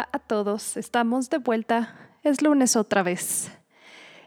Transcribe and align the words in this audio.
Hola 0.00 0.08
a 0.12 0.18
todos, 0.18 0.78
estamos 0.78 1.28
de 1.28 1.36
vuelta. 1.36 1.94
Es 2.22 2.40
lunes 2.40 2.74
otra 2.74 3.02
vez. 3.02 3.52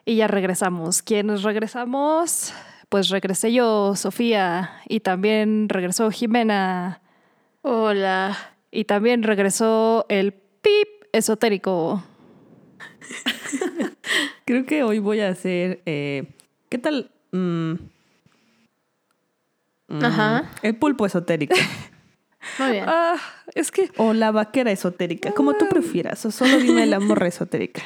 Y 0.05 0.17
ya 0.17 0.27
regresamos. 0.27 1.01
¿Quiénes 1.01 1.41
regresamos? 1.41 2.53
Pues 2.89 3.09
regresé 3.09 3.51
yo, 3.51 3.95
Sofía, 3.95 4.79
y 4.87 4.99
también 4.99 5.69
regresó 5.69 6.11
Jimena. 6.11 7.01
Hola. 7.63 8.37
Y 8.69 8.85
también 8.85 9.23
regresó 9.23 10.05
el 10.09 10.33
pip 10.33 10.89
esotérico. 11.11 12.03
Creo 14.45 14.67
que 14.67 14.83
hoy 14.83 14.99
voy 14.99 15.21
a 15.21 15.29
hacer. 15.29 15.81
eh, 15.87 16.35
¿Qué 16.69 16.77
tal? 16.77 17.09
Mm, 17.31 17.73
mm, 19.87 20.05
Ajá. 20.05 20.51
El 20.61 20.75
pulpo 20.75 21.07
esotérico. 21.07 21.55
Muy 22.59 22.71
bien. 22.71 22.85
Ah, 22.87 23.17
es 23.55 23.71
que 23.71 23.91
o 23.97 24.13
la 24.13 24.31
vaquera 24.31 24.71
esotérica. 24.71 25.31
Como 25.31 25.53
tú 25.53 25.67
prefieras. 25.69 26.25
O 26.25 26.31
solo 26.31 26.57
dime 26.57 26.85
la 26.85 26.99
morra 26.99 27.27
esotérica. 27.27 27.81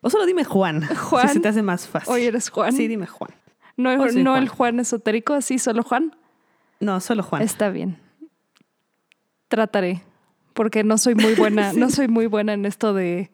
O 0.00 0.10
solo 0.10 0.26
dime 0.26 0.44
Juan. 0.44 0.86
Juan. 0.86 1.28
Si 1.28 1.34
se 1.34 1.40
te 1.40 1.48
hace 1.48 1.62
más 1.62 1.88
fácil. 1.88 2.12
hoy 2.12 2.24
eres 2.24 2.50
Juan. 2.50 2.72
Sí, 2.72 2.88
dime 2.88 3.06
Juan. 3.06 3.30
no 3.76 3.96
no 3.96 4.02
Juan. 4.06 4.42
el 4.42 4.48
Juan 4.48 4.80
esotérico, 4.80 5.34
así 5.34 5.58
solo 5.58 5.82
Juan. 5.82 6.14
No, 6.80 7.00
solo 7.00 7.22
Juan. 7.22 7.42
Está 7.42 7.70
bien. 7.70 7.98
Trataré, 9.48 10.02
porque 10.52 10.84
no 10.84 10.98
soy 10.98 11.14
muy 11.14 11.34
buena, 11.34 11.72
no 11.76 11.90
soy 11.90 12.08
muy 12.08 12.26
buena 12.26 12.52
en 12.52 12.66
esto 12.66 12.92
de 12.92 13.30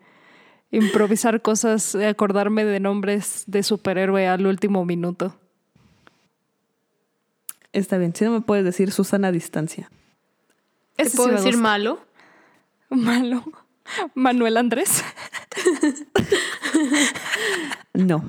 improvisar 0.71 1.43
cosas, 1.43 1.93
de 1.93 2.07
acordarme 2.07 2.65
de 2.65 2.79
nombres 2.79 3.45
de 3.47 3.63
superhéroe 3.63 4.29
al 4.29 4.47
último 4.47 4.85
minuto. 4.85 5.35
Está 7.73 7.99
bien. 7.99 8.15
Si 8.15 8.25
no 8.25 8.33
me 8.33 8.41
puedes 8.41 8.65
decir 8.65 8.93
Susana 8.93 9.29
a 9.29 9.33
distancia. 9.33 9.91
¿Te 10.97 11.05
Ese 11.05 11.17
puedo 11.17 11.31
decir 11.31 11.53
gusta. 11.53 11.61
malo? 11.63 12.01
malo. 12.91 13.45
Manuel 14.15 14.57
Andrés. 14.57 15.03
No. 17.95 18.25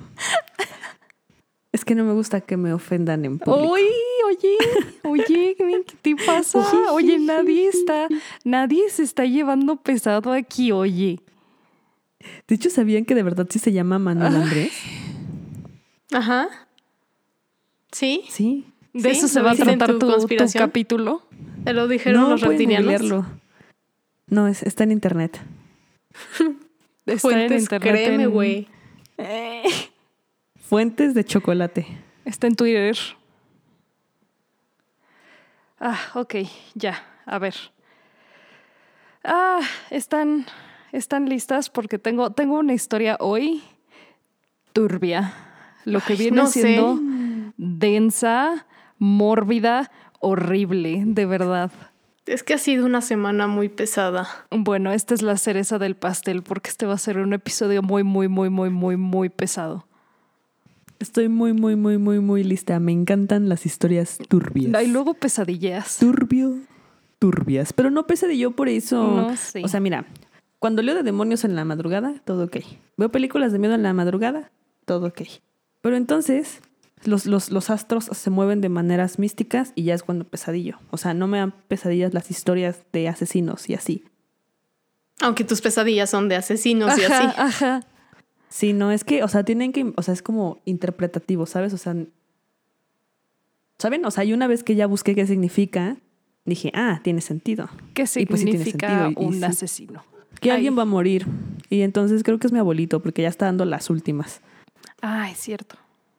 Es 1.72 1.86
que 1.86 1.96
no 1.96 2.04
me 2.04 2.14
gusta 2.14 2.42
que 2.42 2.58
me 2.58 2.74
ofendan 2.74 3.24
en 3.26 3.40
público. 3.40 3.74
Uy, 3.74 3.82
oye, 4.28 4.58
oye, 5.04 5.56
¿qué 5.58 5.84
te 6.02 6.16
pasa? 6.26 6.60
Oye, 6.92 7.18
nadie 7.20 7.70
está, 7.70 8.08
nadie 8.44 8.90
se 8.90 9.04
está 9.04 9.26
llevando 9.26 9.78
pesado 9.78 10.34
aquí, 10.34 10.72
oye. 10.72 11.22
De 12.48 12.56
hecho, 12.56 12.70
¿sabían 12.70 13.06
que 13.06 13.16
de 13.16 13.24
verdad 13.24 13.48
sí 13.50 13.58
se 13.60 13.72
llama 13.72 14.00
Manuel 14.00 14.36
Andrés? 14.36 14.74
Ajá. 16.12 16.50
¿Sí? 17.92 18.24
Sí. 18.30 18.66
De 18.94 19.14
¿Sí? 19.14 19.18
eso 19.20 19.28
se 19.28 19.40
¿Lo 19.40 19.46
va 19.46 19.52
a 19.52 19.56
tratar 19.56 19.98
tu 19.98 20.00
tu, 20.00 20.38
capítulo. 20.54 21.24
¿Te 21.64 21.74
lo 21.74 21.88
dijeron 21.88 22.22
no, 22.22 22.30
los 22.32 22.42
reptilianos? 22.42 23.26
No, 24.28 24.48
es, 24.48 24.64
está 24.64 24.84
en 24.84 24.92
internet. 24.92 25.40
Está 27.06 27.14
en 27.14 27.20
Fuentes, 27.20 27.62
internet 27.64 27.92
créeme, 27.94 28.24
en- 28.24 28.30
güey. 28.32 28.68
Eh, 29.18 29.64
Fuentes 30.70 31.14
de 31.16 31.24
chocolate. 31.26 31.86
está 32.26 32.46
en 32.48 32.56
Twitter. 32.56 32.96
Ah, 35.80 36.00
ok, 36.14 36.36
ya, 36.76 37.04
a 37.26 37.40
ver. 37.40 37.56
Ah, 39.24 39.62
están, 39.90 40.46
están 40.92 41.28
listas 41.28 41.70
porque 41.70 41.98
tengo, 41.98 42.32
tengo 42.32 42.60
una 42.60 42.74
historia 42.74 43.18
hoy 43.20 43.64
turbia. 44.74 45.34
Lo 45.86 46.00
que 46.02 46.14
Ay, 46.14 46.20
viene 46.20 46.38
no 46.38 46.48
sé. 46.48 46.62
siendo 46.62 47.00
densa, 47.58 48.68
mórbida, 49.00 49.92
horrible, 50.22 51.04
de 51.06 51.26
verdad. 51.26 51.72
Es 52.26 52.44
que 52.44 52.54
ha 52.54 52.58
sido 52.58 52.86
una 52.86 53.02
semana 53.02 53.48
muy 53.48 53.68
pesada. 53.68 54.28
Bueno, 54.52 54.92
esta 54.92 55.14
es 55.14 55.22
la 55.22 55.38
cereza 55.38 55.80
del 55.80 55.96
pastel 55.96 56.44
porque 56.44 56.70
este 56.70 56.86
va 56.86 56.94
a 56.94 56.98
ser 56.98 57.18
un 57.18 57.34
episodio 57.34 57.82
muy, 57.82 58.04
muy, 58.04 58.28
muy, 58.28 58.50
muy, 58.50 58.70
muy, 58.70 58.96
muy 58.96 59.30
pesado. 59.30 59.86
Estoy 61.00 61.30
muy, 61.30 61.54
muy, 61.54 61.76
muy, 61.76 61.98
muy, 61.98 62.20
muy 62.20 62.44
lista. 62.44 62.80
Me 62.80 62.92
encantan 62.92 63.50
las 63.50 63.66
historias 63.66 64.20
turbias. 64.30 64.74
Hay 64.76 64.88
luego 64.88 65.16
pesadillas. 65.16 65.98
Turbio, 65.98 66.60
turbias. 67.18 67.74
Pero 67.74 67.90
no 67.90 68.06
pesadillo 68.06 68.52
por 68.52 68.70
eso. 68.70 69.04
No 69.04 69.36
sé. 69.36 69.64
O 69.66 69.68
sea, 69.68 69.80
mira, 69.80 70.06
cuando 70.60 70.84
leo 70.84 70.94
de 70.94 71.02
demonios 71.02 71.44
en 71.44 71.56
la 71.56 71.66
madrugada, 71.66 72.22
todo 72.24 72.46
ok. 72.46 72.58
Veo 72.98 73.10
películas 73.10 73.52
de 73.52 73.58
miedo 73.58 73.74
en 73.74 73.82
la 73.82 73.94
madrugada, 73.94 74.52
todo 74.86 75.08
ok. 75.08 75.22
Pero 75.82 75.98
entonces, 75.98 76.62
los, 77.04 77.26
los, 77.26 77.52
los 77.52 77.70
astros 77.70 78.06
se 78.06 78.30
mueven 78.30 78.62
de 78.62 78.70
maneras 78.70 79.20
místicas 79.20 79.72
y 79.76 79.84
ya 79.84 79.94
es 79.96 80.04
cuando 80.04 80.26
pesadillo. 80.26 80.80
O 80.92 80.98
sea, 80.98 81.14
no 81.14 81.28
me 81.28 81.38
dan 81.40 81.52
pesadillas 81.68 82.14
las 82.14 82.30
historias 82.32 82.84
de 82.94 83.08
asesinos 83.10 83.70
y 83.70 83.74
así. 83.76 84.04
Aunque 85.22 85.44
tus 85.44 85.62
pesadillas 85.62 86.10
son 86.10 86.30
de 86.30 86.36
asesinos 86.36 86.98
y 86.98 87.04
así. 87.04 87.28
ajá. 87.38 87.82
Sí, 88.50 88.74
no, 88.74 88.92
es 88.92 89.04
que, 89.04 89.24
o 89.24 89.28
sea, 89.28 89.44
tienen 89.44 89.72
que, 89.72 89.94
o 89.96 90.02
sea, 90.02 90.14
es 90.14 90.22
como 90.22 90.60
interpretativo, 90.66 91.46
¿sabes? 91.46 91.74
O 91.74 91.78
sea, 91.78 91.96
¿saben? 93.78 94.06
O 94.06 94.12
sea, 94.12 94.24
y 94.24 94.34
una 94.34 94.48
vez 94.48 94.64
que 94.64 94.76
ya 94.76 94.88
busqué 94.88 95.16
qué 95.16 95.26
significa, 95.26 95.98
dije, 96.46 96.72
ah, 96.76 97.00
tiene 97.04 97.22
sentido. 97.22 97.70
¿Qué 97.94 98.04
Y 98.16 98.26
pues 98.26 98.42
sí 98.42 98.46
tiene 98.46 98.60
significa 98.66 98.88
sentido, 99.06 99.22
y- 99.22 99.24
y 99.24 99.28
un 99.28 99.34
sí. 99.36 99.44
asesino? 99.44 100.04
Que 100.40 100.50
Ay. 100.52 100.56
alguien 100.58 100.78
va 100.78 100.84
a 100.84 100.86
morir. 100.86 101.28
Y 101.70 101.82
entonces 101.82 102.24
creo 102.24 102.40
que 102.40 102.48
es 102.48 102.54
mi 102.54 102.60
abuelito, 102.60 103.02
porque 103.02 103.22
ya 103.22 103.28
está 103.30 103.46
dando 103.46 103.66
las 103.66 103.90
últimas. 103.90 104.42
Ah, 105.02 105.30
es 105.32 105.38
cierto. 105.38 105.76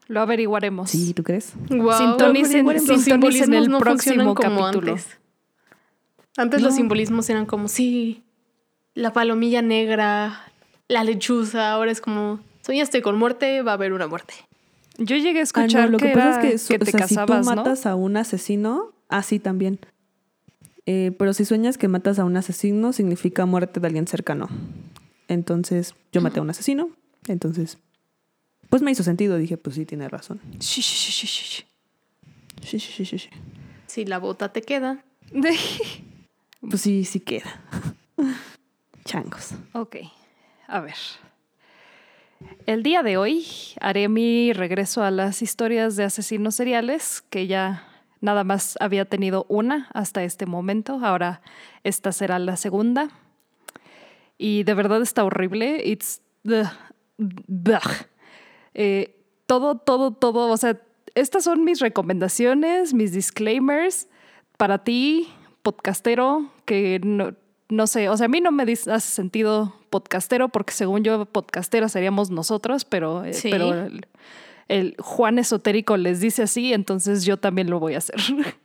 Lo 0.08 0.20
averiguaremos. 0.20 0.90
Sí, 0.90 1.14
¿tú 1.14 1.22
crees? 1.22 1.52
Guau, 1.68 1.98
Sintonicen- 2.18 2.64
los 2.64 2.82
sintonicen 2.82 3.00
simbolismos 3.00 3.56
el 3.64 3.70
no 3.70 3.78
próximo 3.78 4.34
como 4.34 4.60
capítulo. 4.60 4.92
Antes, 4.92 5.18
Antes 6.36 6.62
los 6.62 6.74
simbolismos 6.74 7.28
eran 7.30 7.46
como, 7.46 7.68
sí, 7.68 8.22
la 8.94 9.12
palomilla 9.12 9.62
negra, 9.62 10.40
la 10.88 11.04
lechuza. 11.04 11.72
Ahora 11.72 11.90
es 11.90 12.00
como, 12.00 12.40
soñaste 12.62 13.00
con 13.02 13.18
muerte, 13.18 13.62
va 13.62 13.72
a 13.72 13.74
haber 13.74 13.92
una 13.92 14.06
muerte. 14.06 14.34
Yo 14.98 15.16
llegué 15.16 15.38
a 15.38 15.42
Ah, 15.42 15.44
escuchar 15.44 15.84
no, 15.86 15.92
lo 15.92 15.98
que, 15.98 16.08
que, 16.08 16.12
pasa 16.14 16.40
era 16.40 16.48
es 16.50 16.66
que, 16.68 16.74
o 16.76 16.84
si 17.08 17.14
tú 17.16 17.32
¿no? 17.34 17.42
matas 17.42 17.86
a 17.86 17.94
un 17.94 18.16
asesino, 18.16 18.92
así 19.08 19.38
también. 19.38 19.78
Eh, 20.84 21.12
pero 21.18 21.32
si 21.32 21.44
sueñas 21.44 21.78
que 21.78 21.88
matas 21.88 22.18
a 22.18 22.24
un 22.24 22.36
asesino, 22.36 22.92
significa 22.92 23.46
muerte 23.46 23.78
de 23.80 23.86
alguien 23.86 24.06
cercano. 24.06 24.48
Entonces, 25.28 25.94
yo 26.12 26.20
maté 26.20 26.40
a 26.40 26.42
un 26.42 26.50
asesino. 26.50 26.90
Entonces, 27.28 27.78
pues 28.72 28.80
me 28.80 28.90
hizo 28.90 29.02
sentido. 29.02 29.36
Dije, 29.36 29.58
pues 29.58 29.76
sí, 29.76 29.84
tiene 29.84 30.08
razón. 30.08 30.40
Shi, 30.58 30.80
shi, 30.80 31.26
shi. 31.26 31.66
Sí, 32.62 32.80
sí, 32.80 32.80
sí, 32.80 33.04
sí, 33.04 33.18
sí. 33.18 33.28
Si 33.86 34.06
la 34.06 34.16
bota 34.18 34.50
te 34.50 34.62
queda. 34.62 35.04
Pues 36.62 36.80
sí, 36.80 37.04
sí 37.04 37.20
queda. 37.20 37.60
Changos. 39.04 39.50
ok, 39.74 39.96
a 40.68 40.80
ver. 40.80 40.94
El 42.64 42.82
día 42.82 43.02
de 43.02 43.18
hoy 43.18 43.44
haré 43.78 44.08
mi 44.08 44.54
regreso 44.54 45.02
a 45.02 45.10
las 45.10 45.42
historias 45.42 45.96
de 45.96 46.04
asesinos 46.04 46.54
seriales, 46.54 47.22
que 47.28 47.48
ya 47.48 47.86
nada 48.22 48.42
más 48.42 48.78
había 48.80 49.04
tenido 49.04 49.44
una 49.50 49.90
hasta 49.92 50.24
este 50.24 50.46
momento. 50.46 51.00
Ahora 51.02 51.42
esta 51.84 52.10
será 52.12 52.38
la 52.38 52.56
segunda. 52.56 53.10
Y 54.38 54.62
de 54.62 54.72
verdad 54.72 55.02
está 55.02 55.24
horrible. 55.24 55.82
It's. 55.84 56.22
ugh, 56.44 56.70
ugh. 57.18 58.06
Eh, 58.74 59.16
todo, 59.46 59.76
todo, 59.76 60.12
todo. 60.12 60.50
O 60.50 60.56
sea, 60.56 60.80
estas 61.14 61.44
son 61.44 61.64
mis 61.64 61.80
recomendaciones, 61.80 62.94
mis 62.94 63.12
disclaimers 63.12 64.08
para 64.56 64.78
ti, 64.84 65.28
podcastero, 65.62 66.50
que 66.64 67.00
no, 67.04 67.34
no 67.68 67.86
sé, 67.86 68.08
o 68.08 68.16
sea, 68.16 68.26
a 68.26 68.28
mí 68.28 68.40
no 68.40 68.52
me 68.52 68.62
hace 68.64 69.00
sentido 69.00 69.74
podcastero, 69.90 70.48
porque 70.48 70.72
según 70.72 71.02
yo, 71.04 71.24
podcastera 71.26 71.88
seríamos 71.88 72.30
nosotros, 72.30 72.84
pero, 72.84 73.24
eh, 73.24 73.32
Sí. 73.34 73.48
pero 73.50 73.72
el, 73.74 74.06
el 74.68 74.96
Juan 74.98 75.38
esotérico 75.38 75.96
les 75.96 76.20
dice 76.20 76.42
así, 76.44 76.72
entonces 76.72 77.24
yo 77.24 77.36
también 77.36 77.68
lo 77.70 77.78
voy 77.80 77.94
a 77.94 77.98
hacer. 77.98 78.16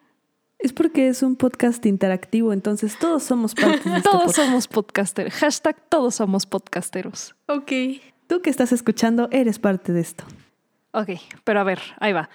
Es 0.59 0.74
porque 0.74 1.07
es 1.07 1.21
un 1.21 1.36
podcast 1.36 1.86
interactivo, 1.86 2.51
entonces 2.51 2.98
todos 2.98 3.21
somos 3.21 3.54
parte 3.54 3.88
de 3.88 3.98
este 3.98 4.09
todos 4.09 4.24
podcast. 4.24 4.38
somos 4.38 4.68
podcasteros. 4.68 5.33
Hashtag 5.36 5.88
todos 5.88 6.15
somos 6.15 6.48
podcasteros. 6.48 7.36
Ok. 7.48 7.71
Tú 8.27 8.41
que 8.41 8.50
estás 8.50 8.71
escuchando, 8.71 9.29
eres 9.31 9.57
parte 9.57 9.94
de 9.94 10.01
esto. 10.01 10.25
Ok, 10.91 11.12
pero 11.44 11.62
a 11.62 11.63
ver, 11.63 11.79
ahí 12.00 12.13
va. 12.13 12.29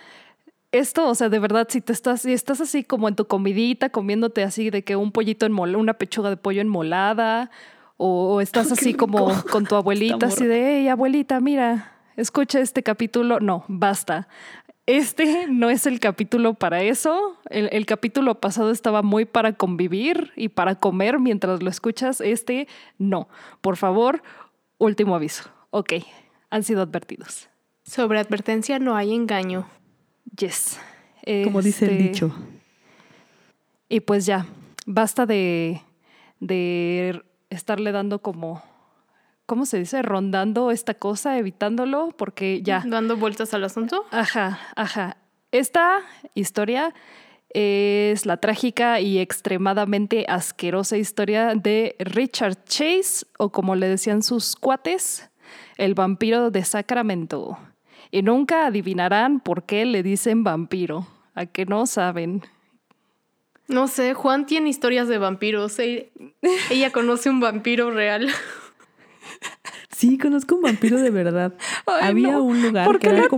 Esto, 0.73 1.07
o 1.07 1.15
sea, 1.15 1.29
de 1.29 1.39
verdad, 1.39 1.67
si 1.69 1.83
te 1.83 1.93
estás, 1.93 2.23
si 2.23 2.33
estás 2.33 2.63
así 2.63 2.83
como 2.83 3.09
en 3.09 3.15
tu 3.15 3.27
comidita, 3.27 3.91
comiéndote 3.91 4.43
así 4.43 4.71
de 4.71 4.83
que 4.85 4.97
un 4.97 5.13
pollito 5.13 5.45
enmolado, 5.45 5.79
una 5.79 5.95
pechuga 5.95 6.31
de 6.31 6.39
pollo 6.39 6.63
enmolada, 6.63 7.51
o, 7.99 8.35
o 8.35 8.41
estás 8.41 8.73
así 8.73 8.95
como 8.95 9.31
con 9.51 9.67
tu 9.67 9.77
abuelita, 9.77 10.27
así 10.27 10.47
de, 10.47 10.79
hey, 10.79 10.89
abuelita, 10.89 11.41
mira, 11.41 11.93
escucha 12.17 12.61
este 12.61 12.83
capítulo. 12.83 13.39
No, 13.41 13.65
basta. 13.69 14.29
Este 14.87 15.47
no 15.49 15.71
es 15.71 15.87
el 15.87 16.01
capítulo 16.01 16.55
para 16.55 16.83
eso. 16.83 17.37
El, 17.51 17.69
el 17.71 17.85
capítulo 17.85 18.41
pasado 18.41 18.71
estaba 18.71 19.03
muy 19.03 19.27
para 19.27 19.53
convivir 19.53 20.33
y 20.37 20.49
para 20.49 20.75
comer 20.77 21.21
mientras 21.21 21.63
lo 21.63 21.69
escuchas. 21.69 22.21
Este 22.21 22.67
no. 22.99 23.29
Por 23.61 23.77
favor, 23.77 24.23
último 24.79 25.15
aviso. 25.15 25.51
Ok, 25.75 25.95
han 26.51 26.65
sido 26.65 26.83
advertidos. 26.83 27.49
Sobre 27.83 28.19
advertencia 28.21 28.79
no 28.79 28.95
hay 28.95 29.15
engaño. 29.15 29.67
Yes. 30.39 30.79
Como 31.45 31.63
dice 31.63 31.87
el 31.87 31.93
Este, 31.93 32.03
dicho. 32.03 32.35
Y 33.89 34.01
pues 34.01 34.27
ya, 34.27 34.47
basta 34.85 35.25
de, 35.25 35.81
de 36.41 37.23
estarle 37.49 37.91
dando 37.91 38.21
como, 38.21 38.63
¿cómo 39.47 39.65
se 39.65 39.79
dice? 39.79 40.03
Rondando 40.03 40.71
esta 40.71 40.93
cosa, 40.93 41.39
evitándolo, 41.39 42.11
porque 42.19 42.61
ya. 42.63 42.83
Dando 42.87 43.17
vueltas 43.17 43.55
al 43.55 43.65
asunto. 43.65 44.05
Ajá, 44.11 44.61
ajá. 44.77 45.17
Esta 45.53 46.01
historia 46.35 46.93
es 47.49 48.27
la 48.27 48.37
trágica 48.37 49.01
y 49.01 49.19
extremadamente 49.19 50.27
asquerosa 50.29 50.99
historia 50.99 51.55
de 51.55 51.97
Richard 51.99 52.63
Chase, 52.65 53.27
o 53.39 53.51
como 53.51 53.75
le 53.75 53.89
decían 53.89 54.23
sus 54.23 54.55
cuates, 54.55 55.31
el 55.77 55.95
vampiro 55.95 56.51
de 56.51 56.65
Sacramento. 56.65 57.59
Y 58.11 58.23
nunca 58.23 58.67
adivinarán 58.67 59.41
por 59.41 59.65
qué 59.65 59.85
le 59.85 60.03
dicen 60.03 60.45
vampiro. 60.45 61.07
A 61.35 61.47
que 61.47 61.65
no 61.65 61.87
saben. 61.87 62.43
No 63.69 63.89
sé, 63.89 64.13
Juan 64.13 64.45
tiene 64.45 64.69
historias 64.69 65.09
de 65.09 65.17
vampiros. 65.19 65.79
e- 65.79 66.13
Ella 66.71 66.91
conoce 66.91 67.31
un 67.31 67.41
vampiro 67.41 67.91
real. 67.91 68.29
Sí, 69.91 70.19
conozco 70.19 70.57
un 70.57 70.63
vampiro 70.63 70.99
de 70.99 71.11
verdad. 71.11 71.55
Ay, 71.87 72.09
Había 72.09 72.33
no. 72.33 72.43
un 72.43 72.61
lugar 72.63 72.87
¿Por 72.87 72.99
que 72.99 73.09
qué 73.09 73.15
era 73.15 73.23
la? 73.23 73.29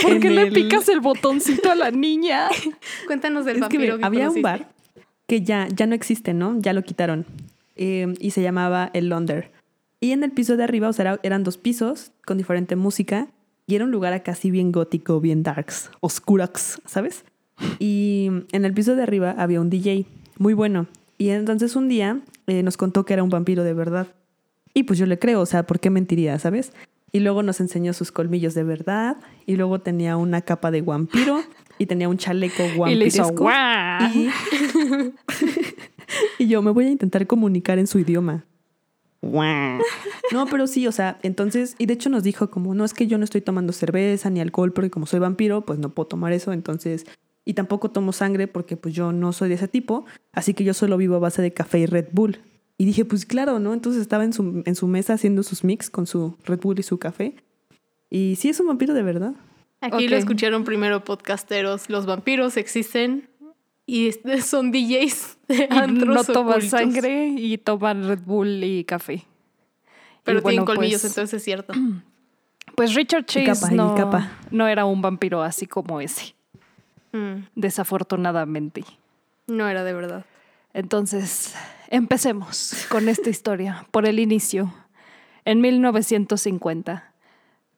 ¿Por 0.00 0.20
qué 0.20 0.30
le 0.30 0.42
el- 0.42 0.52
picas 0.52 0.88
el 0.88 1.00
botoncito 1.00 1.70
a 1.72 1.74
la 1.74 1.90
niña? 1.90 2.48
Cuéntanos 3.06 3.44
del 3.44 3.56
Es 3.56 3.60
vampiro 3.62 3.98
que 3.98 4.04
había 4.04 4.30
un 4.30 4.42
bar 4.42 4.68
que 5.26 5.42
ya, 5.42 5.66
ya 5.74 5.86
no 5.86 5.94
existe, 5.94 6.34
¿no? 6.34 6.54
Ya 6.60 6.72
lo 6.72 6.82
quitaron. 6.82 7.26
Eh, 7.74 8.14
y 8.20 8.30
se 8.30 8.42
llamaba 8.42 8.90
el 8.92 9.08
Londer. 9.08 9.50
Y 10.02 10.10
en 10.12 10.24
el 10.24 10.32
piso 10.32 10.56
de 10.56 10.64
arriba, 10.64 10.88
o 10.88 10.92
sea, 10.92 11.04
era- 11.04 11.20
eran 11.22 11.44
dos 11.44 11.56
pisos 11.56 12.10
con 12.26 12.36
diferente 12.36 12.74
música. 12.76 13.28
Y 13.68 13.76
era 13.76 13.84
un 13.84 13.92
lugar 13.92 14.12
acá 14.12 14.32
así 14.32 14.50
bien 14.50 14.72
gótico, 14.72 15.20
bien 15.20 15.42
darks, 15.44 15.90
oscurax, 16.00 16.80
¿sabes? 16.84 17.24
Y 17.78 18.28
en 18.50 18.64
el 18.64 18.74
piso 18.74 18.96
de 18.96 19.02
arriba 19.04 19.34
había 19.38 19.60
un 19.60 19.70
DJ 19.70 20.04
muy 20.38 20.52
bueno. 20.54 20.88
Y 21.16 21.28
entonces 21.30 21.76
un 21.76 21.88
día 21.88 22.20
eh, 22.48 22.64
nos 22.64 22.76
contó 22.76 23.04
que 23.04 23.12
era 23.14 23.22
un 23.22 23.30
vampiro 23.30 23.62
de 23.62 23.72
verdad. 23.72 24.08
Y 24.74 24.82
pues 24.82 24.98
yo 24.98 25.06
le 25.06 25.18
creo, 25.20 25.40
o 25.40 25.46
sea, 25.46 25.62
¿por 25.62 25.78
qué 25.78 25.90
mentiría, 25.90 26.36
sabes? 26.40 26.72
Y 27.12 27.20
luego 27.20 27.42
nos 27.44 27.60
enseñó 27.60 27.92
sus 27.92 28.10
colmillos 28.10 28.54
de 28.54 28.64
verdad. 28.64 29.18
Y 29.46 29.54
luego 29.54 29.80
tenía 29.80 30.16
una 30.16 30.40
capa 30.42 30.72
de 30.72 30.82
vampiro. 30.82 31.40
Y 31.78 31.86
tenía 31.86 32.08
un 32.08 32.16
chaleco 32.18 32.62
Y 32.90 32.94
le 32.96 33.06
hizo 33.06 33.22
vampiresco. 33.22 33.44
y 36.38 36.46
yo 36.48 36.62
me 36.62 36.70
voy 36.72 36.86
a 36.86 36.90
intentar 36.90 37.26
comunicar 37.26 37.78
en 37.78 37.86
su 37.86 37.98
idioma. 37.98 38.44
No, 40.32 40.46
pero 40.46 40.66
sí, 40.66 40.86
o 40.86 40.92
sea, 40.92 41.18
entonces, 41.22 41.76
y 41.78 41.86
de 41.86 41.94
hecho 41.94 42.10
nos 42.10 42.22
dijo 42.22 42.50
como, 42.50 42.74
no 42.74 42.84
es 42.84 42.92
que 42.92 43.06
yo 43.06 43.18
no 43.18 43.24
estoy 43.24 43.40
tomando 43.40 43.72
cerveza 43.72 44.30
ni 44.30 44.40
alcohol 44.40 44.72
porque 44.72 44.90
como 44.90 45.06
soy 45.06 45.20
vampiro, 45.20 45.64
pues 45.64 45.78
no 45.78 45.90
puedo 45.90 46.08
tomar 46.08 46.32
eso, 46.32 46.52
entonces, 46.52 47.06
y 47.44 47.54
tampoco 47.54 47.90
tomo 47.90 48.12
sangre 48.12 48.48
porque 48.48 48.76
pues 48.76 48.94
yo 48.94 49.12
no 49.12 49.32
soy 49.32 49.48
de 49.48 49.54
ese 49.54 49.68
tipo, 49.68 50.04
así 50.32 50.54
que 50.54 50.64
yo 50.64 50.74
solo 50.74 50.96
vivo 50.96 51.16
a 51.16 51.20
base 51.20 51.40
de 51.40 51.52
café 51.52 51.78
y 51.78 51.86
Red 51.86 52.08
Bull. 52.12 52.38
Y 52.78 52.84
dije, 52.84 53.04
pues 53.04 53.26
claro, 53.26 53.60
¿no? 53.60 53.74
Entonces 53.74 54.02
estaba 54.02 54.24
en 54.24 54.32
su, 54.32 54.62
en 54.66 54.74
su 54.74 54.88
mesa 54.88 55.14
haciendo 55.14 55.44
sus 55.44 55.62
mix 55.62 55.88
con 55.88 56.06
su 56.06 56.36
Red 56.44 56.60
Bull 56.60 56.80
y 56.80 56.82
su 56.82 56.98
café. 56.98 57.36
Y 58.10 58.36
sí 58.36 58.48
es 58.48 58.58
un 58.58 58.66
vampiro 58.66 58.92
de 58.92 59.02
verdad. 59.02 59.34
Aquí 59.80 60.08
lo 60.08 60.16
escucharon 60.16 60.64
primero 60.64 61.04
podcasteros. 61.04 61.90
Los 61.90 62.06
vampiros 62.06 62.56
existen 62.56 63.28
y 63.86 64.08
es- 64.08 64.20
son 64.46 64.70
DJs 64.72 65.38
de 65.48 65.68
Y 65.70 65.92
no 65.92 66.24
toman 66.24 66.48
ocultos. 66.58 66.70
sangre 66.70 67.28
y 67.28 67.58
toman 67.58 68.06
Red 68.08 68.20
Bull 68.24 68.62
y 68.64 68.84
café. 68.84 69.24
Pero 70.24 70.38
Y 70.38 70.42
bueno, 70.42 70.64
tienen 70.64 70.66
colmillos, 70.66 71.00
pues- 71.02 71.12
entonces 71.12 71.34
es 71.38 71.44
cierto. 71.44 71.72
Pues 72.76 72.94
Richard 72.94 73.26
Chase 73.26 73.44
capa, 73.60 73.70
no, 73.74 73.94
capa. 73.94 74.30
no 74.50 74.66
era 74.66 74.86
un 74.86 75.02
vampiro 75.02 75.42
así 75.42 75.66
como 75.66 76.00
ese, 76.00 76.34
Mm, 77.12 77.44
desafortunadamente. 77.54 78.84
no 79.46 79.68
era 79.68 79.84
de 79.84 79.92
verdad. 79.92 80.24
Entonces, 80.72 81.54
empecemos 81.90 82.86
con 82.88 83.10
esta 83.10 83.28
historia 83.36 83.86
por 83.90 84.06
el 84.06 84.18
inicio, 84.20 84.72
en 85.44 85.60
1950, 85.60 87.12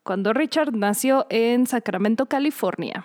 cuando 0.04 0.32
Richard 0.32 0.72
nació 0.76 1.26
en 1.30 1.66
Sacramento, 1.66 2.26
California. 2.26 3.04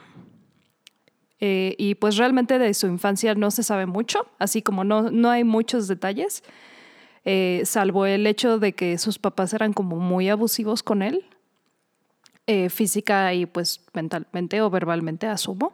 Eh, 1.42 1.76
y 1.78 1.96
pues 1.96 2.18
realmente 2.18 2.60
de 2.60 2.74
su 2.74 2.88
infancia 2.88 3.34
no 3.34 3.50
se 3.50 3.64
sabe 3.64 3.86
mucho, 3.86 4.28
así 4.40 4.62
como 4.62 4.84
no, 4.84 5.10
no 5.10 5.30
hay 5.30 5.44
muchos 5.44 5.88
detalles, 5.88 6.44
eh, 7.24 7.62
salvo 7.66 8.06
el 8.06 8.28
hecho 8.28 8.60
de 8.60 8.74
que 8.74 8.98
sus 8.98 9.20
papás 9.20 9.54
eran 9.54 9.72
como 9.72 9.98
muy 9.98 10.30
abusivos 10.30 10.84
con 10.84 11.02
él, 11.02 11.26
eh, 12.48 12.70
física 12.70 13.34
y 13.34 13.46
pues 13.46 13.86
mentalmente 13.94 14.62
o 14.62 14.70
verbalmente, 14.70 15.28
asumo. 15.28 15.74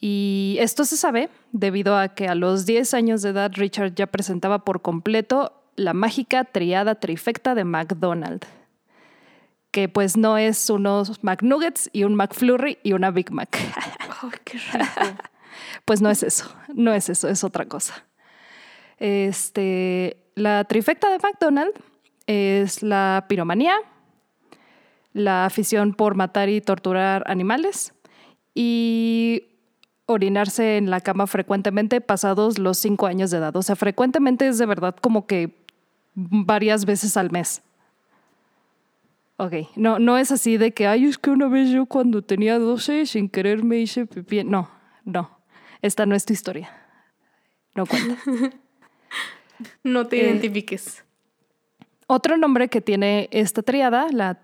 Y 0.00 0.56
esto 0.60 0.84
se 0.84 0.96
sabe 0.96 1.28
debido 1.52 1.96
a 1.96 2.08
que 2.08 2.28
a 2.28 2.34
los 2.34 2.66
10 2.66 2.94
años 2.94 3.22
de 3.22 3.30
edad 3.30 3.52
Richard 3.54 3.94
ya 3.94 4.06
presentaba 4.06 4.64
por 4.64 4.82
completo 4.82 5.52
la 5.76 5.92
mágica 5.92 6.44
triada 6.44 6.96
trifecta 6.96 7.54
de 7.54 7.64
McDonald's, 7.64 8.46
que 9.78 9.88
pues 9.88 10.16
no 10.16 10.36
es 10.36 10.70
unos 10.70 11.22
McNuggets 11.22 11.88
y 11.92 12.02
un 12.02 12.16
McFlurry 12.16 12.78
y 12.82 12.94
una 12.94 13.12
Big 13.12 13.30
Mac. 13.30 13.56
Ay, 14.22 14.30
qué 14.44 14.58
rico. 14.58 14.86
Pues 15.84 16.02
no 16.02 16.10
es 16.10 16.22
eso, 16.22 16.52
no 16.74 16.92
es 16.92 17.08
eso, 17.08 17.28
es 17.28 17.44
otra 17.44 17.66
cosa. 17.66 18.04
Este, 18.98 20.16
la 20.34 20.64
trifecta 20.64 21.10
de 21.10 21.18
McDonald's 21.18 21.80
es 22.26 22.82
la 22.82 23.26
piromanía, 23.28 23.76
la 25.12 25.46
afición 25.46 25.94
por 25.94 26.14
matar 26.14 26.48
y 26.48 26.60
torturar 26.60 27.22
animales 27.26 27.94
y 28.54 29.44
orinarse 30.06 30.76
en 30.76 30.90
la 30.90 31.00
cama 31.00 31.26
frecuentemente 31.26 32.00
pasados 32.00 32.58
los 32.58 32.78
cinco 32.78 33.06
años 33.06 33.30
de 33.30 33.38
edad. 33.38 33.54
O 33.56 33.62
sea, 33.62 33.76
frecuentemente 33.76 34.48
es 34.48 34.58
de 34.58 34.66
verdad 34.66 34.96
como 35.00 35.26
que 35.26 35.54
varias 36.14 36.84
veces 36.84 37.16
al 37.16 37.30
mes. 37.30 37.62
Ok, 39.40 39.52
no, 39.76 39.98
no 40.00 40.18
es 40.18 40.32
así 40.32 40.56
de 40.56 40.72
que, 40.72 40.86
ay, 40.88 41.04
es 41.06 41.16
que 41.16 41.30
una 41.30 41.46
vez 41.48 41.70
yo 41.70 41.86
cuando 41.86 42.22
tenía 42.22 42.58
12 42.58 43.06
sin 43.06 43.28
querer 43.28 43.62
me 43.64 43.78
hice 43.78 44.04
pipí. 44.04 44.42
No, 44.44 44.68
no, 45.04 45.38
esta 45.80 46.06
no 46.06 46.14
es 46.16 46.24
tu 46.24 46.32
historia. 46.32 46.70
No 47.74 47.86
cuenta. 47.86 48.16
No 49.82 50.06
te 50.06 50.20
Eh, 50.20 50.24
identifiques. 50.30 51.04
Otro 52.06 52.36
nombre 52.36 52.68
que 52.68 52.80
tiene 52.80 53.28
esta 53.32 53.62
triada, 53.62 54.06
la 54.12 54.38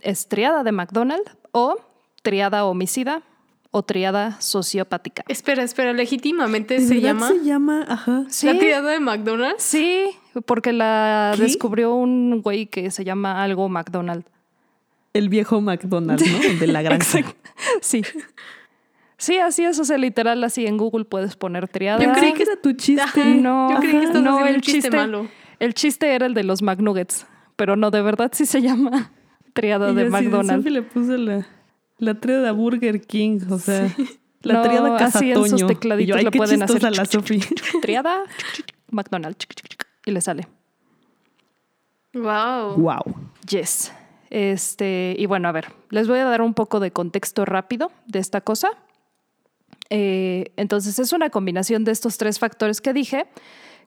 es 0.00 0.26
triada 0.28 0.62
de 0.64 0.72
McDonald 0.72 1.22
o 1.52 1.76
triada 2.22 2.64
homicida 2.64 3.22
o 3.70 3.82
triada 3.82 4.40
sociopática. 4.40 5.22
Espera, 5.28 5.62
espera, 5.62 5.92
legítimamente 5.92 6.74
¿De 6.78 6.86
se 6.86 7.00
llama 7.02 7.28
se 7.28 7.44
llama, 7.44 7.84
ajá. 7.88 8.24
Sí, 8.28 8.46
la 8.46 8.58
tirada 8.58 8.90
de 8.92 9.00
McDonald's. 9.00 9.62
sí, 9.62 10.06
porque 10.46 10.72
la 10.72 11.34
¿Qué? 11.36 11.42
descubrió 11.42 11.94
un 11.94 12.40
güey 12.40 12.66
que 12.66 12.90
se 12.90 13.04
llama 13.04 13.42
algo 13.42 13.68
McDonald. 13.68 14.24
El 15.14 15.28
viejo 15.30 15.60
McDonald's, 15.60 16.30
¿no? 16.30 16.38
El 16.42 16.58
de 16.60 16.66
la 16.66 16.82
granja. 16.82 17.18
Exacto. 17.18 17.50
Sí. 17.80 18.02
Sí, 19.16 19.38
así 19.38 19.64
es, 19.64 19.78
o 19.78 19.84
sea, 19.84 19.96
literal, 19.96 20.42
así 20.44 20.66
en 20.66 20.76
Google 20.76 21.04
puedes 21.06 21.36
poner 21.36 21.68
triada. 21.68 22.04
Yo 22.04 22.12
creí 22.12 22.34
que 22.34 22.42
era 22.42 22.56
tu 22.60 22.72
chiste. 22.72 23.24
No, 23.24 23.70
yo 23.70 23.78
creí 23.78 23.92
que 23.92 24.06
no, 24.20 24.44
el 24.46 24.56
un 24.56 24.60
chiste, 24.60 24.80
chiste- 24.82 24.96
malo. 24.96 25.28
El 25.60 25.72
chiste 25.72 26.14
era 26.14 26.26
el 26.26 26.34
de 26.34 26.42
los 26.44 26.60
McNuggets, 26.62 27.26
pero 27.56 27.76
no, 27.76 27.90
de 27.90 28.02
verdad 28.02 28.30
sí 28.34 28.44
se 28.44 28.60
llama 28.60 29.12
triada 29.54 29.90
Y 29.92 29.94
de 29.94 30.10
McDonald's. 30.10 30.56
Sophie 30.64 30.70
le 30.72 30.82
puso 30.82 31.16
la, 31.16 31.46
la 31.98 32.20
triada 32.20 32.50
Burger 32.52 33.00
King, 33.00 33.38
o 33.50 33.58
sea, 33.58 33.88
la 34.42 34.54
No, 34.54 34.62
triada 34.62 34.96
así 34.96 35.30
en 35.30 35.48
sus 35.48 35.64
tecladitos 35.66 36.02
y 36.04 36.06
yo, 36.06 36.16
ay, 36.16 36.24
le 36.24 36.30
qué 36.32 36.38
pueden 36.38 36.62
hacer 36.62 36.82
la 36.82 37.04
Sofi. 37.06 37.40
Triada, 37.80 38.24
McDonald's, 38.90 39.46
y 40.04 40.10
le 40.10 40.20
sale. 40.20 40.48
Wow. 42.12 42.74
wow. 42.76 43.02
Yes. 43.48 43.92
Este, 44.34 45.14
y 45.16 45.26
bueno, 45.26 45.46
a 45.46 45.52
ver, 45.52 45.66
les 45.90 46.08
voy 46.08 46.18
a 46.18 46.24
dar 46.24 46.42
un 46.42 46.54
poco 46.54 46.80
de 46.80 46.90
contexto 46.90 47.44
rápido 47.44 47.92
de 48.08 48.18
esta 48.18 48.40
cosa. 48.40 48.70
Eh, 49.90 50.50
entonces, 50.56 50.98
es 50.98 51.12
una 51.12 51.30
combinación 51.30 51.84
de 51.84 51.92
estos 51.92 52.18
tres 52.18 52.40
factores 52.40 52.80
que 52.80 52.92
dije, 52.92 53.28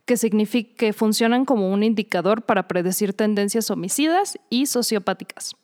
que 0.06 0.16
significa 0.16 0.74
que 0.78 0.94
funcionan 0.94 1.44
como 1.44 1.70
un 1.70 1.84
indicador 1.84 2.44
para 2.44 2.70
predecir 2.70 3.12
tendencias 3.12 3.70
homicidas 3.70 4.40
y 4.50 4.68
sociopáticas. 4.68 5.58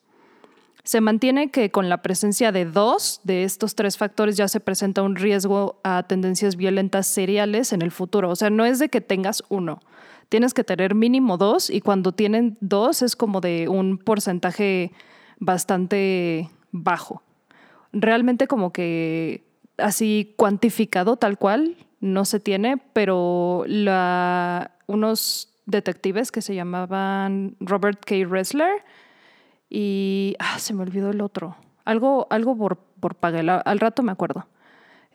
Se 0.84 1.00
mantiene 1.00 1.50
que 1.50 1.72
con 1.72 1.88
la 1.88 2.02
presencia 2.02 2.52
de 2.52 2.66
dos 2.66 3.22
de 3.24 3.46
estos 3.46 3.76
tres 3.76 3.98
factores 3.98 4.36
ya 4.36 4.50
se 4.50 4.60
presenta 4.60 5.02
un 5.02 5.16
riesgo 5.16 5.80
a 5.86 6.04
tendencias 6.10 6.58
violentas 6.58 7.08
seriales 7.08 7.72
en 7.72 7.84
el 7.84 7.92
futuro. 7.92 8.30
O 8.30 8.36
sea, 8.36 8.50
no 8.50 8.66
es 8.66 8.80
de 8.80 8.90
que 8.90 9.00
tengas 9.00 9.44
uno, 9.48 9.80
tienes 10.34 10.56
que 10.56 10.64
tener 10.64 10.96
mínimo 10.96 11.38
dos 11.38 11.70
y 11.70 11.80
cuando 11.80 12.12
tienen 12.12 12.58
dos 12.60 13.04
es 13.04 13.16
como 13.16 13.40
de 13.40 13.70
un 13.70 14.00
porcentaje 14.00 14.92
bastante 15.38 16.50
bajo. 16.72 17.22
Realmente 17.92 18.48
como 18.48 18.74
que 18.74 19.46
así 19.78 20.34
cuantificado 20.36 21.18
tal 21.18 21.38
cual 21.38 21.78
no 22.00 22.26
se 22.26 22.40
tiene, 22.40 22.78
pero 22.94 23.64
unos 24.88 25.54
detectives 25.68 26.32
que 26.32 26.42
se 26.42 26.56
llamaban 26.56 27.56
Robert 27.60 28.04
K. 28.04 28.16
Ressler 28.28 28.84
y 29.70 30.36
ah, 30.40 30.58
se 30.58 30.74
me 30.74 30.82
olvidó 30.82 31.12
el 31.12 31.22
otro. 31.22 31.58
Algo, 31.86 32.26
algo 32.32 32.58
por, 32.58 32.78
por 33.00 33.18
al 33.22 33.80
rato 33.80 34.02
me 34.02 34.12
acuerdo. 34.12 34.48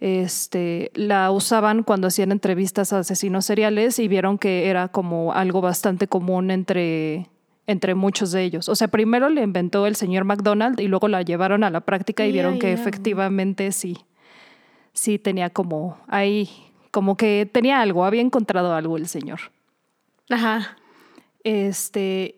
Este, 0.00 0.90
la 0.94 1.30
usaban 1.30 1.82
cuando 1.82 2.08
hacían 2.08 2.30
entrevistas 2.32 2.92
a 2.92 3.00
asesinos 3.00 3.44
seriales 3.44 3.98
y 3.98 4.08
vieron 4.08 4.38
que 4.38 4.68
era 4.68 4.88
como 4.88 5.32
algo 5.32 5.60
bastante 5.60 6.06
común 6.06 6.50
entre, 6.50 7.28
entre 7.66 7.94
muchos 7.94 8.30
de 8.32 8.44
ellos. 8.44 8.68
O 8.68 8.76
sea, 8.76 8.88
primero 8.88 9.28
le 9.28 9.42
inventó 9.42 9.86
el 9.86 9.96
señor 9.96 10.24
McDonald 10.24 10.78
y 10.80 10.88
luego 10.88 11.08
la 11.08 11.22
llevaron 11.22 11.64
a 11.64 11.70
la 11.70 11.80
práctica 11.80 12.26
y 12.26 12.32
vieron 12.32 12.58
que 12.58 12.72
efectivamente 12.72 13.72
sí, 13.72 13.98
sí 14.92 15.18
tenía 15.18 15.50
como 15.50 15.98
ahí, 16.06 16.48
como 16.92 17.16
que 17.16 17.48
tenía 17.50 17.80
algo, 17.80 18.04
había 18.04 18.22
encontrado 18.22 18.74
algo 18.74 18.96
el 18.96 19.08
señor. 19.08 19.40
Ajá. 20.30 20.76
Este. 21.42 22.37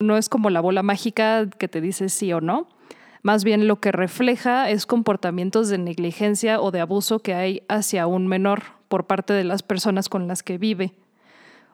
No 0.00 0.16
es 0.16 0.28
como 0.28 0.50
la 0.50 0.60
bola 0.60 0.82
mágica 0.82 1.48
que 1.58 1.68
te 1.68 1.80
dice 1.80 2.08
sí 2.08 2.32
o 2.32 2.40
no. 2.40 2.68
Más 3.22 3.44
bien 3.44 3.68
lo 3.68 3.80
que 3.80 3.92
refleja 3.92 4.70
es 4.70 4.86
comportamientos 4.86 5.68
de 5.68 5.78
negligencia 5.78 6.60
o 6.60 6.70
de 6.70 6.80
abuso 6.80 7.20
que 7.20 7.34
hay 7.34 7.62
hacia 7.68 8.06
un 8.06 8.26
menor 8.26 8.62
por 8.88 9.06
parte 9.06 9.34
de 9.34 9.44
las 9.44 9.62
personas 9.62 10.08
con 10.08 10.26
las 10.26 10.42
que 10.42 10.58
vive. 10.58 10.94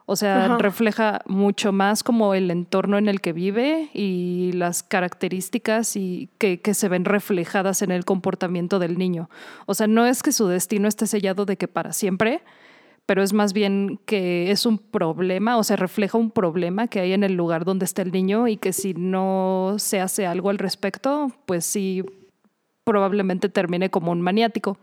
O 0.09 0.15
sea, 0.15 0.45
Ajá. 0.45 0.59
refleja 0.59 1.21
mucho 1.27 1.73
más 1.73 2.05
como 2.05 2.35
el 2.35 2.51
entorno 2.53 2.97
en 2.97 3.09
el 3.09 3.21
que 3.21 3.33
vive 3.33 3.91
y 3.93 4.53
las 4.55 4.85
características 4.85 5.97
y 5.97 6.29
que, 6.39 6.61
que 6.61 6.75
se 6.75 6.89
ven 6.89 7.05
reflejadas 7.05 7.83
en 7.83 7.91
el 7.91 8.05
comportamiento 8.05 8.79
del 8.79 8.99
niño. 8.99 9.29
O 9.67 9.75
sea, 9.75 9.89
no 9.89 10.07
es 10.07 10.23
que 10.23 10.31
su 10.31 10.47
destino 10.47 10.87
esté 10.87 11.09
sellado 11.09 11.45
de 11.45 11.57
que 11.57 11.67
para 11.67 11.93
siempre, 11.93 12.43
pero 13.07 13.23
es 13.23 13.33
más 13.33 13.53
bien 13.53 14.01
que 14.05 14.51
es 14.51 14.67
un 14.67 14.79
problema, 14.79 15.57
o 15.57 15.65
sea, 15.65 15.77
refleja 15.77 16.19
un 16.19 16.33
problema 16.33 16.89
que 16.89 17.01
hay 17.01 17.13
en 17.13 17.23
el 17.23 17.35
lugar 17.35 17.65
donde 17.65 17.85
está 17.85 18.03
el 18.03 18.11
niño 18.11 18.49
y 18.49 18.57
que 18.57 18.73
si 18.73 18.95
no 18.95 19.77
se 19.79 20.01
hace 20.01 20.27
algo 20.27 20.51
al 20.51 20.59
respecto, 20.59 21.31
pues 21.47 21.65
sí, 21.65 22.05
probablemente 22.85 23.49
termine 23.49 23.91
como 23.91 24.11
un 24.11 24.21
maniático, 24.21 24.77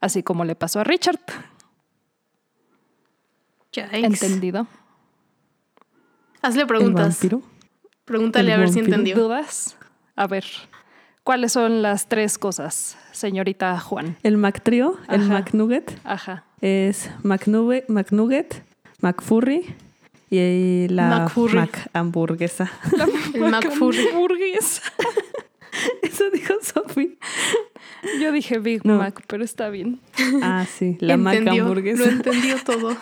así 0.00 0.22
como 0.22 0.44
le 0.44 0.54
pasó 0.54 0.80
a 0.80 0.84
Richard. 0.84 1.20
Yikes. 3.72 3.96
¿Entendido? 3.96 4.66
Hazle 6.42 6.62
¿El 6.62 6.68
preguntas. 6.68 7.08
vampiro? 7.08 7.42
Pregúntale 8.04 8.52
¿El 8.52 8.56
a 8.56 8.60
ver 8.60 8.68
si 8.70 8.80
entendió. 8.80 9.16
¿Dudas? 9.16 9.76
A 10.16 10.26
ver, 10.26 10.44
¿cuáles 11.24 11.52
son 11.52 11.82
las 11.82 12.08
tres 12.08 12.38
cosas, 12.38 12.96
señorita 13.12 13.78
Juan? 13.80 14.16
El 14.22 14.36
McTrio, 14.36 14.98
el. 15.08 15.28
McNugget, 15.28 15.98
Ajá. 16.04 16.44
es 16.60 17.10
McNugget, 17.22 17.88
McNugget, 17.88 18.62
McFurry 19.00 19.74
y 20.30 20.86
la 20.88 21.20
McFurry. 21.20 21.54
Mac 21.56 21.90
hamburguesa. 21.92 22.70
El 23.34 23.40
McFurry. 23.50 24.08
Burgues. 24.12 24.82
Eso 26.02 26.30
dijo 26.30 26.54
Sophie. 26.62 27.16
Yo 28.20 28.32
dije 28.32 28.58
Big 28.58 28.84
No. 28.84 28.98
Mac, 28.98 29.22
pero 29.26 29.44
está 29.44 29.68
bien. 29.70 30.00
Ah, 30.42 30.66
sí, 30.66 30.96
la 31.00 31.16
Mac 31.16 31.34
Entendió, 31.36 31.62
hamburguesa. 31.62 32.04
Lo 32.04 32.10
entendió 32.10 32.56
todo. 32.64 32.96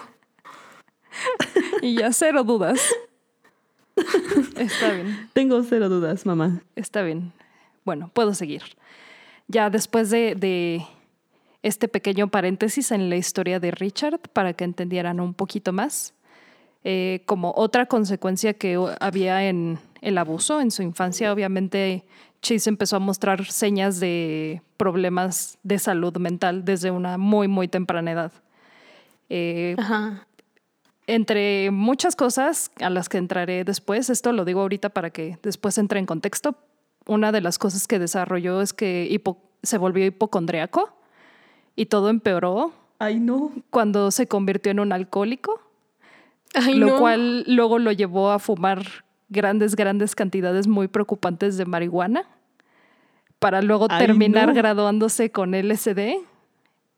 Y 1.83 1.95
ya 1.97 2.13
cero 2.13 2.45
dudas. 2.45 2.81
Está 4.57 4.93
bien. 4.93 5.29
Tengo 5.33 5.63
cero 5.65 5.89
dudas, 5.89 6.27
mamá. 6.27 6.61
Está 6.77 7.03
bien. 7.03 7.33
Bueno, 7.85 8.11
puedo 8.13 8.35
seguir. 8.35 8.63
Ya 9.47 9.71
después 9.71 10.11
de, 10.11 10.35
de 10.35 10.85
este 11.63 11.89
pequeño 11.89 12.29
paréntesis 12.29 12.91
en 12.93 13.11
la 13.11 13.17
historia 13.17 13.61
de 13.61 13.71
Richard, 13.71 14.21
para 14.33 14.53
que 14.53 14.65
entendieran 14.65 15.21
un 15.21 15.35
poquito 15.35 15.73
más, 15.73 16.15
eh, 16.85 17.23
como 17.27 17.53
otra 17.57 17.87
consecuencia 17.87 18.55
que 18.55 18.79
había 19.01 19.49
en 19.49 19.79
el 20.01 20.17
abuso 20.17 20.61
en 20.61 20.71
su 20.71 20.83
infancia, 20.83 21.33
obviamente 21.33 22.05
Chase 22.41 22.71
empezó 22.71 22.97
a 22.97 23.01
mostrar 23.01 23.45
señas 23.47 23.99
de 23.99 24.63
problemas 24.77 25.59
de 25.65 25.79
salud 25.79 26.17
mental 26.19 26.65
desde 26.65 26.91
una 26.91 27.19
muy, 27.19 27.49
muy 27.49 27.67
temprana 27.67 28.13
edad. 28.13 28.33
Eh, 29.29 29.75
Ajá. 29.77 30.27
entre 31.07 31.71
muchas 31.71 32.17
cosas 32.17 32.71
a 32.81 32.89
las 32.91 33.09
que 33.09 33.19
entraré 33.19 33.65
después, 33.65 34.09
esto 34.09 34.33
lo 34.33 34.45
digo 34.45 34.61
ahorita 34.61 34.89
para 34.89 35.11
que 35.11 35.37
después 35.43 35.77
entre 35.79 35.99
en 35.99 36.07
contexto, 36.07 36.57
una 37.09 37.33
de 37.33 37.41
las 37.41 37.59
cosas 37.59 37.89
que 37.89 37.99
desarrolló 37.99 38.61
es 38.61 38.73
que 38.73 39.09
hipo- 39.11 39.39
se 39.65 39.79
volvió 39.79 40.07
hipocondriaco 40.07 40.93
y 41.75 41.87
todo 41.87 42.09
empeoró 42.11 42.73
Ay, 43.01 43.19
no. 43.19 43.51
cuando 43.71 44.11
se 44.13 44.29
convirtió 44.29 44.71
en 44.71 44.79
un 44.81 44.93
alcohólico, 44.93 45.61
Ay, 46.55 46.75
lo 46.75 46.87
no. 46.87 46.99
cual 46.99 47.43
luego 47.49 47.79
lo 47.81 47.91
llevó 47.93 48.31
a 48.31 48.39
fumar 48.39 48.83
grandes, 49.29 49.75
grandes 49.75 50.15
cantidades 50.15 50.67
muy 50.69 50.87
preocupantes 50.89 51.57
de 51.57 51.65
marihuana 51.67 52.25
para 53.41 53.61
luego 53.63 53.87
Ay, 53.91 54.07
terminar 54.07 54.49
no. 54.49 54.55
graduándose 54.55 55.31
con 55.33 55.55
LSD 55.55 56.19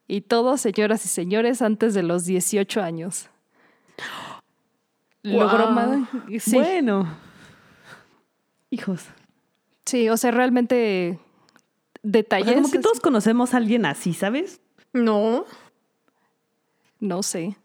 y 0.09 0.21
todo, 0.23 0.57
señoras 0.57 1.05
y 1.05 1.09
señores, 1.09 1.63
antes 1.63 1.95
de 1.95 2.03
los 2.03 2.25
18 2.25 2.83
años. 2.83 3.29
Logró 5.23 5.71
ma- 5.71 6.09
sí, 6.39 6.57
Bueno. 6.57 7.07
Hijos. 8.71 9.05
Sí, 9.91 10.09
o 10.09 10.17
sea, 10.17 10.31
realmente 10.31 11.19
O 11.19 11.99
detalles. 12.03 12.47
sea, 12.47 12.55
como 12.57 12.71
que 12.71 12.79
todos 12.79 13.01
conocemos 13.01 13.55
a 13.55 13.59
alguien 13.59 13.85
así, 13.87 14.13
¿sabes? 14.15 14.61
No. 14.93 15.45
No 16.99 17.23
sé. 17.23 17.57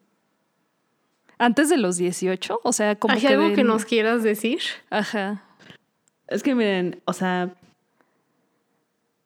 Antes 1.38 1.68
de 1.70 1.78
los 1.78 1.98
18, 1.98 2.60
o 2.64 2.72
sea, 2.74 2.96
como 2.96 3.14
¿Hay 3.16 3.22
que 3.22 3.28
algo 3.28 3.54
que 3.54 3.64
nos 3.64 3.84
quieras 3.86 4.24
decir? 4.24 4.60
Ajá. 4.90 5.44
Es 6.28 6.42
que 6.44 6.56
miren, 6.56 7.02
o 7.06 7.14
sea. 7.14 7.54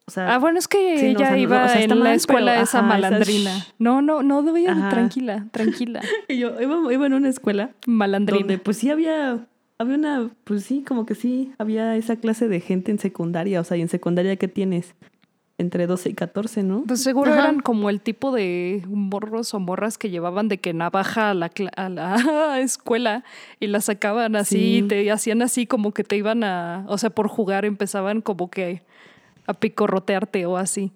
O 0.06 0.10
sea, 0.10 0.34
Ah, 0.34 0.38
bueno, 0.38 0.58
es 0.58 0.66
que 0.66 0.98
Sí, 0.98 1.12
no, 1.12 1.20
ella 1.20 1.26
o 1.26 1.28
sea, 1.28 1.30
no, 1.30 1.36
iba 1.36 1.64
o 1.64 1.68
sea, 1.68 1.80
está 1.80 1.94
en 1.94 1.98
la 2.00 2.04
mal, 2.06 2.14
escuela 2.16 2.52
pero, 2.52 2.64
esa 2.64 2.78
ajá, 2.80 2.86
malandrina. 2.88 3.56
esa- 3.58 3.66
No, 3.78 4.02
no, 4.02 4.22
no, 4.24 4.44
tranquila, 4.90 5.46
tranquila. 5.52 6.00
yo 6.28 6.60
iba, 6.60 6.92
iba 6.92 7.06
en 7.06 7.14
una 7.14 7.28
escuela 7.28 7.70
Malandrina. 7.86 8.40
donde 8.40 8.58
pues 8.58 8.76
sí 8.78 8.90
había, 8.90 9.46
había 9.80 9.96
una, 9.96 10.30
pues 10.44 10.64
sí, 10.64 10.84
como 10.86 11.06
que 11.06 11.14
sí, 11.14 11.52
había 11.58 11.96
esa 11.96 12.16
clase 12.16 12.48
de 12.48 12.60
gente 12.60 12.90
en 12.90 12.98
secundaria. 12.98 13.60
O 13.60 13.64
sea, 13.64 13.76
y 13.76 13.80
en 13.80 13.88
secundaria, 13.88 14.36
¿qué 14.36 14.46
tienes? 14.46 14.94
Entre 15.58 15.86
12 15.86 16.10
y 16.10 16.14
14, 16.14 16.62
¿no? 16.62 16.84
Pues 16.86 17.02
seguro 17.02 17.32
Ajá. 17.32 17.40
eran 17.40 17.60
como 17.60 17.90
el 17.90 18.00
tipo 18.00 18.32
de 18.32 18.82
morros 18.88 19.52
o 19.54 19.60
morras 19.60 19.98
que 19.98 20.08
llevaban 20.10 20.48
de 20.48 20.58
que 20.58 20.72
navaja 20.72 21.30
a 21.30 21.34
la, 21.34 21.50
a 21.76 21.88
la 21.88 22.60
escuela 22.60 23.24
y 23.58 23.66
la 23.66 23.80
sacaban 23.80 24.36
así 24.36 24.56
Sí. 24.56 24.76
y 24.78 24.82
te 24.82 25.10
hacían 25.10 25.42
así 25.42 25.66
como 25.66 25.92
que 25.92 26.04
te 26.04 26.16
iban 26.16 26.44
a, 26.44 26.84
o 26.88 26.96
sea, 26.98 27.10
por 27.10 27.28
jugar 27.28 27.64
empezaban 27.64 28.20
como 28.22 28.50
que 28.50 28.82
a 29.46 29.52
picorrotearte 29.54 30.46
o 30.46 30.56
así. 30.56 30.92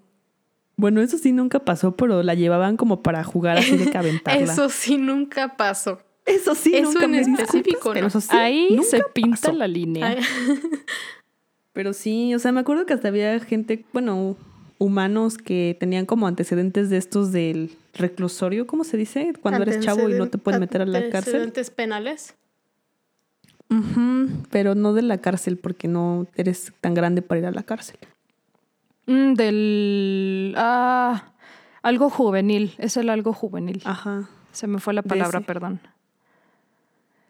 Bueno, 0.77 1.01
eso 1.03 1.19
sí 1.19 1.33
nunca 1.33 1.61
pasó, 1.61 1.95
pero 1.97 2.23
la 2.23 2.35
llevaban 2.35 2.77
como 2.77 3.03
para 3.03 3.23
jugar 3.23 3.59
así 3.59 3.77
de 3.77 3.91
que 3.91 3.99
aventarla. 3.99 4.43
Eso 4.53 4.69
sí 4.71 4.97
nunca 4.97 5.57
pasó. 5.57 6.01
Eso 6.27 6.55
sí, 6.55 6.75
Eso 6.75 6.93
nunca 6.93 7.05
en 7.05 7.11
me 7.11 7.21
específico, 7.21 7.93
disculpas, 7.93 7.93
pero 7.93 8.11
sí, 8.21 8.29
Ahí 8.31 8.69
nunca 8.71 8.89
se 8.89 9.03
pinta 9.13 9.41
pasó. 9.49 9.53
la 9.53 9.69
línea. 9.69 10.09
Ay, 10.09 10.19
Pero 11.75 11.93
sí, 11.93 12.35
o 12.35 12.39
sea, 12.39 12.53
me 12.53 12.61
acuerdo 12.61 12.87
que 12.87 12.95
hasta 12.95 13.09
había 13.09 13.39
gente, 13.41 13.85
bueno, 13.93 14.37
humanos 14.79 15.39
que 15.39 15.77
tenían 15.79 16.07
como 16.07 16.27
antecedentes 16.29 16.89
de 16.89 16.97
estos 16.99 17.33
del 17.33 17.77
reclusorio, 17.95 18.67
¿cómo 18.67 18.85
se 18.85 18.97
dice? 18.97 19.33
Cuando 19.43 19.63
eres 19.63 19.81
chavo 19.85 20.09
y 20.09 20.15
no 20.15 20.29
te 20.29 20.39
pueden 20.39 20.61
meter 20.61 20.83
a 20.83 20.87
la 20.87 21.01
cárcel. 21.01 21.17
Antecedentes 21.35 21.71
penales. 21.71 22.35
Ujú, 23.71 24.29
pero 24.51 24.75
no 24.75 24.93
de 24.93 25.03
la 25.03 25.19
cárcel, 25.19 25.57
porque 25.57 25.89
no 25.89 26.27
eres 26.37 26.73
tan 26.81 26.95
grande 26.95 27.23
para 27.23 27.41
ir 27.41 27.47
a 27.47 27.51
la 27.51 27.63
cárcel. 27.65 27.99
Mm, 29.07 29.35
del... 29.35 30.55
Ah, 30.57 31.33
algo 31.83 32.09
juvenil, 32.09 32.75
es 32.79 32.97
el 32.97 33.11
algo 33.11 33.33
juvenil. 33.33 33.83
Ajá. 33.85 34.29
Se 34.53 34.67
me 34.69 34.79
fue 34.79 34.95
la 34.95 35.03
palabra, 35.03 35.41
perdón. 35.41 35.81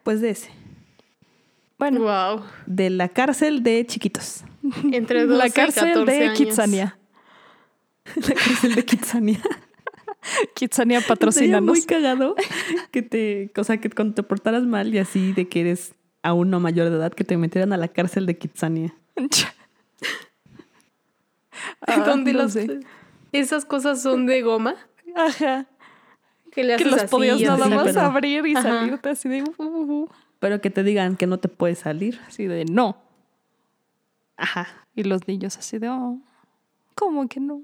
Pues 0.05 0.21
de 0.21 0.29
ese. 0.29 0.51
Bueno, 1.79 2.01
Wow. 2.01 2.45
De 2.67 2.89
la 2.91 3.09
cárcel 3.09 3.63
de 3.63 3.85
chiquitos. 3.87 4.43
Entre 4.93 5.25
12 5.25 5.37
la 5.37 5.47
y 5.47 5.51
cárcel 5.51 5.89
14 5.93 6.11
de 6.11 6.23
años. 6.25 6.37
Kitsania. 6.37 6.97
La 8.15 8.35
cárcel 8.35 8.75
de 8.75 8.85
Kitsania. 8.85 9.39
Kitsania 10.53 10.99
Sería 10.99 11.07
patrocinanos. 11.07 11.63
muy 11.75 11.81
cagado 11.85 12.35
que 12.91 13.01
te, 13.01 13.51
o 13.57 13.63
sea, 13.63 13.77
que 13.81 13.89
cuando 13.89 14.13
te 14.13 14.21
portaras 14.23 14.63
mal 14.63 14.93
y 14.93 14.99
así 14.99 15.33
de 15.33 15.47
que 15.49 15.61
eres 15.61 15.95
aún 16.21 16.51
no 16.51 16.59
mayor 16.59 16.89
de 16.91 16.97
edad, 16.97 17.11
que 17.13 17.23
te 17.23 17.35
metieran 17.37 17.73
a 17.73 17.77
la 17.77 17.87
cárcel 17.87 18.25
de 18.27 18.37
Kitsania. 18.37 18.93
Ah, 21.87 21.99
Donde 22.05 22.33
no 22.33 22.49
sé. 22.49 22.79
esas 23.31 23.65
cosas 23.65 24.01
son 24.01 24.25
de 24.25 24.41
goma. 24.41 24.75
Ajá. 25.15 25.67
Que 26.55 26.63
le 26.63 26.77
Que 26.77 26.85
los 26.85 26.95
así, 26.95 27.07
podías 27.07 27.39
nada 27.41 27.67
más 27.67 27.83
pero- 27.85 28.01
abrir 28.01 28.45
y 28.47 28.55
Ajá. 28.55 28.63
salirte 28.63 29.09
así 29.09 29.29
de... 29.29 29.43
uh, 29.43 29.53
uh, 29.63 30.03
uh. 30.03 30.09
Pero 30.39 30.61
que 30.61 30.69
te 30.69 30.83
digan 30.83 31.15
que 31.17 31.27
no 31.27 31.37
te 31.37 31.47
puedes 31.49 31.79
salir. 31.79 32.19
Así 32.27 32.45
de 32.45 32.65
no. 32.65 32.97
Ajá. 34.37 34.67
Y 34.95 35.03
los 35.03 35.27
niños 35.27 35.57
así 35.57 35.77
de, 35.79 35.89
oh, 35.89 36.17
¿cómo 36.95 37.27
que 37.27 37.39
no? 37.39 37.61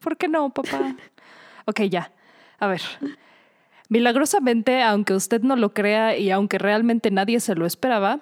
¿Por 0.00 0.16
qué 0.16 0.28
no, 0.28 0.50
papá? 0.50 0.94
ok, 1.66 1.82
ya. 1.82 2.12
A 2.58 2.66
ver. 2.66 2.82
Milagrosamente, 3.88 4.82
aunque 4.82 5.14
usted 5.14 5.42
no 5.42 5.56
lo 5.56 5.72
crea 5.72 6.16
y 6.16 6.30
aunque 6.30 6.58
realmente 6.58 7.10
nadie 7.10 7.40
se 7.40 7.54
lo 7.54 7.66
esperaba, 7.66 8.20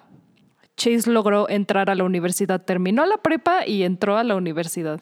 Chase 0.77 1.11
logró 1.11 1.49
entrar 1.49 1.91
a 1.91 1.95
la 1.95 2.05
universidad, 2.05 2.63
terminó 2.63 3.05
la 3.07 3.17
prepa 3.19 3.67
y 3.67 3.83
entró 3.83 4.17
a 4.17 4.25
la 4.25 4.37
universidad. 4.37 5.01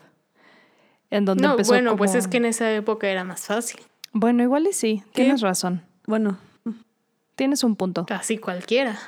En 1.11 1.25
donde 1.25 1.43
No, 1.45 1.51
empezó 1.53 1.73
bueno, 1.73 1.97
pues 1.97 2.15
es 2.15 2.29
que 2.29 2.39
en 2.39 2.47
esa 2.47 2.73
época 2.73 3.09
era 3.09 3.25
más 3.25 3.47
fácil. 3.47 3.81
Bueno, 4.15 4.43
igual 4.43 4.67
y 4.67 4.73
sí, 4.73 5.03
tienes 5.13 5.43
razón. 5.43 5.83
Bueno, 6.07 6.39
Tienes 7.37 7.65
un 7.65 7.77
punto. 7.77 8.07
Casi 8.07 8.39
cualquiera. 8.39 8.99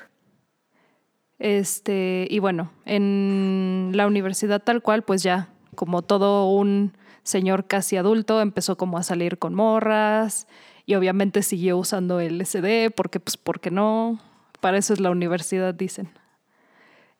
Este, 1.38 2.26
y 2.30 2.38
bueno, 2.38 2.72
en 2.84 3.92
la 3.94 4.06
universidad 4.06 4.62
tal 4.62 4.82
cual, 4.82 5.02
pues 5.02 5.22
ya, 5.22 5.48
como 5.74 6.02
todo 6.02 6.50
un 6.50 6.92
señor 7.22 7.66
casi 7.66 7.96
adulto, 7.96 8.40
empezó 8.40 8.76
como 8.76 8.98
a 8.98 9.02
salir 9.02 9.38
con 9.38 9.54
morras 9.54 10.46
y 10.86 10.94
obviamente 10.94 11.42
siguió 11.42 11.78
usando 11.78 12.20
el 12.20 12.38
LSD 12.38 12.90
porque, 12.94 13.20
pues, 13.20 13.36
¿por 13.36 13.60
qué 13.60 13.70
no? 13.70 14.18
Para 14.60 14.78
eso 14.78 14.92
es 14.92 15.00
la 15.00 15.10
universidad, 15.10 15.74
dicen. 15.74 16.08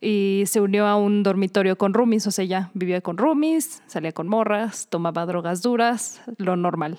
Y 0.01 0.45
se 0.47 0.61
unió 0.61 0.87
a 0.87 0.97
un 0.97 1.23
dormitorio 1.23 1.79
con 1.79 1.95
roomies, 1.95 2.27
o 2.27 2.31
sea, 2.31 2.45
ya 2.45 2.71
vivía 2.75 3.01
con 3.01 3.17
roomies, 3.17 3.83
salía 3.87 4.13
con 4.13 4.29
morras, 4.29 4.89
tomaba 4.89 5.25
drogas 5.25 5.63
duras, 5.63 6.21
lo 6.39 6.57
normal. 6.57 6.99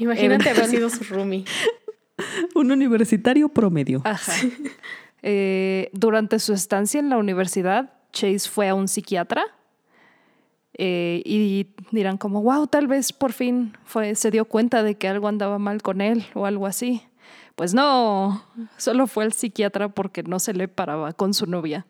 Imagínate 0.00 0.50
haber 0.50 0.66
sido 0.66 0.90
su 0.90 1.04
roomie. 1.04 1.44
un 2.54 2.70
universitario 2.70 3.48
promedio. 3.48 4.02
Ajá. 4.04 4.32
Eh, 5.22 5.90
durante 5.92 6.38
su 6.38 6.52
estancia 6.52 6.98
en 6.98 7.10
la 7.10 7.18
universidad, 7.18 7.92
Chase 8.12 8.48
fue 8.48 8.68
a 8.68 8.74
un 8.74 8.88
psiquiatra 8.88 9.44
eh, 10.74 11.22
y 11.26 11.66
dirán 11.90 12.16
como, 12.16 12.42
wow, 12.42 12.66
tal 12.66 12.86
vez 12.86 13.12
por 13.12 13.32
fin 13.32 13.76
fue, 13.84 14.14
se 14.14 14.30
dio 14.30 14.46
cuenta 14.46 14.82
de 14.82 14.96
que 14.96 15.08
algo 15.08 15.28
andaba 15.28 15.58
mal 15.58 15.82
con 15.82 16.00
él 16.00 16.24
o 16.34 16.46
algo 16.46 16.66
así. 16.66 17.02
Pues 17.54 17.74
no, 17.74 18.42
solo 18.78 19.06
fue 19.06 19.24
al 19.24 19.34
psiquiatra 19.34 19.90
porque 19.90 20.22
no 20.22 20.38
se 20.38 20.54
le 20.54 20.68
paraba 20.68 21.12
con 21.12 21.34
su 21.34 21.44
novia. 21.46 21.86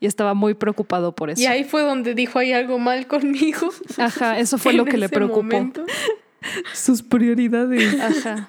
Y 0.00 0.06
estaba 0.06 0.34
muy 0.34 0.54
preocupado 0.54 1.12
por 1.12 1.30
eso. 1.30 1.40
Y 1.40 1.46
ahí 1.46 1.64
fue 1.64 1.82
donde 1.82 2.14
dijo, 2.14 2.38
hay 2.38 2.52
algo 2.52 2.78
mal 2.78 3.06
conmigo. 3.06 3.70
Ajá, 3.96 4.38
eso 4.38 4.58
fue 4.58 4.72
lo 4.74 4.84
que 4.84 4.98
le 4.98 5.08
preocupó. 5.08 5.42
momento. 5.42 5.84
Sus 6.72 7.02
prioridades. 7.02 8.00
Ajá. 8.00 8.48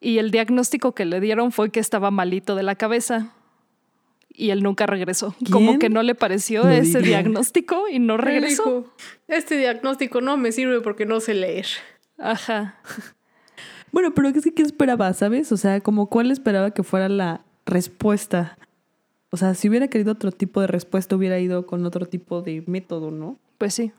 Y 0.00 0.18
el 0.18 0.30
diagnóstico 0.30 0.92
que 0.94 1.04
le 1.04 1.20
dieron 1.20 1.52
fue 1.52 1.70
que 1.70 1.80
estaba 1.80 2.10
malito 2.10 2.54
de 2.54 2.62
la 2.62 2.74
cabeza. 2.74 3.34
Y 4.32 4.50
él 4.50 4.62
nunca 4.62 4.86
regresó. 4.86 5.34
Como 5.52 5.66
¿Quién 5.72 5.78
que 5.78 5.88
no 5.90 6.02
le 6.02 6.14
pareció 6.14 6.66
ese 6.70 6.98
diría? 7.00 7.18
diagnóstico 7.18 7.88
y 7.88 7.98
no 7.98 8.16
regresó. 8.16 8.64
dijo, 8.64 8.94
este 9.28 9.58
diagnóstico 9.58 10.20
no 10.22 10.36
me 10.38 10.52
sirve 10.52 10.80
porque 10.80 11.04
no 11.04 11.20
sé 11.20 11.34
leer. 11.34 11.66
Ajá. 12.18 12.80
Bueno, 13.92 14.14
pero 14.14 14.32
¿qué, 14.32 14.40
qué 14.40 14.62
esperaba, 14.62 15.12
sabes? 15.12 15.50
O 15.52 15.56
sea, 15.58 15.80
como 15.80 16.08
cuál 16.08 16.30
esperaba 16.30 16.70
que 16.70 16.82
fuera 16.82 17.08
la 17.08 17.44
respuesta. 17.66 18.56
O 19.30 19.36
sea, 19.36 19.54
si 19.54 19.68
hubiera 19.68 19.88
querido 19.88 20.12
otro 20.12 20.32
tipo 20.32 20.60
de 20.60 20.68
respuesta, 20.68 21.16
hubiera 21.16 21.38
ido 21.38 21.66
con 21.66 21.84
otro 21.84 22.06
tipo 22.06 22.40
de 22.40 22.62
método, 22.66 23.10
¿no? 23.10 23.38
Pues 23.58 23.74
sí. 23.74 23.92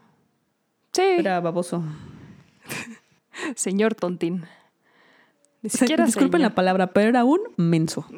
Sí, 0.94 1.02
Era 1.04 1.40
baboso. 1.40 1.84
Señor 3.56 3.96
Tontín. 3.96 4.46
Ni 5.62 5.70
siquiera 5.70 6.06
Disculpen 6.06 6.40
señor. 6.40 6.52
la 6.52 6.56
palabra, 6.56 6.88
pero 6.94 7.10
era 7.10 7.24
un 7.24 7.40
menso. 7.58 8.06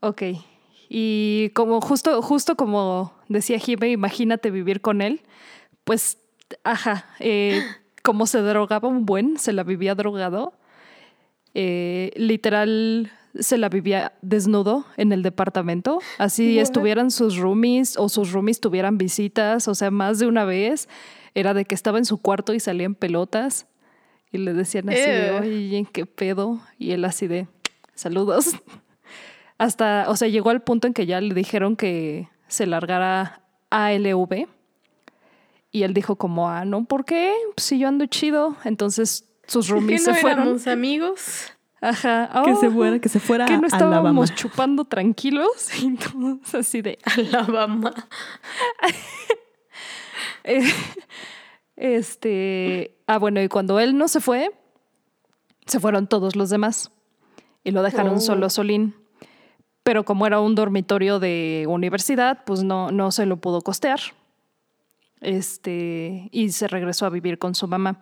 Ok. 0.00 0.22
Y 0.90 1.48
como 1.54 1.80
justo, 1.80 2.20
justo 2.20 2.56
como 2.56 3.14
decía 3.28 3.58
Jime, 3.58 3.88
imagínate 3.90 4.50
vivir 4.50 4.82
con 4.82 5.00
él. 5.00 5.22
Pues, 5.84 6.18
ajá, 6.62 7.06
eh, 7.20 7.62
como 8.02 8.26
se 8.26 8.40
drogaba 8.40 8.86
un 8.88 9.06
buen, 9.06 9.38
se 9.38 9.54
la 9.54 9.62
vivía 9.62 9.94
drogado. 9.94 10.52
eh, 11.54 12.10
literal, 12.16 13.10
se 13.38 13.56
la 13.56 13.68
vivía 13.70 14.12
desnudo 14.20 14.84
en 14.98 15.12
el 15.12 15.22
departamento. 15.22 16.00
Así 16.18 16.58
estuvieran 16.58 17.10
sus 17.10 17.36
roomies 17.38 17.96
o 17.96 18.08
sus 18.10 18.32
roomies 18.32 18.60
tuvieran 18.60 18.98
visitas, 18.98 19.68
o 19.68 19.74
sea, 19.74 19.90
más 19.90 20.18
de 20.18 20.26
una 20.26 20.44
vez. 20.44 20.86
Era 21.34 21.54
de 21.54 21.64
que 21.64 21.74
estaba 21.74 21.98
en 21.98 22.04
su 22.04 22.18
cuarto 22.18 22.54
y 22.54 22.60
salía 22.60 22.86
en 22.86 22.94
pelotas. 22.94 23.66
Y 24.30 24.38
le 24.38 24.52
decían 24.52 24.88
así 24.88 25.00
de, 25.00 25.28
Ew. 25.28 25.40
oye, 25.42 25.86
¿qué 25.92 26.06
pedo? 26.06 26.60
Y 26.78 26.92
él 26.92 27.04
así 27.04 27.26
de, 27.26 27.46
saludos. 27.94 28.56
Hasta, 29.58 30.06
o 30.08 30.16
sea, 30.16 30.28
llegó 30.28 30.50
al 30.50 30.62
punto 30.62 30.86
en 30.86 30.94
que 30.94 31.06
ya 31.06 31.20
le 31.20 31.34
dijeron 31.34 31.76
que 31.76 32.28
se 32.48 32.66
largara 32.66 33.42
ALV. 33.70 34.48
Y 35.70 35.82
él 35.82 35.94
dijo 35.94 36.16
como, 36.16 36.48
ah, 36.48 36.64
no, 36.64 36.84
¿por 36.84 37.04
qué? 37.04 37.32
Pues 37.54 37.64
si 37.66 37.78
yo 37.78 37.88
ando 37.88 38.06
chido. 38.06 38.56
Entonces 38.64 39.28
sus 39.46 39.66
¿Que 39.68 39.72
roomies 39.72 40.06
no 40.06 40.14
se 40.14 40.20
fueron. 40.20 40.42
éramos 40.42 40.66
amigos? 40.66 41.52
Ajá. 41.80 42.42
Que 42.44 42.54
se 42.56 42.68
oh, 42.68 42.72
fuera, 42.72 42.98
que 42.98 43.08
se 43.08 43.20
fuera 43.20 43.44
que 43.44 43.58
no 43.58 43.66
Alabama. 43.66 43.86
estábamos 43.98 44.34
chupando 44.34 44.84
tranquilos. 44.84 45.68
Y 45.82 45.96
todos 45.96 46.54
así 46.54 46.80
de, 46.80 46.98
Alabama. 47.04 47.92
Este, 51.76 52.96
ah, 53.08 53.18
bueno, 53.18 53.42
y 53.42 53.48
cuando 53.48 53.80
él 53.80 53.98
no 53.98 54.06
se 54.06 54.20
fue, 54.20 54.52
se 55.66 55.80
fueron 55.80 56.06
todos 56.06 56.36
los 56.36 56.48
demás 56.48 56.92
y 57.64 57.72
lo 57.72 57.82
dejaron 57.82 58.14
Oh. 58.16 58.20
solo 58.20 58.48
Solín. 58.48 58.94
Pero 59.82 60.04
como 60.04 60.26
era 60.26 60.40
un 60.40 60.54
dormitorio 60.54 61.18
de 61.18 61.66
universidad, 61.68 62.44
pues 62.44 62.62
no, 62.62 62.90
no 62.92 63.10
se 63.10 63.26
lo 63.26 63.38
pudo 63.38 63.60
costear. 63.60 63.98
Este, 65.20 66.28
y 66.32 66.50
se 66.52 66.68
regresó 66.68 67.06
a 67.06 67.10
vivir 67.10 67.38
con 67.38 67.54
su 67.54 67.66
mamá. 67.66 67.98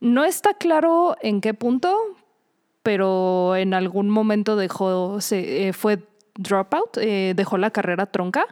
No 0.00 0.24
está 0.24 0.54
claro 0.54 1.16
en 1.22 1.40
qué 1.40 1.54
punto, 1.54 1.96
pero 2.82 3.56
en 3.56 3.72
algún 3.74 4.10
momento 4.10 4.56
dejó, 4.56 5.20
se, 5.20 5.68
eh, 5.68 5.72
fue 5.72 6.06
dropout, 6.36 6.98
eh, 6.98 7.32
dejó 7.34 7.56
la 7.58 7.70
carrera 7.70 8.06
tronca 8.06 8.44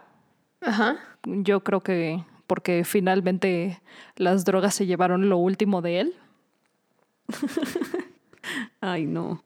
Ajá. 0.61 0.97
yo 1.25 1.63
creo 1.65 1.81
que 1.81 2.25
porque 2.53 2.85
finalmente 2.85 3.81
las 4.15 4.45
drogas 4.45 4.75
se 4.75 4.85
llevaron 4.85 5.31
lo 5.31 5.39
último 5.39 5.81
de 5.81 6.01
él. 6.01 6.15
Ay, 8.83 9.07
no. 9.07 9.43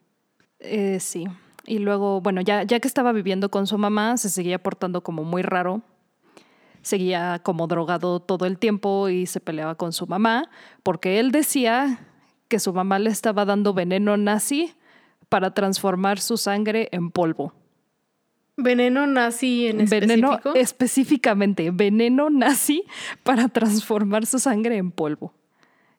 Eh, 0.58 0.98
sí. 0.98 1.28
Y 1.66 1.78
luego, 1.78 2.20
bueno, 2.20 2.40
ya, 2.40 2.64
ya 2.64 2.80
que 2.80 2.88
estaba 2.88 3.12
viviendo 3.12 3.48
con 3.48 3.68
su 3.68 3.78
mamá, 3.78 4.16
se 4.16 4.28
seguía 4.28 4.60
portando 4.60 5.04
como 5.04 5.22
muy 5.22 5.42
raro. 5.42 5.82
Seguía 6.82 7.38
como 7.44 7.68
drogado 7.68 8.18
todo 8.18 8.44
el 8.44 8.58
tiempo 8.58 9.08
y 9.08 9.26
se 9.26 9.38
peleaba 9.38 9.76
con 9.76 9.92
su 9.92 10.08
mamá, 10.08 10.50
porque 10.82 11.20
él 11.20 11.30
decía 11.30 12.00
que 12.48 12.58
su 12.58 12.72
mamá 12.72 12.98
le 12.98 13.10
estaba 13.10 13.44
dando 13.44 13.72
veneno 13.72 14.16
nazi 14.16 14.74
para 15.28 15.54
transformar 15.54 16.18
su 16.18 16.36
sangre 16.38 16.88
en 16.90 17.12
polvo. 17.12 17.52
Veneno 18.56 19.06
nazi 19.06 19.66
en 19.66 19.84
veneno 19.86 20.32
específico. 20.32 20.54
específicamente, 20.54 21.70
veneno 21.72 22.30
nazi 22.30 22.84
para 23.22 23.48
transformar 23.48 24.24
su 24.26 24.38
sangre 24.38 24.76
en 24.78 24.90
polvo. 24.90 25.34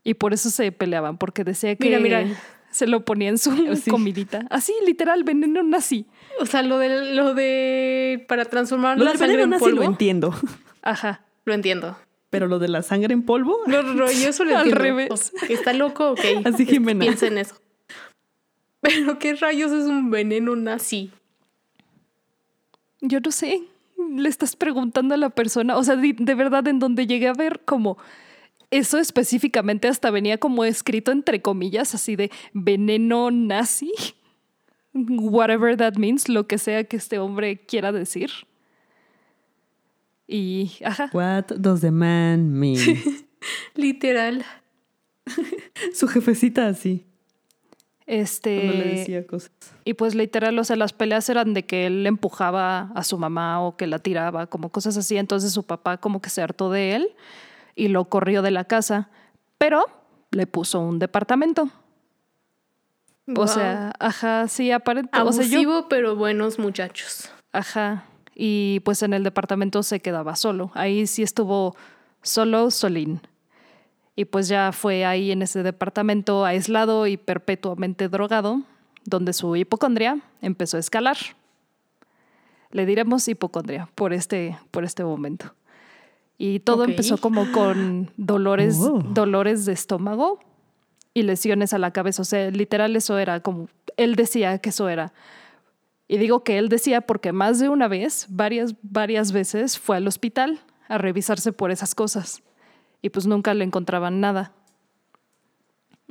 Y 0.04 0.16
por 0.16 0.34
eso 0.34 0.50
se 0.50 0.72
peleaban, 0.72 1.18
porque 1.18 1.44
decía 1.44 1.76
que 1.76 1.86
Mira, 1.86 2.00
mira. 2.00 2.26
se 2.72 2.88
lo 2.88 3.06
ponía 3.06 3.30
en 3.30 3.38
su 3.38 3.52
Sí. 3.84 3.92
comidita. 3.92 4.46
Así, 4.50 4.74
literal, 4.86 5.24
veneno 5.24 5.62
nazi. 5.62 6.08
O 6.40 6.46
sea, 6.48 6.64
lo 6.64 6.80
de, 6.80 7.14
lo 7.14 7.34
de 7.36 8.26
para 8.28 8.46
transformar 8.46 8.98
Lo 8.98 9.04
la 9.04 9.12
del 9.12 9.20
sangre 9.20 9.36
veneno 9.38 9.44
en 9.46 9.50
nazi 9.52 9.64
polvo. 9.66 9.78
lo 9.78 9.84
entiendo. 9.84 10.34
Ajá. 10.82 11.22
Lo 11.46 11.54
entiendo. 11.54 11.98
Pero 12.30 12.48
lo 12.48 12.58
de 12.60 12.68
la 12.70 12.82
sangre 12.82 13.14
en 13.14 13.22
polvo, 13.24 13.58
No, 13.68 13.84
no, 13.84 13.94
no, 13.94 14.12
yo 14.12 14.30
eso 14.30 14.44
lo 14.44 14.58
Al 14.58 14.72
revés. 14.72 15.10
O 15.12 15.18
sea, 15.18 15.48
que 15.48 15.54
está 15.54 15.74
loco, 15.74 16.10
ok. 16.12 16.20
Así, 16.46 16.64
Es- 16.64 16.70
Jimena. 16.70 17.02
Piensa 17.06 17.28
en 17.28 17.38
eso. 17.38 17.56
Pero 18.82 19.20
¿qué 19.20 19.34
rayos 19.36 19.72
es 19.72 19.86
un 19.86 20.10
veneno 20.10 20.56
nazi? 20.56 21.12
Yo 23.02 23.20
no 23.20 23.32
sé. 23.32 23.64
Le 23.98 24.30
estás 24.30 24.56
preguntando 24.56 25.16
a 25.16 25.18
la 25.18 25.30
persona. 25.30 25.78
O 25.78 25.84
sea, 25.84 25.96
de, 25.96 26.16
de 26.18 26.36
verdad, 26.36 26.68
en 26.68 26.80
donde 26.80 27.08
llegué 27.08 27.28
a 27.28 27.34
ver 27.34 27.62
como 27.66 27.98
eso 28.72 28.98
específicamente 28.98 29.88
hasta 29.88 30.12
venía 30.12 30.38
como 30.38 30.66
escrito 30.66 31.12
entre 31.12 31.42
comillas, 31.42 31.96
así 31.96 32.16
de 32.16 32.32
veneno 32.54 33.32
nazi. 33.32 33.92
Whatever 34.94 35.78
that 35.78 35.96
means, 35.96 36.28
lo 36.28 36.48
que 36.48 36.58
sea 36.58 36.84
que 36.84 36.98
este 36.98 37.20
hombre 37.20 37.66
quiera 37.66 37.92
decir. 37.92 38.32
Y, 40.28 40.72
ajá. 40.84 41.10
what 41.14 41.46
does 41.58 41.82
the 41.82 41.92
man 41.92 42.52
mean? 42.52 42.78
Literal. 43.76 44.44
Su 45.94 46.08
jefecita 46.08 46.68
así, 46.68 47.06
Este. 48.08 48.62
cuando 48.62 48.74
le 48.74 48.96
decía 48.96 49.28
cosas. 49.28 49.52
Y 49.84 49.94
pues 49.94 50.16
literal, 50.16 50.58
o 50.58 50.64
sea, 50.64 50.78
las 50.78 50.94
peleas 50.94 51.30
eran 51.30 51.54
de 51.54 51.66
que 51.66 51.86
él 51.86 52.08
empujaba 52.08 52.90
a 52.96 53.04
su 53.04 53.18
mamá 53.18 53.62
o 53.62 53.76
que 53.76 53.86
la 53.86 54.00
tiraba, 54.00 54.48
como 54.48 54.70
cosas 54.70 54.98
así. 54.98 55.18
Entonces 55.18 55.52
su 55.54 55.64
papá 55.64 55.98
como 55.98 56.22
que 56.22 56.30
se 56.30 56.42
hartó 56.42 56.72
de 56.72 56.96
él 56.96 57.10
y 57.76 57.90
lo 57.90 58.06
corrió 58.06 58.42
de 58.42 58.52
la 58.52 58.64
casa, 58.64 59.10
pero 59.58 59.86
le 60.32 60.48
puso 60.48 60.80
un 60.80 61.00
departamento. 61.00 61.70
O 63.36 63.46
sea, 63.46 63.92
ajá, 64.00 64.48
sí, 64.48 64.72
aparente. 64.72 65.10
O 65.20 65.34
sea, 65.34 65.44
Abusivo, 65.44 65.82
yo, 65.82 65.90
pero 65.90 66.16
buenos 66.16 66.60
muchachos. 66.60 67.30
ajá. 67.52 68.06
Y 68.40 68.82
pues 68.82 69.02
en 69.02 69.14
el 69.14 69.24
departamento 69.24 69.82
se 69.82 70.00
quedaba 70.00 70.36
solo. 70.36 70.70
Ahí 70.76 71.08
sí 71.08 71.24
estuvo 71.24 71.76
solo 72.22 72.70
Solín. 72.70 73.20
Y 74.18 74.26
pues 74.26 74.48
ya 74.48 74.72
fue 74.72 75.06
ahí 75.06 75.32
en 75.32 75.44
ese 75.44 75.62
departamento 75.62 76.44
aislado 76.44 77.06
y 77.06 77.18
perpetuamente 77.18 78.10
drogado, 78.10 78.64
donde 79.06 79.32
su 79.32 79.56
hipocondria 79.56 80.20
empezó 80.42 80.78
a 80.78 80.80
escalar. 80.80 81.18
Le 82.72 82.88
diremos 82.88 83.28
hipocondria 83.28 83.88
por 83.94 84.14
este, 84.14 84.58
por 84.72 84.84
este 84.84 85.04
momento. 85.04 85.54
Y 86.40 86.62
todo 86.62 86.84
empezó 86.84 87.20
como 87.20 87.52
con 87.52 88.10
dolores, 88.18 88.78
Oh. 88.82 89.04
dolores 89.04 89.68
de 89.68 89.74
estómago 89.74 90.40
y 91.14 91.22
lesiones 91.22 91.74
a 91.74 91.78
la 91.78 91.92
cabeza. 91.92 92.24
O 92.24 92.26
sea, 92.26 92.50
literal 92.50 92.96
eso 92.96 93.20
era 93.20 93.42
como, 93.42 93.70
él 93.98 94.16
decía 94.16 94.58
que 94.58 94.70
eso 94.70 94.90
era. 94.90 95.14
Y 96.08 96.18
digo 96.18 96.44
que 96.44 96.58
él 96.58 96.70
decía 96.70 97.02
porque 97.02 97.34
más 97.34 97.60
de 97.60 97.70
una 97.70 97.88
vez, 97.88 98.26
varias, 98.30 98.74
varias 98.82 99.32
veces 99.32 99.78
fue 99.78 99.98
al 99.98 100.08
hospital 100.08 100.60
a 100.88 100.98
revisarse 100.98 101.54
por 101.54 101.70
esas 101.70 101.94
cosas. 101.94 102.42
Y 103.02 103.10
pues 103.10 103.28
nunca 103.28 103.54
le 103.54 103.64
encontraban 103.64 104.20
nada. 104.20 104.54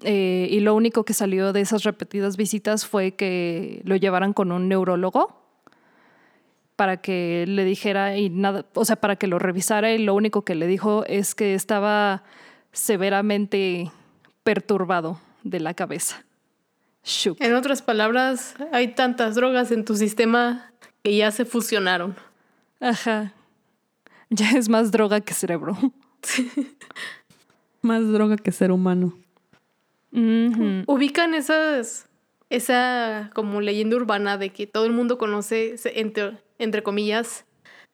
Eh, 0.03 0.49
y 0.51 0.61
lo 0.61 0.75
único 0.75 1.05
que 1.05 1.15
salió 1.15 1.53
de 1.53 1.63
esas 1.63 1.85
repetidas 1.85 2.37
visitas 2.37 2.87
fue 2.87 3.13
que 3.13 3.81
lo 3.85 3.97
llevaran 3.97 4.33
con 4.33 4.53
un 4.53 4.69
neurólogo 4.69 5.43
para 6.77 6.99
que 6.99 7.47
le 7.49 7.65
dijera 7.65 8.19
y 8.19 8.29
nada, 8.29 8.67
o 8.75 8.85
sea, 8.85 8.97
para 8.97 9.17
que 9.17 9.27
lo 9.27 9.39
revisara 9.39 9.93
y 9.93 9.99
lo 9.99 10.15
único 10.15 10.43
que 10.43 10.55
le 10.55 10.67
dijo 10.67 11.05
es 11.07 11.35
que 11.35 11.55
estaba 11.55 12.23
severamente 12.73 13.91
perturbado 14.43 15.19
de 15.43 15.61
la 15.61 15.73
cabeza. 15.73 16.23
Shook. 17.03 17.39
En 17.41 17.55
otras 17.55 17.81
palabras, 17.81 18.55
hay 18.73 18.89
tantas 18.89 19.35
drogas 19.37 19.71
en 19.71 19.85
tu 19.85 19.97
sistema 19.97 20.73
que 21.03 21.17
ya 21.17 21.31
se 21.31 21.45
fusionaron. 21.47 22.17
Ajá. 22.81 23.33
Ya 24.29 24.51
es 24.51 24.69
más 24.69 24.91
droga 24.91 25.21
que 25.21 25.33
cerebro. 25.33 25.79
Más 27.83 28.09
droga 28.11 28.37
que 28.37 28.53
ser 28.53 28.73
humano. 28.73 29.17
Ubican 30.87 31.35
esas, 31.35 32.09
esa 32.49 33.31
como 33.35 33.61
leyenda 33.61 33.97
urbana 33.97 34.39
de 34.39 34.51
que 34.51 34.67
todo 34.67 34.87
el 34.87 34.93
mundo 34.93 35.19
conoce, 35.19 35.75
entre, 35.95 36.39
entre 36.59 36.83
comillas, 36.83 37.45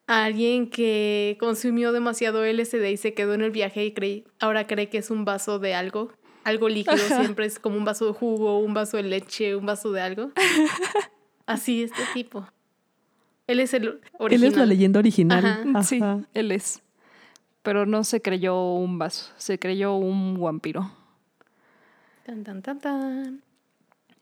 a 0.07 0.25
alguien 0.25 0.69
que 0.71 1.37
consumió 1.41 1.93
demasiado 1.93 2.45
LSD 2.45 2.85
y 2.91 2.97
se 2.97 3.15
quedó 3.15 3.35
en 3.35 3.41
el 3.43 3.51
viaje 3.51 3.85
y 3.85 3.93
cree, 3.93 4.25
ahora 4.41 4.67
cree 4.67 4.89
que 4.89 4.99
es 4.99 5.11
un 5.11 5.25
vaso 5.25 5.59
de 5.59 5.75
algo. 5.75 6.13
Algo 6.45 6.69
líquido, 6.69 6.95
Ajá. 6.95 7.21
siempre 7.21 7.47
es 7.47 7.59
como 7.61 7.77
un 7.77 7.85
vaso 7.85 8.07
de 8.07 8.13
jugo, 8.13 8.59
un 8.59 8.75
vaso 8.75 8.97
de 8.97 9.05
leche, 9.05 9.55
un 9.55 9.65
vaso 9.67 9.93
de 9.93 10.01
algo. 10.01 10.33
Así, 11.47 11.83
este 11.85 12.03
tipo. 12.15 12.47
Él 13.47 13.61
es 13.61 13.75
el 13.75 13.85
Él 13.85 14.01
original. 14.19 14.51
es 14.51 14.57
la 14.57 14.67
leyenda 14.67 14.99
original. 14.99 15.45
Ajá. 15.75 15.83
Sí, 15.85 16.01
él 16.35 16.51
es. 16.53 16.82
Pero 17.63 17.87
no 17.87 18.03
se 18.05 18.21
creyó 18.21 18.75
un 18.75 18.99
vaso, 18.99 19.33
se 19.37 19.59
creyó 19.59 19.95
un 19.95 20.41
vampiro. 20.41 20.91
Tan, 22.27 22.45
tan, 22.45 22.63
tan, 22.63 22.79
tan. 22.81 23.43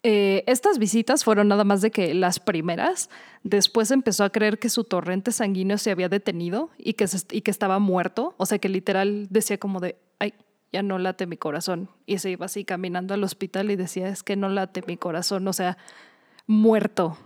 Eh, 0.02 0.44
estas 0.46 0.78
visitas 0.78 1.24
fueron 1.24 1.48
nada 1.48 1.64
más 1.64 1.82
de 1.82 1.90
que 1.90 2.14
las 2.14 2.40
primeras. 2.40 3.10
Después 3.42 3.90
empezó 3.90 4.24
a 4.24 4.30
creer 4.30 4.58
que 4.58 4.70
su 4.70 4.84
torrente 4.84 5.30
sanguíneo 5.32 5.76
se 5.76 5.90
había 5.90 6.08
detenido 6.08 6.70
y 6.78 6.94
que, 6.94 7.06
se- 7.06 7.26
y 7.36 7.42
que 7.42 7.50
estaba 7.50 7.78
muerto. 7.78 8.34
O 8.38 8.46
sea 8.46 8.58
que 8.58 8.68
literal 8.70 9.26
decía 9.28 9.58
como 9.58 9.80
de, 9.80 9.96
ay, 10.18 10.32
ya 10.72 10.82
no 10.82 10.98
late 10.98 11.26
mi 11.26 11.36
corazón. 11.36 11.90
Y 12.06 12.16
se 12.18 12.30
iba 12.30 12.46
así 12.46 12.64
caminando 12.64 13.12
al 13.12 13.24
hospital 13.24 13.70
y 13.70 13.76
decía, 13.76 14.08
es 14.08 14.22
que 14.22 14.36
no 14.36 14.48
late 14.48 14.82
mi 14.86 14.96
corazón. 14.96 15.46
O 15.48 15.52
sea, 15.52 15.76
muerto 16.46 17.18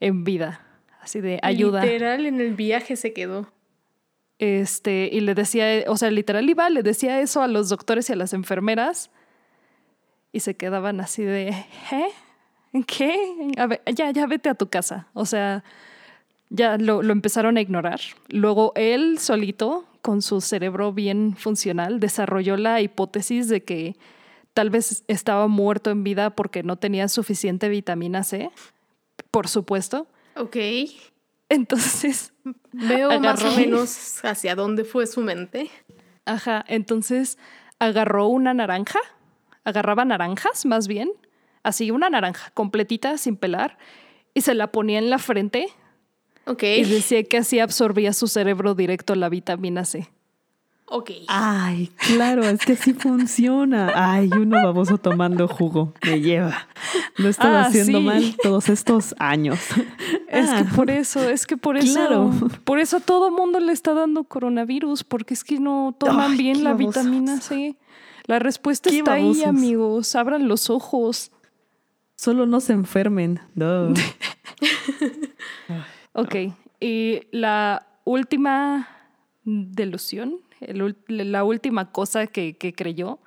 en 0.00 0.24
vida. 0.24 0.60
Así 1.00 1.20
de 1.22 1.38
ayuda. 1.42 1.82
Literal, 1.84 2.26
en 2.26 2.40
el 2.42 2.54
viaje 2.54 2.96
se 2.96 3.12
quedó. 3.14 3.48
Este, 4.38 5.08
y 5.10 5.20
le 5.20 5.34
decía, 5.34 5.84
o 5.88 5.96
sea, 5.96 6.10
literal 6.10 6.48
iba, 6.48 6.68
le 6.68 6.82
decía 6.82 7.20
eso 7.20 7.42
a 7.42 7.48
los 7.48 7.70
doctores 7.70 8.10
y 8.10 8.12
a 8.12 8.16
las 8.16 8.34
enfermeras 8.34 9.10
y 10.32 10.40
se 10.40 10.54
quedaban 10.54 11.00
así 11.00 11.22
de, 11.22 11.48
¿eh? 11.48 12.08
¿Qué? 12.86 13.14
A 13.56 13.66
ver, 13.66 13.80
ya, 13.94 14.10
ya 14.10 14.26
vete 14.26 14.50
a 14.50 14.54
tu 14.54 14.68
casa. 14.68 15.06
O 15.14 15.24
sea, 15.24 15.64
ya 16.50 16.76
lo, 16.76 17.02
lo 17.02 17.12
empezaron 17.12 17.56
a 17.56 17.62
ignorar. 17.62 18.00
Luego 18.28 18.72
él 18.74 19.18
solito, 19.18 19.86
con 20.02 20.20
su 20.20 20.42
cerebro 20.42 20.92
bien 20.92 21.36
funcional, 21.36 22.00
desarrolló 22.00 22.58
la 22.58 22.82
hipótesis 22.82 23.48
de 23.48 23.64
que 23.64 23.96
tal 24.52 24.68
vez 24.68 25.04
estaba 25.08 25.48
muerto 25.48 25.90
en 25.90 26.04
vida 26.04 26.30
porque 26.30 26.62
no 26.62 26.76
tenía 26.76 27.08
suficiente 27.08 27.70
vitamina 27.70 28.22
C, 28.22 28.50
por 29.30 29.48
supuesto. 29.48 30.06
Ok. 30.36 30.56
Entonces, 31.48 32.32
Veo 32.72 33.20
más 33.20 33.42
o 33.44 33.56
menos 33.56 34.24
hacia 34.24 34.54
dónde 34.54 34.84
fue 34.84 35.06
su 35.06 35.20
mente. 35.20 35.70
Ajá, 36.24 36.64
entonces 36.68 37.38
agarró 37.78 38.26
una 38.26 38.52
naranja, 38.54 38.98
agarraba 39.64 40.04
naranjas 40.04 40.66
más 40.66 40.88
bien, 40.88 41.10
así 41.62 41.90
una 41.90 42.10
naranja 42.10 42.50
completita 42.54 43.16
sin 43.18 43.36
pelar, 43.36 43.78
y 44.34 44.40
se 44.42 44.54
la 44.54 44.72
ponía 44.72 44.98
en 44.98 45.08
la 45.10 45.18
frente 45.18 45.68
Ok. 46.46 46.62
y 46.62 46.84
decía 46.84 47.22
que 47.24 47.38
así 47.38 47.60
absorbía 47.60 48.12
su 48.12 48.26
cerebro 48.28 48.74
directo 48.74 49.14
la 49.14 49.28
vitamina 49.28 49.84
C. 49.84 50.08
Ok. 50.88 51.10
Ay, 51.26 51.90
claro, 51.96 52.44
es 52.44 52.64
que 52.64 52.74
así 52.74 52.94
funciona. 52.94 53.90
Ay, 53.94 54.30
uno 54.32 54.56
baboso 54.62 54.98
tomando 54.98 55.48
jugo. 55.48 55.92
Me 56.04 56.20
lleva. 56.20 56.68
Lo 57.16 57.26
he 57.26 57.30
estado 57.30 57.56
Ah, 57.56 57.62
haciendo 57.62 57.98
sí. 57.98 58.04
mal 58.04 58.36
todos 58.40 58.68
estos 58.68 59.14
años. 59.18 59.58
Es 60.28 60.48
Ah, 60.50 60.58
que 60.58 60.64
por 60.76 60.90
eso, 60.90 61.28
es 61.28 61.46
que 61.46 61.56
por 61.56 61.76
eso, 61.76 61.92
Claro. 61.94 62.30
por 62.64 62.78
eso 62.78 63.00
todo 63.00 63.30
mundo 63.32 63.58
le 63.58 63.72
está 63.72 63.94
dando 63.94 64.24
coronavirus, 64.24 65.02
porque 65.02 65.34
es 65.34 65.42
que 65.42 65.58
no 65.58 65.94
toman 65.98 66.32
Ay, 66.32 66.38
bien 66.38 66.62
la 66.62 66.72
babosos. 66.74 67.02
vitamina 67.04 67.40
C. 67.40 67.76
La 68.26 68.38
respuesta 68.38 68.88
Qué 68.90 68.98
está 68.98 69.14
ahí, 69.14 69.42
amigos. 69.44 70.14
Abran 70.14 70.46
los 70.46 70.70
ojos. 70.70 71.32
Solo 72.16 72.46
no 72.46 72.60
se 72.60 72.72
enfermen. 72.74 73.40
Duh. 73.54 73.92
Ok, 76.12 76.34
y 76.80 77.20
la 77.30 77.86
última 78.04 78.88
delusión, 79.44 80.36
la 80.60 81.44
última 81.44 81.92
cosa 81.92 82.26
que, 82.26 82.56
que 82.56 82.74
creyó 82.74 83.18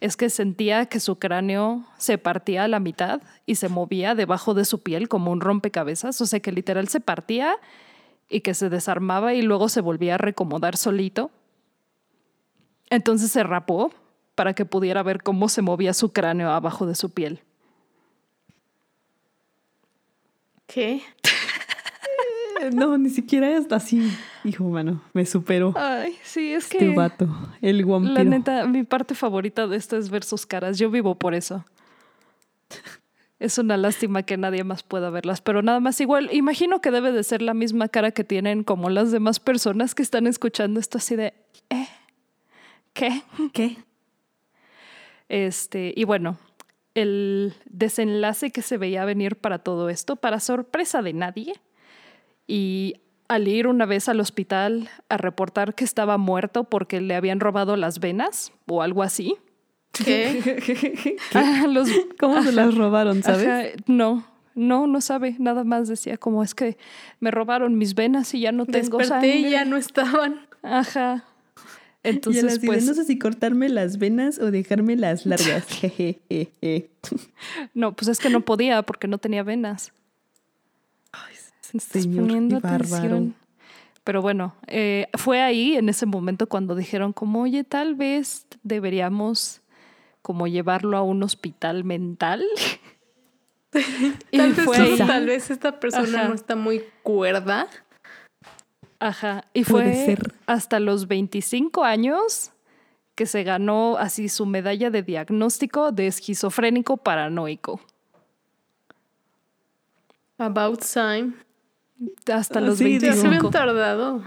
es 0.00 0.16
que 0.16 0.30
sentía 0.30 0.86
que 0.86 0.98
su 0.98 1.18
cráneo 1.18 1.84
se 1.98 2.16
partía 2.16 2.64
a 2.64 2.68
la 2.68 2.80
mitad 2.80 3.20
y 3.44 3.56
se 3.56 3.68
movía 3.68 4.14
debajo 4.14 4.54
de 4.54 4.64
su 4.64 4.82
piel 4.82 5.08
como 5.08 5.30
un 5.30 5.40
rompecabezas, 5.40 6.20
o 6.20 6.26
sea 6.26 6.40
que 6.40 6.52
literal 6.52 6.88
se 6.88 7.00
partía 7.00 7.56
y 8.28 8.40
que 8.40 8.54
se 8.54 8.70
desarmaba 8.70 9.34
y 9.34 9.42
luego 9.42 9.68
se 9.68 9.80
volvía 9.80 10.14
a 10.14 10.18
recomodar 10.18 10.76
solito. 10.76 11.30
Entonces 12.88 13.30
se 13.30 13.42
rapó 13.42 13.92
para 14.34 14.54
que 14.54 14.64
pudiera 14.64 15.02
ver 15.02 15.22
cómo 15.22 15.48
se 15.48 15.60
movía 15.60 15.92
su 15.92 16.12
cráneo 16.12 16.50
abajo 16.50 16.86
de 16.86 16.94
su 16.94 17.10
piel. 17.10 17.42
¿Qué? 20.66 21.02
No, 22.74 22.96
ni 22.98 23.10
siquiera 23.10 23.50
es 23.56 23.70
así. 23.72 24.10
Hijo 24.44 24.64
humano, 24.64 25.02
me 25.12 25.26
superó. 25.26 25.74
Ay, 25.76 26.16
sí, 26.22 26.52
es 26.52 26.64
Este 26.64 26.94
vato, 26.94 27.28
el 27.60 27.84
vampiro. 27.84 28.14
La 28.14 28.24
neta, 28.24 28.66
mi 28.66 28.84
parte 28.84 29.14
favorita 29.14 29.66
de 29.66 29.76
esto 29.76 29.96
es 29.96 30.10
ver 30.10 30.24
sus 30.24 30.46
caras. 30.46 30.78
Yo 30.78 30.90
vivo 30.90 31.14
por 31.14 31.34
eso. 31.34 31.64
Es 33.38 33.56
una 33.56 33.78
lástima 33.78 34.22
que 34.22 34.36
nadie 34.36 34.64
más 34.64 34.82
pueda 34.82 35.08
verlas, 35.08 35.40
pero 35.40 35.62
nada 35.62 35.80
más 35.80 35.98
igual, 36.00 36.28
imagino 36.30 36.82
que 36.82 36.90
debe 36.90 37.10
de 37.10 37.24
ser 37.24 37.40
la 37.40 37.54
misma 37.54 37.88
cara 37.88 38.10
que 38.10 38.22
tienen 38.22 38.64
como 38.64 38.90
las 38.90 39.12
demás 39.12 39.40
personas 39.40 39.94
que 39.94 40.02
están 40.02 40.26
escuchando 40.26 40.78
esto 40.78 40.98
así 40.98 41.16
de, 41.16 41.32
¿eh? 41.70 41.88
¿Qué? 42.92 43.22
¿Qué? 43.54 43.78
Este, 45.30 45.94
y 45.96 46.04
bueno, 46.04 46.36
el 46.94 47.54
desenlace 47.64 48.50
que 48.50 48.60
se 48.60 48.76
veía 48.76 49.06
venir 49.06 49.36
para 49.36 49.60
todo 49.60 49.88
esto, 49.88 50.16
para 50.16 50.38
sorpresa 50.38 51.00
de 51.00 51.14
nadie, 51.14 51.54
y 52.50 52.94
al 53.28 53.46
ir 53.46 53.66
una 53.68 53.86
vez 53.86 54.08
al 54.08 54.18
hospital 54.20 54.88
a 55.08 55.16
reportar 55.16 55.74
que 55.74 55.84
estaba 55.84 56.18
muerto 56.18 56.64
porque 56.64 57.00
le 57.00 57.14
habían 57.14 57.38
robado 57.38 57.76
las 57.76 58.00
venas 58.00 58.52
o 58.66 58.82
algo 58.82 59.02
así. 59.04 59.36
¿Qué? 59.92 61.16
Ah, 61.34 61.66
los- 61.68 61.88
¿Cómo 62.18 62.42
se 62.42 62.52
las 62.52 62.74
robaron, 62.74 63.22
sabes? 63.22 63.46
Ajá, 63.46 63.62
no, 63.86 64.24
no, 64.54 64.86
no 64.88 65.00
sabe. 65.00 65.36
Nada 65.38 65.62
más 65.64 65.86
decía 65.88 66.16
como 66.16 66.42
es 66.42 66.54
que 66.54 66.76
me 67.20 67.30
robaron 67.30 67.78
mis 67.78 67.94
venas 67.94 68.34
y 68.34 68.40
ya 68.40 68.50
no 68.52 68.66
tengo 68.66 68.98
Desperté 68.98 69.08
sangre. 69.32 69.48
y 69.48 69.50
ya 69.50 69.64
no 69.64 69.76
estaban. 69.76 70.40
Ajá. 70.62 71.24
y 72.02 72.08
Entonces, 72.08 72.44
así 72.44 72.58
de, 72.60 72.66
pues, 72.66 72.84
no 72.84 72.94
sé 72.94 73.04
si 73.04 73.18
cortarme 73.18 73.68
las 73.68 73.98
venas 73.98 74.38
o 74.40 74.50
dejarme 74.50 74.96
las 74.96 75.24
largas. 75.26 75.66
No, 77.74 77.92
pues 77.94 78.08
es 78.08 78.18
que 78.18 78.28
no 78.30 78.40
podía 78.40 78.82
porque 78.82 79.06
no 79.08 79.18
tenía 79.18 79.42
venas. 79.44 79.92
Estás 81.74 82.02
señor, 82.02 82.26
poniendo 82.26 82.56
atención. 82.56 83.34
Pero 84.04 84.22
bueno, 84.22 84.54
eh, 84.66 85.08
fue 85.14 85.40
ahí 85.40 85.76
en 85.76 85.88
ese 85.88 86.06
momento 86.06 86.48
cuando 86.48 86.74
dijeron 86.74 87.12
como, 87.12 87.42
oye, 87.42 87.64
tal 87.64 87.94
vez 87.94 88.46
deberíamos 88.62 89.60
como 90.22 90.46
llevarlo 90.46 90.96
a 90.96 91.02
un 91.02 91.22
hospital 91.22 91.84
mental. 91.84 92.44
y 94.30 94.38
Tal 94.38 94.52
vez, 94.52 94.64
fue 94.64 94.96
no, 94.98 95.06
tal 95.06 95.26
vez 95.26 95.50
esta 95.50 95.78
persona 95.78 96.20
Ajá. 96.20 96.28
no 96.28 96.34
está 96.34 96.56
muy 96.56 96.82
cuerda. 97.02 97.68
Ajá. 98.98 99.44
Y 99.54 99.64
Puede 99.64 99.92
fue 99.94 100.04
ser. 100.06 100.34
hasta 100.46 100.80
los 100.80 101.08
25 101.08 101.84
años 101.84 102.52
que 103.14 103.26
se 103.26 103.42
ganó 103.44 103.96
así 103.98 104.28
su 104.28 104.46
medalla 104.46 104.90
de 104.90 105.02
diagnóstico 105.02 105.92
de 105.92 106.06
esquizofrénico 106.06 106.96
paranoico. 106.96 107.80
About 110.38 110.80
time. 110.80 111.34
Hasta 112.32 112.58
Ah, 112.58 112.62
los 112.62 112.78
sí, 112.78 112.98
Ya 112.98 113.12
se 113.14 113.28
25. 113.28 113.36
habían 113.36 113.50
tardado. 113.50 114.22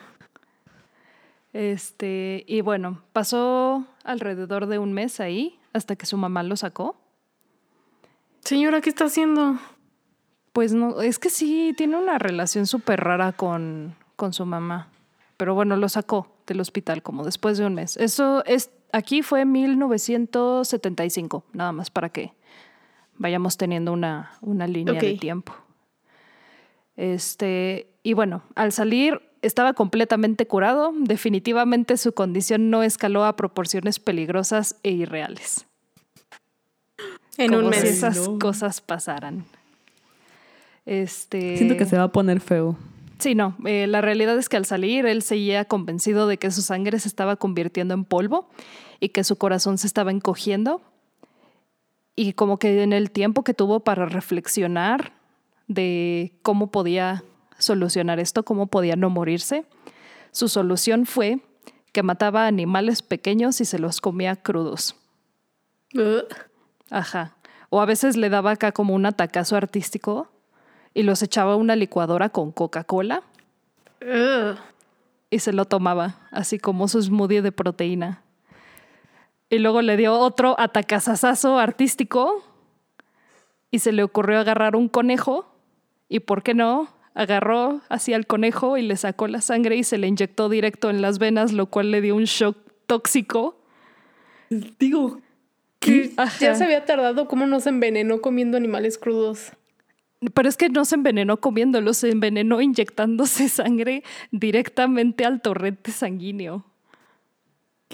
Este, 1.53 2.43
y 2.47 2.61
bueno, 2.61 3.01
pasó 3.13 3.85
alrededor 4.03 4.65
de 4.67 4.79
un 4.79 4.93
mes 4.93 5.19
ahí 5.19 5.59
hasta 5.71 5.95
que 5.95 6.05
su 6.05 6.17
mamá 6.17 6.43
lo 6.43 6.55
sacó. 6.57 6.95
Señora, 8.41 8.81
¿qué 8.81 8.89
está 8.89 9.05
haciendo? 9.05 9.57
Pues 10.51 10.73
no, 10.73 11.01
es 11.01 11.19
que 11.19 11.29
sí, 11.29 11.73
tiene 11.77 11.97
una 11.97 12.17
relación 12.19 12.65
súper 12.67 12.99
rara 13.01 13.31
con, 13.33 13.95
con 14.15 14.33
su 14.33 14.45
mamá. 14.45 14.89
Pero 15.37 15.55
bueno, 15.55 15.75
lo 15.77 15.89
sacó 15.89 16.27
del 16.45 16.59
hospital 16.59 17.01
como 17.01 17.23
después 17.23 17.57
de 17.57 17.65
un 17.65 17.73
mes. 17.75 17.97
Eso 17.97 18.43
es, 18.45 18.69
aquí 18.91 19.21
fue 19.23 19.45
1975, 19.45 21.43
nada 21.53 21.71
más 21.71 21.89
para 21.89 22.09
que 22.09 22.33
vayamos 23.17 23.57
teniendo 23.57 23.93
una, 23.93 24.31
una 24.41 24.67
línea 24.67 24.99
de 24.99 25.13
tiempo. 25.17 25.53
Este, 26.95 27.87
y 28.03 28.13
bueno, 28.13 28.43
al 28.55 28.71
salir 28.71 29.21
estaba 29.41 29.73
completamente 29.73 30.47
curado. 30.47 30.93
Definitivamente 30.97 31.97
su 31.97 32.13
condición 32.13 32.69
no 32.69 32.83
escaló 32.83 33.25
a 33.25 33.35
proporciones 33.35 33.99
peligrosas 33.99 34.77
e 34.83 34.91
irreales. 34.91 35.65
En 37.37 37.51
como 37.51 37.67
un 37.67 37.73
si 37.73 37.81
mes. 37.81 37.89
esas 37.89 38.27
no. 38.27 38.39
cosas 38.39 38.81
pasaran. 38.81 39.45
Este, 40.85 41.57
Siento 41.57 41.77
que 41.77 41.85
se 41.85 41.97
va 41.97 42.03
a 42.03 42.11
poner 42.11 42.39
feo. 42.39 42.77
Sí, 43.19 43.35
no. 43.35 43.55
eh, 43.65 43.87
la 43.87 44.01
realidad 44.01 44.37
es 44.37 44.49
que 44.49 44.57
al 44.57 44.65
salir 44.65 45.05
él 45.05 45.21
seguía 45.21 45.65
convencido 45.65 46.27
de 46.27 46.37
que 46.37 46.51
su 46.51 46.61
sangre 46.61 46.99
se 46.99 47.07
estaba 47.07 47.35
convirtiendo 47.37 47.93
en 47.93 48.03
polvo 48.05 48.49
y 48.99 49.09
que 49.09 49.23
su 49.23 49.37
corazón 49.37 49.77
se 49.77 49.87
estaba 49.87 50.11
encogiendo. 50.11 50.81
Y 52.15 52.33
como 52.33 52.59
que 52.59 52.83
en 52.83 52.93
el 52.93 53.11
tiempo 53.11 53.43
que 53.43 53.53
tuvo 53.53 53.79
para 53.79 54.05
reflexionar 54.05 55.13
de 55.67 56.33
cómo 56.41 56.71
podía 56.71 57.23
solucionar 57.57 58.19
esto, 58.19 58.43
cómo 58.43 58.67
podía 58.67 58.95
no 58.95 59.09
morirse, 59.09 59.65
su 60.31 60.47
solución 60.47 61.05
fue 61.05 61.39
que 61.91 62.03
mataba 62.03 62.47
animales 62.47 63.01
pequeños 63.01 63.61
y 63.61 63.65
se 63.65 63.79
los 63.79 64.01
comía 64.01 64.35
crudos. 64.35 64.95
Ajá. 66.89 67.37
O 67.69 67.81
a 67.81 67.85
veces 67.85 68.17
le 68.17 68.29
daba 68.29 68.51
acá 68.51 68.71
como 68.71 68.95
un 68.95 69.05
atacazo 69.05 69.55
artístico 69.55 70.27
y 70.93 71.03
los 71.03 71.21
echaba 71.21 71.53
a 71.53 71.55
una 71.55 71.75
licuadora 71.75 72.29
con 72.29 72.51
Coca-Cola 72.51 73.23
y 75.29 75.39
se 75.39 75.53
lo 75.53 75.65
tomaba, 75.65 76.17
así 76.31 76.59
como 76.59 76.87
su 76.87 77.01
smoothie 77.01 77.41
de 77.41 77.51
proteína. 77.51 78.23
Y 79.49 79.59
luego 79.59 79.81
le 79.81 79.97
dio 79.97 80.17
otro 80.17 80.55
atacazazazo 80.59 81.59
artístico 81.59 82.43
y 83.69 83.79
se 83.79 83.91
le 83.91 84.03
ocurrió 84.03 84.39
agarrar 84.39 84.75
un 84.75 84.89
conejo 84.89 85.52
y, 86.09 86.19
¿por 86.19 86.43
qué 86.43 86.53
no? 86.53 86.89
Agarró 87.13 87.81
hacia 87.89 88.15
el 88.15 88.25
conejo 88.25 88.77
y 88.77 88.81
le 88.81 88.97
sacó 88.97 89.27
la 89.27 89.41
sangre 89.41 89.75
y 89.75 89.83
se 89.83 89.97
le 89.97 90.07
inyectó 90.07 90.49
directo 90.49 90.89
en 90.89 91.01
las 91.01 91.19
venas, 91.19 91.53
lo 91.53 91.67
cual 91.67 91.91
le 91.91 92.01
dio 92.01 92.15
un 92.15 92.25
shock 92.25 92.57
tóxico. 92.87 93.59
Digo, 94.49 95.19
Que 95.79 96.11
Ajá. 96.17 96.39
Ya 96.39 96.55
se 96.55 96.63
había 96.63 96.85
tardado, 96.85 97.27
¿cómo 97.27 97.45
no 97.45 97.59
se 97.59 97.69
envenenó 97.69 98.21
comiendo 98.21 98.57
animales 98.57 98.97
crudos? 98.97 99.51
Pero 100.33 100.47
es 100.47 100.57
que 100.57 100.69
no 100.69 100.85
se 100.85 100.95
envenenó 100.95 101.37
comiéndolo, 101.37 101.93
se 101.93 102.09
envenenó 102.09 102.61
inyectándose 102.61 103.49
sangre 103.49 104.03
directamente 104.31 105.25
al 105.25 105.41
torrente 105.41 105.91
sanguíneo. 105.91 106.65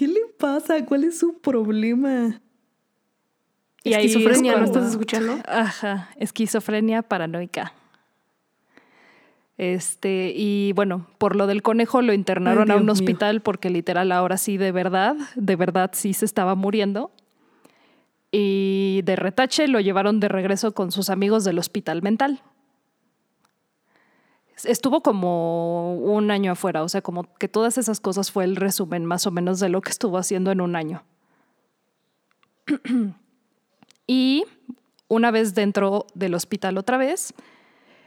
¿qué 0.00 0.08
le 0.08 0.20
pasa? 0.38 0.82
¿Cuál 0.86 1.04
es 1.04 1.18
su 1.18 1.40
problema? 1.40 2.40
Y 3.84 3.92
ahí 3.92 4.06
es 4.06 4.12
Esquizofrenia, 4.12 4.56
¿no 4.56 4.64
estás 4.64 4.90
escuchando? 4.90 5.38
Ajá, 5.46 6.08
esquizofrenia 6.16 7.02
paranoica. 7.02 7.74
Este, 9.60 10.32
y 10.34 10.72
bueno, 10.72 11.06
por 11.18 11.36
lo 11.36 11.46
del 11.46 11.60
conejo 11.60 12.00
lo 12.00 12.14
internaron 12.14 12.70
Ay, 12.70 12.78
a 12.78 12.80
un 12.80 12.84
mío. 12.84 12.92
hospital 12.92 13.42
porque 13.42 13.68
literal 13.68 14.10
ahora 14.10 14.38
sí 14.38 14.56
de 14.56 14.72
verdad, 14.72 15.16
de 15.36 15.54
verdad 15.54 15.90
sí 15.92 16.14
se 16.14 16.24
estaba 16.24 16.54
muriendo. 16.54 17.10
Y 18.32 19.02
de 19.04 19.16
retache 19.16 19.68
lo 19.68 19.78
llevaron 19.80 20.18
de 20.18 20.28
regreso 20.28 20.72
con 20.72 20.92
sus 20.92 21.10
amigos 21.10 21.44
del 21.44 21.58
hospital 21.58 22.00
mental. 22.00 22.40
Estuvo 24.64 25.02
como 25.02 25.94
un 25.94 26.30
año 26.30 26.52
afuera, 26.52 26.82
o 26.82 26.88
sea, 26.88 27.02
como 27.02 27.24
que 27.34 27.46
todas 27.46 27.76
esas 27.76 28.00
cosas 28.00 28.30
fue 28.30 28.44
el 28.44 28.56
resumen 28.56 29.04
más 29.04 29.26
o 29.26 29.30
menos 29.30 29.60
de 29.60 29.68
lo 29.68 29.82
que 29.82 29.90
estuvo 29.90 30.16
haciendo 30.16 30.52
en 30.52 30.62
un 30.62 30.74
año. 30.74 31.04
Y 34.06 34.44
una 35.06 35.30
vez 35.30 35.54
dentro 35.54 36.06
del 36.14 36.34
hospital 36.34 36.78
otra 36.78 36.96
vez, 36.96 37.32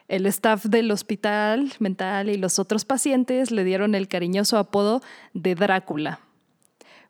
el 0.08 0.26
staff 0.26 0.66
del 0.66 0.92
hospital 0.92 1.74
mental 1.80 2.30
y 2.30 2.38
los 2.38 2.60
otros 2.60 2.86
pacientes 2.86 3.52
le 3.52 3.64
dieron 3.64 3.96
el 3.96 4.08
cariñoso 4.08 4.58
apodo 4.58 5.02
de 5.34 5.56
Drácula. 5.56 6.20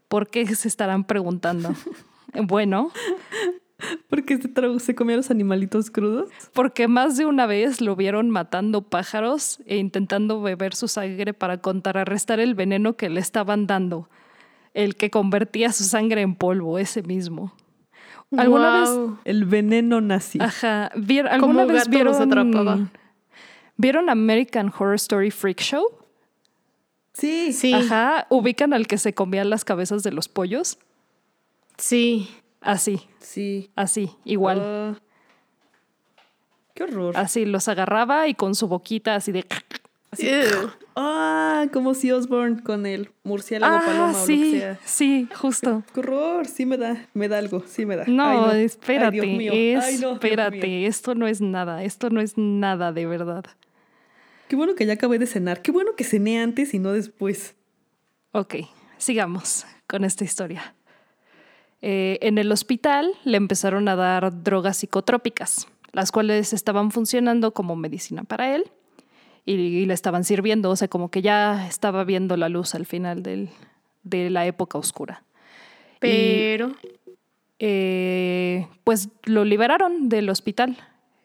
¿Por 0.08 0.30
qué 0.30 0.46
se 0.56 0.68
estarán 0.68 1.06
preguntando? 1.06 1.74
bueno, 2.44 2.92
Porque 4.10 4.38
se, 4.38 4.50
se 4.80 4.96
comía 4.96 5.18
los 5.18 5.32
animalitos 5.32 5.90
crudos. 5.90 6.30
porque 6.54 6.88
más 6.88 7.18
de 7.18 7.26
una 7.26 7.46
vez 7.48 7.82
lo 7.82 7.96
vieron 7.96 8.30
matando 8.30 8.82
pájaros 8.84 9.60
e 9.66 9.78
intentando 9.78 10.42
beber 10.42 10.76
su 10.76 10.88
sangre 10.88 11.34
para 11.34 11.58
contrarrestar 11.58 12.40
el 12.40 12.56
veneno 12.56 12.94
que 12.96 13.10
le 13.10 13.20
estaban 13.20 13.68
dando, 13.68 14.08
el 14.74 14.96
que 14.96 15.10
convertía 15.10 15.72
su 15.72 15.84
sangre 15.84 16.22
en 16.22 16.36
polvo, 16.36 16.80
ese 16.80 17.02
mismo. 17.04 17.54
¿Alguna 18.38 18.80
vez. 18.82 18.90
El 19.26 19.46
veneno 19.46 20.02
nazi. 20.02 20.40
Ajá. 20.42 20.92
Como 20.94 21.30
¿Alguna 21.30 21.66
vez 21.66 21.88
vieron, 21.90 22.16
atrapaba. 22.22 22.80
¿Vieron 23.78 24.10
American 24.10 24.68
Horror 24.78 24.96
Story 24.96 25.32
Freak 25.32 25.60
Show? 25.62 25.84
Sí. 27.14 27.54
Sí, 27.54 27.74
Ajá. 27.74 28.26
¿Ubican 28.30 28.74
al 28.74 28.88
que 28.88 28.98
se 28.98 29.14
comía 29.14 29.44
las 29.46 29.66
cabezas 29.66 30.04
de 30.04 30.12
los 30.12 30.28
pollos? 30.28 30.78
sí. 31.78 32.30
Así, 32.62 33.02
Sí. 33.20 33.72
así, 33.76 34.12
igual. 34.24 34.62
Ah. 34.64 34.94
qué 36.74 36.84
horror. 36.84 37.18
Así 37.18 37.44
los 37.46 37.68
agarraba 37.68 38.30
y 38.30 38.36
con 38.36 38.56
su 38.56 38.70
boquita 38.70 39.16
así 39.16 39.34
de... 39.34 39.46
Ew. 40.20 40.70
Ah, 40.96 41.66
como 41.74 41.94
si 41.94 42.12
Osborne 42.12 42.62
con 42.64 42.86
el 42.86 43.10
murciélago 43.24 43.76
Ah, 43.76 43.82
paloma 43.86 44.06
o 44.10 44.12
lo 44.12 44.20
que 44.20 44.26
sí, 44.26 44.60
sea. 44.60 44.80
sí, 44.86 45.28
justo. 45.36 45.84
Qué 45.94 46.00
horror, 46.02 46.46
sí 46.46 46.66
me 46.66 46.78
da, 46.78 47.08
me 47.14 47.28
da 47.28 47.38
algo, 47.40 47.64
sí 47.66 47.86
me 47.86 47.96
da. 47.96 48.06
No, 48.08 48.50
Ay, 48.50 48.64
espérate, 48.66 49.20
Ay, 49.20 49.28
Dios 49.28 49.38
mío. 49.38 49.52
Ay, 49.54 49.94
no, 49.96 50.00
Dios 50.00 50.14
espérate. 50.14 50.58
mío. 50.68 50.88
Esto 50.88 51.16
no 51.16 51.28
es 51.28 51.42
nada, 51.42 51.84
esto 51.84 52.10
no 52.10 52.22
es 52.22 52.38
nada 52.38 52.92
de 52.92 53.06
verdad. 53.06 53.46
Qué 54.48 54.56
bueno 54.56 54.76
que 54.76 54.86
ya 54.86 54.94
acabé 54.94 55.18
de 55.20 55.26
cenar. 55.26 55.62
Qué 55.62 55.72
bueno 55.72 55.96
que 55.96 56.04
cené 56.04 56.42
antes 56.42 56.74
y 56.74 56.80
no 56.80 56.92
después. 56.92 57.56
Ok, 58.34 58.56
sigamos 58.98 59.66
con 59.88 60.04
esta 60.04 60.24
historia. 60.24 60.76
Eh, 61.82 62.18
en 62.22 62.38
el 62.38 62.52
hospital 62.52 63.12
le 63.26 63.38
empezaron 63.38 63.88
a 63.90 63.96
dar 63.96 64.44
drogas 64.44 64.78
psicotrópicas, 64.78 65.68
las 65.92 66.12
cuales 66.12 66.54
estaban 66.54 66.92
funcionando 66.92 67.54
como 67.54 67.76
medicina 67.76 68.24
para 68.24 68.56
él 68.56 68.64
y, 69.46 69.54
y 69.54 69.86
le 69.86 69.94
estaban 69.94 70.24
sirviendo, 70.24 70.70
o 70.70 70.76
sea, 70.76 70.88
como 70.88 71.10
que 71.10 71.22
ya 71.22 71.68
estaba 71.68 72.04
viendo 72.04 72.38
la 72.38 72.50
luz 72.50 72.76
al 72.76 72.86
final 72.86 73.24
del- 73.24 73.50
de 74.04 74.30
la 74.30 74.46
época 74.46 74.78
oscura. 74.78 75.24
Pero 76.00 76.74
Eh, 77.66 78.68
pues 78.84 79.08
lo 79.24 79.46
liberaron 79.46 80.10
del 80.10 80.30
hospital 80.30 80.78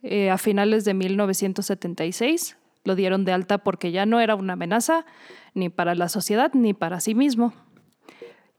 eh, 0.05 0.31
a 0.31 0.39
finales 0.39 0.85
de 0.85 0.95
1976. 0.95 2.57
Lo 2.85 2.95
dieron 2.95 3.25
de 3.25 3.33
alta 3.33 3.59
porque 3.59 3.91
ya 3.91 4.07
no 4.07 4.21
era 4.21 4.37
una 4.37 4.53
amenaza 4.53 5.05
ni 5.55 5.69
para 5.69 5.97
la 5.97 6.09
sociedad 6.09 6.53
ni 6.55 6.75
para 6.75 7.01
sí 7.01 7.15
mismo. 7.17 7.53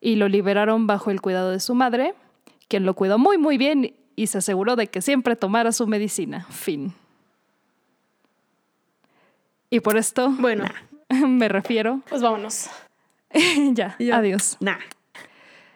Y 0.01 0.15
lo 0.15 0.27
liberaron 0.27 0.87
bajo 0.87 1.09
el 1.11 1.21
cuidado 1.21 1.51
de 1.51 1.59
su 1.61 1.73
madre, 1.73 2.15
quien 2.67 2.85
lo 2.85 2.95
cuidó 2.95 3.17
muy 3.17 3.37
muy 3.37 3.57
bien 3.57 3.95
y 4.15 4.27
se 4.27 4.39
aseguró 4.39 4.75
de 4.75 4.87
que 4.87 5.01
siempre 5.01 5.37
tomara 5.37 5.71
su 5.71 5.87
medicina. 5.87 6.45
Fin. 6.49 6.93
Y 9.69 9.79
por 9.81 9.97
esto 9.97 10.29
bueno, 10.29 10.65
me 11.27 11.47
refiero. 11.47 12.01
pues 12.09 12.21
vámonos. 12.21 12.69
ya, 13.73 13.95
yo, 13.99 14.15
adiós. 14.15 14.57
Nah. 14.59 14.77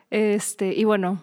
Este, 0.09 0.73
y 0.73 0.83
bueno, 0.83 1.21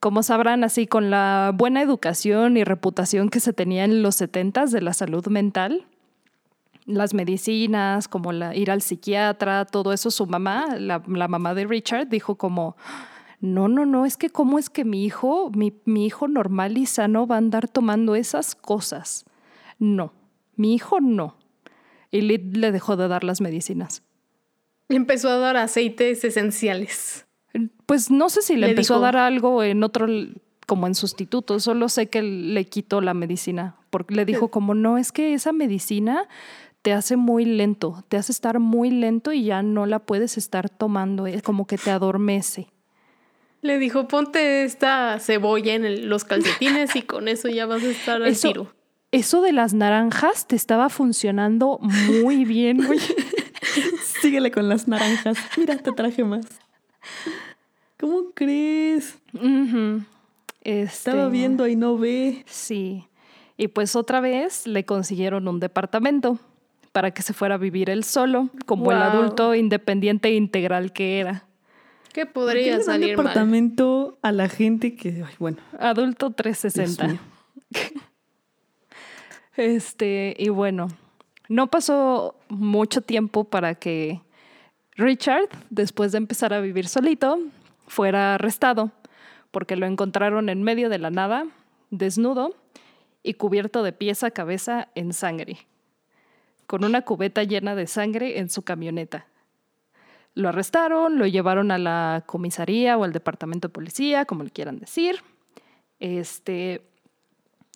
como 0.00 0.22
sabrán, 0.22 0.64
así 0.64 0.86
con 0.86 1.10
la 1.10 1.52
buena 1.54 1.82
educación 1.82 2.56
y 2.56 2.64
reputación 2.64 3.28
que 3.28 3.40
se 3.40 3.52
tenía 3.52 3.84
en 3.84 4.02
los 4.02 4.16
70 4.16 4.66
de 4.66 4.80
la 4.80 4.94
salud 4.94 5.26
mental, 5.26 5.86
las 6.86 7.12
medicinas, 7.14 8.08
como 8.08 8.32
la, 8.32 8.54
ir 8.56 8.70
al 8.70 8.80
psiquiatra, 8.80 9.66
todo 9.66 9.92
eso, 9.92 10.10
su 10.10 10.26
mamá, 10.26 10.76
la, 10.78 11.02
la 11.06 11.28
mamá 11.28 11.54
de 11.54 11.66
Richard, 11.66 12.08
dijo 12.08 12.36
como, 12.36 12.76
no, 13.40 13.68
no, 13.68 13.86
no, 13.86 14.06
es 14.06 14.16
que 14.16 14.30
cómo 14.30 14.58
es 14.58 14.70
que 14.70 14.84
mi 14.84 15.04
hijo, 15.04 15.50
mi, 15.54 15.74
mi 15.84 16.06
hijo 16.06 16.28
normal 16.28 16.78
y 16.78 16.86
sano 16.86 17.26
va 17.26 17.36
a 17.36 17.38
andar 17.38 17.68
tomando 17.68 18.14
esas 18.14 18.54
cosas. 18.54 19.24
No, 19.78 20.12
mi 20.56 20.74
hijo 20.74 21.00
no. 21.00 21.39
Y 22.10 22.22
Lid 22.22 22.56
le 22.56 22.72
dejó 22.72 22.96
de 22.96 23.08
dar 23.08 23.24
las 23.24 23.40
medicinas. 23.40 24.02
Le 24.88 24.96
empezó 24.96 25.28
a 25.28 25.36
dar 25.36 25.56
aceites 25.56 26.24
esenciales. 26.24 27.26
Pues 27.86 28.10
no 28.10 28.28
sé 28.30 28.42
si 28.42 28.54
le, 28.54 28.60
Le 28.66 28.68
empezó 28.70 28.94
dijo- 28.94 29.04
a 29.04 29.12
dar 29.12 29.16
algo 29.16 29.62
en 29.62 29.82
otro, 29.84 30.06
como 30.66 30.86
en 30.86 30.94
sustituto, 30.94 31.58
solo 31.60 31.88
sé 31.88 32.08
que 32.08 32.22
le 32.22 32.64
quitó 32.66 33.00
la 33.00 33.14
medicina, 33.14 33.76
porque 33.90 34.14
le 34.14 34.24
dijo 34.24 34.48
como, 34.48 34.74
no, 34.74 34.98
es 34.98 35.12
que 35.12 35.34
esa 35.34 35.52
medicina 35.52 36.28
te 36.82 36.92
hace 36.92 37.16
muy 37.16 37.44
lento, 37.44 38.04
te 38.08 38.16
hace 38.16 38.32
estar 38.32 38.58
muy 38.58 38.90
lento 38.90 39.32
y 39.32 39.44
ya 39.44 39.62
no 39.62 39.86
la 39.86 39.98
puedes 40.00 40.38
estar 40.38 40.70
tomando, 40.70 41.26
es 41.26 41.42
como 41.42 41.66
que 41.66 41.76
te 41.76 41.90
adormece. 41.90 42.68
Le 43.62 43.78
dijo, 43.78 44.08
ponte 44.08 44.64
esta 44.64 45.18
cebolla 45.20 45.74
en 45.74 45.84
el- 45.84 46.08
los 46.08 46.24
calcetines 46.24 46.96
y 46.96 47.02
con 47.02 47.28
eso 47.28 47.48
ya 47.48 47.66
vas 47.66 47.82
a 47.82 47.90
estar 47.90 48.22
al 48.22 48.28
Eso- 48.28 48.48
tiro. 48.48 48.72
Eso 49.12 49.42
de 49.42 49.52
las 49.52 49.74
naranjas 49.74 50.46
te 50.46 50.54
estaba 50.56 50.88
funcionando 50.88 51.78
muy 51.80 52.44
bien, 52.44 52.84
güey. 52.86 52.98
Síguele 54.20 54.50
con 54.50 54.68
las 54.68 54.86
naranjas. 54.88 55.36
Mira, 55.56 55.76
te 55.78 55.92
traje 55.92 56.22
más. 56.24 56.46
¿Cómo 57.98 58.30
crees? 58.34 59.18
Estaba 60.62 61.24
Este, 61.24 61.28
viendo 61.30 61.66
y 61.66 61.76
no 61.76 61.98
ve. 61.98 62.44
Sí. 62.46 63.04
Y 63.56 63.68
pues 63.68 63.96
otra 63.96 64.20
vez 64.20 64.66
le 64.66 64.84
consiguieron 64.84 65.46
un 65.48 65.60
departamento 65.60 66.38
para 66.92 67.10
que 67.12 67.22
se 67.22 67.32
fuera 67.34 67.56
a 67.56 67.58
vivir 67.58 67.90
él 67.90 68.04
solo, 68.04 68.48
como 68.66 68.90
el 68.90 68.98
adulto 68.98 69.54
independiente 69.54 70.28
e 70.28 70.34
integral 70.34 70.92
que 70.92 71.20
era. 71.20 71.44
¿Qué 72.12 72.26
¿Por 72.26 72.44
qué 72.46 72.54
podría 72.56 72.62
le 72.64 72.70
dan 72.78 72.82
salir 72.84 73.16
mal? 73.16 73.26
departamento 73.26 74.18
a 74.22 74.32
la 74.32 74.48
gente 74.48 74.96
que, 74.96 75.22
ay, 75.24 75.34
bueno, 75.38 75.58
Adulto 75.78 76.28
Dios 76.30 76.36
360. 76.36 77.20
Este, 79.56 80.34
y 80.38 80.48
bueno, 80.48 80.88
no 81.48 81.66
pasó 81.68 82.36
mucho 82.48 83.00
tiempo 83.00 83.44
para 83.44 83.74
que 83.74 84.20
Richard, 84.96 85.48
después 85.70 86.12
de 86.12 86.18
empezar 86.18 86.52
a 86.52 86.60
vivir 86.60 86.88
solito, 86.88 87.38
fuera 87.86 88.34
arrestado, 88.34 88.92
porque 89.50 89.76
lo 89.76 89.86
encontraron 89.86 90.48
en 90.48 90.62
medio 90.62 90.88
de 90.88 90.98
la 90.98 91.10
nada, 91.10 91.46
desnudo 91.90 92.54
y 93.22 93.34
cubierto 93.34 93.82
de 93.82 93.92
pies 93.92 94.22
a 94.22 94.30
cabeza 94.30 94.88
en 94.94 95.12
sangre, 95.12 95.58
con 96.66 96.84
una 96.84 97.02
cubeta 97.02 97.42
llena 97.42 97.74
de 97.74 97.86
sangre 97.86 98.38
en 98.38 98.48
su 98.48 98.62
camioneta. 98.62 99.26
Lo 100.34 100.48
arrestaron, 100.48 101.18
lo 101.18 101.26
llevaron 101.26 101.72
a 101.72 101.78
la 101.78 102.22
comisaría 102.26 102.96
o 102.96 103.04
al 103.04 103.12
departamento 103.12 103.68
de 103.68 103.74
policía, 103.74 104.24
como 104.24 104.44
le 104.44 104.50
quieran 104.50 104.78
decir. 104.78 105.20
Este, 105.98 106.82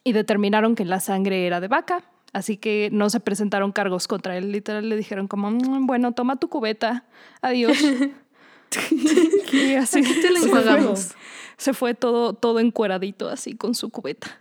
y 0.05 0.13
determinaron 0.13 0.75
que 0.75 0.85
la 0.85 1.01
sangre 1.01 1.47
era 1.47 1.61
de 1.61 1.69
vaca, 1.69 2.05
así 2.33 2.57
que 2.59 2.91
no 2.93 3.11
se 3.11 3.21
presentaron 3.21 3.73
cargos 3.73 4.07
contra 4.07 4.37
él. 4.37 4.53
Literal 4.53 4.89
le 4.89 4.97
dijeron 4.97 5.27
como, 5.27 5.51
"Mm, 5.51 5.87
bueno, 5.87 6.13
toma 6.13 6.37
tu 6.37 6.49
cubeta, 6.49 7.05
adiós. 7.41 7.77
y 9.53 9.75
así 9.75 10.03
te 10.21 10.31
la 10.31 10.41
se. 10.41 11.15
Se 11.57 11.73
fue 11.73 11.95
todo, 11.95 12.35
todo 12.35 12.61
encueradito 12.61 13.29
así 13.29 13.55
con 13.55 13.75
su 13.75 13.91
cubeta. 13.91 14.39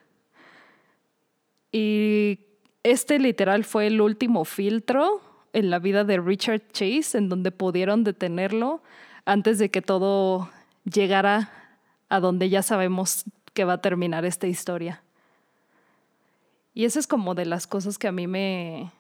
Y 1.71 2.39
este 2.84 3.19
literal 3.19 3.63
fue 3.63 3.88
el 3.88 4.02
último 4.02 4.45
filtro 4.45 5.21
en 5.54 5.69
la 5.69 5.80
vida 5.80 6.04
de 6.04 6.19
Richard 6.19 6.63
Chase, 6.71 7.17
en 7.17 7.30
donde 7.30 7.52
pudieron 7.52 8.04
detenerlo 8.04 8.82
antes 9.26 9.60
de 9.60 9.69
que 9.69 9.82
todo 9.82 10.49
llegara 10.84 11.52
a 12.10 12.19
donde 12.19 12.49
ya 12.49 12.62
sabemos 12.62 13.26
que 13.54 13.63
va 13.63 13.73
a 13.73 13.82
terminar 13.82 14.26
esta 14.26 14.47
historia. 14.47 15.03
Y 16.73 16.86
esa 16.86 16.99
es 16.99 17.07
como 17.07 17.36
de 17.36 17.45
las 17.45 17.67
cosas 17.67 17.97
que 17.97 18.07
a 18.07 18.12
mí 18.12 18.27
me, 18.27 18.91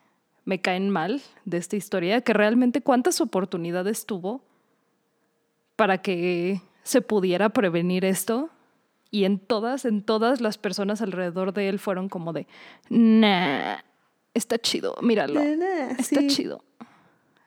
me 0.45 0.61
caen 0.61 0.89
mal 0.89 1.21
de 1.45 1.57
esta 1.57 1.75
historia, 1.75 2.21
que 2.21 2.33
realmente 2.33 2.81
cuántas 2.81 3.19
oportunidades 3.21 4.05
tuvo 4.05 4.41
para 5.75 5.99
que 6.01 6.61
se 6.83 7.01
pudiera 7.01 7.49
prevenir 7.49 8.05
esto. 8.05 8.49
Y 9.09 9.25
en 9.25 9.37
todas, 9.39 9.85
en 9.85 10.01
todas 10.03 10.41
las 10.41 10.57
personas 10.57 11.01
alrededor 11.01 11.53
de 11.53 11.69
él 11.69 11.77
fueron 11.79 12.09
como 12.09 12.33
de, 12.33 12.47
nah, 12.89 13.75
está 14.33 14.57
chido, 14.57 14.95
míralo, 15.01 15.39
está 15.41 16.19
Sí. 16.21 16.27
chido. 16.27 16.63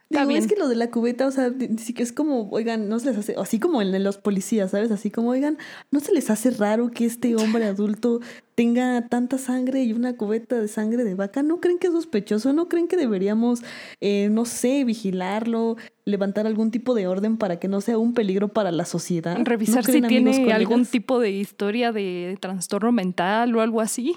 Digo, 0.08 0.26
bien. 0.26 0.40
es 0.40 0.46
que 0.46 0.54
lo 0.54 0.68
de 0.68 0.76
la 0.76 0.90
cubeta, 0.90 1.26
o 1.26 1.30
sea, 1.32 1.52
sí 1.78 1.92
que 1.92 2.04
es 2.04 2.12
como, 2.12 2.48
oigan, 2.50 2.88
no 2.88 3.00
se 3.00 3.06
les 3.06 3.18
hace, 3.18 3.34
así 3.38 3.58
como 3.58 3.82
en 3.82 4.04
los 4.04 4.18
policías, 4.18 4.70
¿sabes? 4.70 4.92
Así 4.92 5.10
como, 5.10 5.30
oigan, 5.30 5.58
¿no 5.90 5.98
se 5.98 6.12
les 6.12 6.30
hace 6.30 6.50
raro 6.50 6.92
que 6.92 7.06
este 7.06 7.34
hombre 7.34 7.64
adulto 7.66 8.20
tenga 8.54 9.08
tanta 9.08 9.36
sangre 9.36 9.82
y 9.82 9.92
una 9.92 10.16
cubeta 10.16 10.60
de 10.60 10.68
sangre 10.68 11.02
de 11.02 11.14
vaca? 11.16 11.42
¿No 11.42 11.60
creen 11.60 11.78
que 11.78 11.88
es 11.88 11.92
sospechoso? 11.92 12.52
¿No 12.52 12.68
creen 12.68 12.86
que 12.86 12.96
deberíamos, 12.96 13.62
eh, 14.00 14.28
no 14.30 14.44
sé, 14.44 14.84
vigilarlo, 14.84 15.76
levantar 16.04 16.46
algún 16.46 16.70
tipo 16.70 16.94
de 16.94 17.08
orden 17.08 17.36
para 17.36 17.58
que 17.58 17.66
no 17.66 17.80
sea 17.80 17.98
un 17.98 18.14
peligro 18.14 18.46
para 18.46 18.70
la 18.70 18.84
sociedad? 18.84 19.36
¿No 19.36 19.44
Revisar 19.44 19.84
si 19.84 19.90
creen, 19.90 20.06
tiene 20.06 20.52
algún 20.52 20.86
tipo 20.86 21.18
de 21.18 21.32
historia 21.32 21.90
de 21.90 22.38
trastorno 22.40 22.92
mental 22.92 23.56
o 23.56 23.60
algo 23.60 23.80
así. 23.80 24.16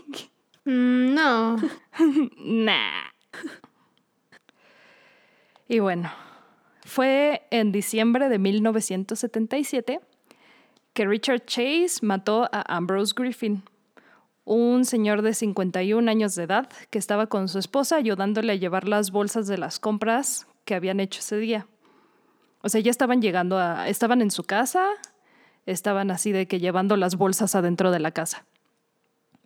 Mm, 0.65 1.15
no. 1.15 1.57
Nah. 2.37 3.18
Y 5.69 5.77
bueno, 5.79 6.11
fue 6.83 7.43
en 7.51 7.71
diciembre 7.71 8.27
de 8.27 8.39
1977 8.39 10.01
que 10.93 11.05
Richard 11.05 11.45
Chase 11.45 11.99
mató 12.01 12.49
a 12.51 12.75
Ambrose 12.75 13.13
Griffin, 13.15 13.61
un 14.45 14.83
señor 14.83 15.21
de 15.21 15.35
51 15.35 16.09
años 16.09 16.33
de 16.33 16.43
edad 16.43 16.69
que 16.89 16.97
estaba 16.97 17.27
con 17.27 17.47
su 17.47 17.59
esposa 17.59 17.97
ayudándole 17.97 18.53
a 18.53 18.55
llevar 18.55 18.87
las 18.87 19.11
bolsas 19.11 19.45
de 19.45 19.59
las 19.59 19.77
compras 19.79 20.47
que 20.65 20.73
habían 20.73 20.99
hecho 20.99 21.19
ese 21.19 21.37
día. 21.37 21.67
O 22.63 22.69
sea, 22.69 22.81
ya 22.81 22.89
estaban 22.89 23.21
llegando 23.21 23.59
a... 23.59 23.87
Estaban 23.87 24.23
en 24.23 24.31
su 24.31 24.43
casa, 24.45 24.87
estaban 25.67 26.09
así 26.09 26.31
de 26.31 26.47
que 26.47 26.59
llevando 26.59 26.97
las 26.97 27.15
bolsas 27.15 27.53
adentro 27.53 27.91
de 27.91 27.99
la 27.99 28.09
casa. 28.09 28.43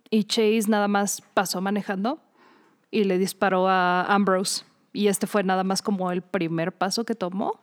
Y 0.08 0.24
Chase 0.24 0.64
nada 0.68 0.88
más 0.88 1.20
pasó 1.34 1.60
manejando 1.60 2.18
y 2.90 3.04
le 3.04 3.18
disparó 3.18 3.68
a 3.68 4.06
Ambrose. 4.06 4.64
Y 4.94 5.08
este 5.08 5.26
fue 5.26 5.42
nada 5.42 5.64
más 5.64 5.82
como 5.82 6.10
el 6.12 6.22
primer 6.22 6.72
paso 6.72 7.04
que 7.04 7.14
tomó. 7.14 7.60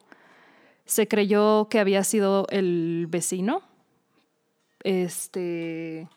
Se 0.86 1.08
creyó 1.08 1.70
que 1.70 1.80
había 1.80 2.04
sido 2.04 2.46
el 2.50 3.08
vecino. 3.10 3.63
Este. 4.84 6.10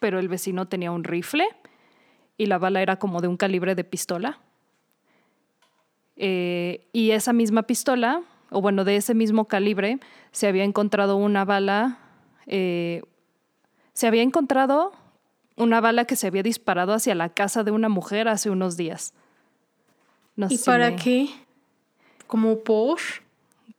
Pero 0.00 0.20
el 0.20 0.28
vecino 0.28 0.68
tenía 0.68 0.92
un 0.92 1.02
rifle 1.02 1.44
y 2.38 2.46
la 2.46 2.56
bala 2.58 2.80
era 2.80 3.00
como 3.00 3.20
de 3.20 3.26
un 3.26 3.36
calibre 3.36 3.74
de 3.74 3.82
pistola. 3.82 4.38
Eh, 6.14 6.86
y 6.92 7.10
esa 7.10 7.32
misma 7.32 7.64
pistola, 7.64 8.22
o 8.50 8.60
bueno, 8.60 8.84
de 8.84 8.94
ese 8.94 9.14
mismo 9.14 9.46
calibre, 9.46 9.98
se 10.30 10.46
había 10.46 10.62
encontrado 10.62 11.16
una 11.16 11.44
bala. 11.44 11.98
eh, 12.46 13.02
se 13.92 14.06
había 14.06 14.22
encontrado 14.22 14.92
una 15.56 15.80
bala 15.80 16.04
que 16.04 16.14
se 16.14 16.28
había 16.28 16.44
disparado 16.44 16.92
hacia 16.92 17.16
la 17.16 17.30
casa 17.30 17.64
de 17.64 17.72
una 17.72 17.88
mujer 17.88 18.28
hace 18.28 18.50
unos 18.50 18.76
días. 18.76 19.12
No 20.38 20.46
¿Y 20.48 20.56
sé 20.56 20.64
para 20.70 20.90
me- 20.90 20.96
qué? 20.96 21.28
¿Como 22.28 22.60
por? 22.60 22.98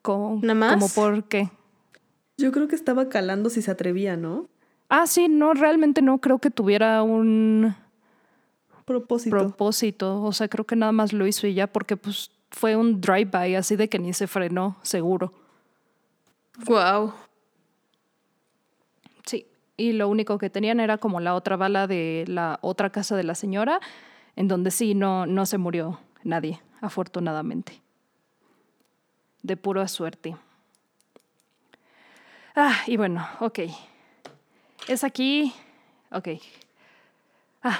¿Cómo, 0.01 0.39
¿Nada 0.41 0.53
más? 0.55 0.73
¿Cómo 0.73 0.89
por 0.89 1.23
qué? 1.23 1.49
Yo 2.37 2.51
creo 2.51 2.67
que 2.67 2.75
estaba 2.75 3.07
calando 3.07 3.49
si 3.49 3.61
se 3.61 3.71
atrevía, 3.71 4.17
¿no? 4.17 4.49
Ah, 4.89 5.07
sí, 5.07 5.29
no, 5.29 5.53
realmente 5.53 6.01
no 6.01 6.17
creo 6.19 6.39
que 6.39 6.51
tuviera 6.51 7.01
un 7.01 7.73
Propósito. 8.83 9.37
propósito. 9.37 10.21
O 10.21 10.33
sea, 10.33 10.49
creo 10.49 10.65
que 10.65 10.75
nada 10.75 10.91
más 10.91 11.13
lo 11.13 11.25
hizo 11.27 11.47
y 11.47 11.53
ya, 11.53 11.67
porque 11.67 11.95
pues 11.95 12.29
fue 12.51 12.75
un 12.75 12.99
drive-by, 12.99 13.55
así 13.55 13.77
de 13.77 13.87
que 13.87 13.97
ni 13.99 14.11
se 14.13 14.27
frenó, 14.27 14.75
seguro. 14.81 15.31
Wow. 16.65 17.13
Sí. 19.25 19.45
Y 19.77 19.93
lo 19.93 20.09
único 20.09 20.37
que 20.39 20.49
tenían 20.49 20.81
era 20.81 20.97
como 20.97 21.21
la 21.21 21.35
otra 21.35 21.55
bala 21.55 21.87
de 21.87 22.25
la 22.27 22.59
otra 22.61 22.89
casa 22.89 23.15
de 23.15 23.23
la 23.23 23.35
señora, 23.35 23.79
en 24.35 24.49
donde 24.49 24.71
sí 24.71 24.93
no, 24.93 25.25
no 25.25 25.45
se 25.45 25.57
murió 25.57 25.99
nadie, 26.23 26.61
afortunadamente. 26.81 27.81
De 29.41 29.57
pura 29.57 29.87
suerte. 29.87 30.35
Ah, 32.55 32.77
y 32.87 32.97
bueno, 32.97 33.27
ok. 33.39 33.59
Es 34.87 35.03
aquí. 35.03 35.53
Ok. 36.11 36.29
Ah. 37.63 37.79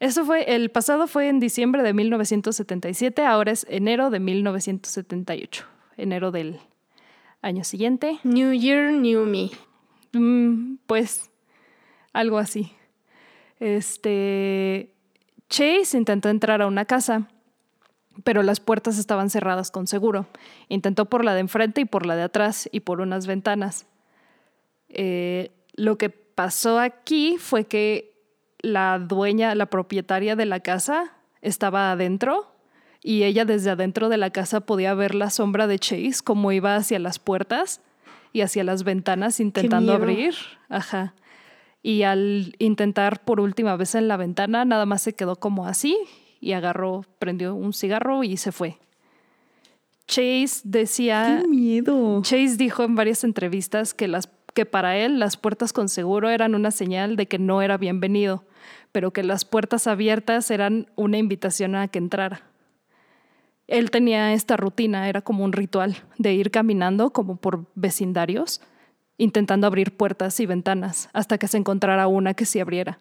Eso 0.00 0.24
fue, 0.24 0.54
el 0.54 0.70
pasado 0.70 1.08
fue 1.08 1.28
en 1.28 1.40
diciembre 1.40 1.82
de 1.82 1.92
1977, 1.92 3.24
ahora 3.24 3.50
es 3.50 3.66
enero 3.68 4.10
de 4.10 4.20
1978. 4.20 5.64
Enero 5.96 6.30
del 6.30 6.60
año 7.42 7.64
siguiente. 7.64 8.20
New 8.22 8.52
Year, 8.52 8.92
New 8.92 9.26
Me. 9.26 9.50
Mm, 10.12 10.76
pues 10.86 11.30
algo 12.12 12.38
así. 12.38 12.72
Este 13.58 14.94
Chase 15.48 15.96
intentó 15.96 16.28
entrar 16.28 16.62
a 16.62 16.66
una 16.66 16.84
casa, 16.84 17.28
pero 18.24 18.42
las 18.42 18.60
puertas 18.60 18.98
estaban 18.98 19.30
cerradas 19.30 19.70
con 19.70 19.86
seguro. 19.86 20.26
Intentó 20.68 21.06
por 21.06 21.24
la 21.24 21.34
de 21.34 21.40
enfrente 21.40 21.80
y 21.82 21.84
por 21.84 22.06
la 22.06 22.16
de 22.16 22.22
atrás 22.22 22.68
y 22.72 22.80
por 22.80 23.00
unas 23.00 23.26
ventanas. 23.26 23.86
Eh, 24.88 25.50
lo 25.74 25.96
que 25.96 26.10
pasó 26.10 26.78
aquí 26.78 27.36
fue 27.38 27.64
que 27.64 28.14
la 28.60 28.98
dueña, 28.98 29.54
la 29.54 29.66
propietaria 29.66 30.36
de 30.36 30.46
la 30.46 30.60
casa, 30.60 31.12
estaba 31.40 31.92
adentro 31.92 32.52
y 33.02 33.22
ella 33.22 33.44
desde 33.44 33.70
adentro 33.70 34.08
de 34.08 34.16
la 34.16 34.30
casa 34.30 34.60
podía 34.60 34.94
ver 34.94 35.14
la 35.14 35.30
sombra 35.30 35.66
de 35.66 35.78
Chase 35.78 36.22
como 36.24 36.52
iba 36.52 36.74
hacia 36.74 36.98
las 36.98 37.18
puertas 37.18 37.80
y 38.32 38.40
hacia 38.40 38.64
las 38.64 38.82
ventanas 38.82 39.40
intentando 39.40 39.92
abrir. 39.92 40.34
Ajá. 40.68 41.14
Y 41.88 42.02
al 42.02 42.54
intentar 42.58 43.24
por 43.24 43.40
última 43.40 43.74
vez 43.74 43.94
en 43.94 44.08
la 44.08 44.18
ventana, 44.18 44.66
nada 44.66 44.84
más 44.84 45.00
se 45.00 45.14
quedó 45.14 45.36
como 45.36 45.64
así 45.64 45.96
y 46.38 46.52
agarró, 46.52 47.06
prendió 47.18 47.54
un 47.54 47.72
cigarro 47.72 48.24
y 48.24 48.36
se 48.36 48.52
fue. 48.52 48.76
Chase 50.06 50.60
decía, 50.64 51.40
¡Qué 51.40 51.48
miedo! 51.48 52.20
Chase 52.20 52.58
dijo 52.58 52.82
en 52.82 52.94
varias 52.94 53.24
entrevistas 53.24 53.94
que, 53.94 54.06
las, 54.06 54.28
que 54.52 54.66
para 54.66 54.98
él 54.98 55.18
las 55.18 55.38
puertas 55.38 55.72
con 55.72 55.88
seguro 55.88 56.28
eran 56.28 56.54
una 56.54 56.72
señal 56.72 57.16
de 57.16 57.26
que 57.26 57.38
no 57.38 57.62
era 57.62 57.78
bienvenido, 57.78 58.44
pero 58.92 59.10
que 59.10 59.22
las 59.22 59.46
puertas 59.46 59.86
abiertas 59.86 60.50
eran 60.50 60.90
una 60.94 61.16
invitación 61.16 61.74
a 61.74 61.88
que 61.88 61.96
entrara. 61.96 62.42
Él 63.66 63.90
tenía 63.90 64.34
esta 64.34 64.58
rutina, 64.58 65.08
era 65.08 65.22
como 65.22 65.42
un 65.42 65.54
ritual 65.54 65.96
de 66.18 66.34
ir 66.34 66.50
caminando 66.50 67.14
como 67.14 67.36
por 67.36 67.64
vecindarios, 67.74 68.60
intentando 69.18 69.66
abrir 69.66 69.96
puertas 69.96 70.40
y 70.40 70.46
ventanas 70.46 71.10
hasta 71.12 71.36
que 71.36 71.48
se 71.48 71.58
encontrara 71.58 72.08
una 72.08 72.32
que 72.32 72.46
se 72.46 72.60
abriera. 72.60 72.98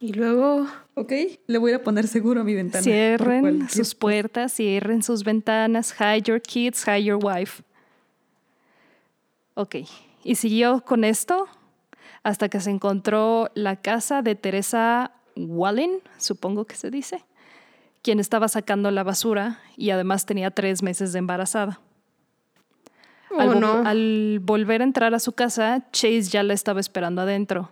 Y 0.00 0.12
luego, 0.12 0.68
Ok, 0.98 1.12
le 1.46 1.58
voy 1.58 1.72
a 1.74 1.84
poner 1.84 2.08
seguro 2.08 2.40
a 2.40 2.44
mi 2.44 2.54
ventana. 2.54 2.82
Cierren 2.82 3.68
sus 3.68 3.94
puertas, 3.94 4.52
cierren 4.52 5.04
sus 5.04 5.22
ventanas, 5.22 5.94
hide 6.00 6.22
your 6.22 6.42
kids, 6.42 6.84
hide 6.88 7.04
your 7.04 7.20
wife. 7.22 7.62
Ok, 9.54 9.76
y 10.24 10.34
siguió 10.34 10.80
con 10.84 11.04
esto 11.04 11.46
hasta 12.24 12.48
que 12.48 12.58
se 12.58 12.70
encontró 12.70 13.52
la 13.54 13.76
casa 13.76 14.22
de 14.22 14.34
Teresa 14.34 15.12
Wallen, 15.36 16.00
supongo 16.16 16.64
que 16.64 16.74
se 16.74 16.90
dice, 16.90 17.24
quien 18.02 18.18
estaba 18.18 18.48
sacando 18.48 18.90
la 18.90 19.04
basura 19.04 19.60
y 19.76 19.90
además 19.90 20.26
tenía 20.26 20.50
tres 20.50 20.82
meses 20.82 21.12
de 21.12 21.20
embarazada. 21.20 21.80
Al, 23.36 23.48
oh 23.48 23.52
vo- 23.54 23.60
no. 23.60 23.72
al 23.88 24.38
volver 24.42 24.80
a 24.80 24.84
entrar 24.84 25.14
a 25.14 25.18
su 25.18 25.32
casa, 25.32 25.86
Chase 25.92 26.22
ya 26.22 26.42
la 26.42 26.54
estaba 26.54 26.80
esperando 26.80 27.22
adentro 27.22 27.70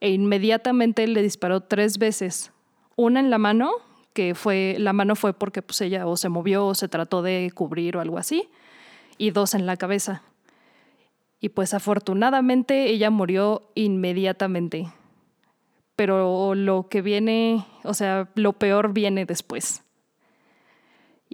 e 0.00 0.10
inmediatamente 0.10 1.06
le 1.06 1.22
disparó 1.22 1.60
tres 1.60 1.98
veces. 1.98 2.52
Una 2.96 3.20
en 3.20 3.30
la 3.30 3.38
mano, 3.38 3.70
que 4.12 4.34
fue, 4.34 4.76
la 4.78 4.92
mano 4.92 5.14
fue 5.16 5.32
porque 5.32 5.62
pues, 5.62 5.80
ella 5.80 6.06
o 6.06 6.16
se 6.16 6.28
movió 6.28 6.66
o 6.66 6.74
se 6.74 6.88
trató 6.88 7.22
de 7.22 7.50
cubrir 7.54 7.96
o 7.96 8.00
algo 8.00 8.18
así, 8.18 8.48
y 9.18 9.30
dos 9.30 9.54
en 9.54 9.64
la 9.66 9.76
cabeza. 9.76 10.22
Y 11.40 11.50
pues 11.50 11.74
afortunadamente 11.74 12.86
ella 12.86 13.10
murió 13.10 13.62
inmediatamente. 13.74 14.92
Pero 15.96 16.54
lo 16.54 16.88
que 16.88 17.02
viene, 17.02 17.64
o 17.84 17.94
sea, 17.94 18.28
lo 18.34 18.54
peor 18.54 18.92
viene 18.92 19.24
después. 19.26 19.82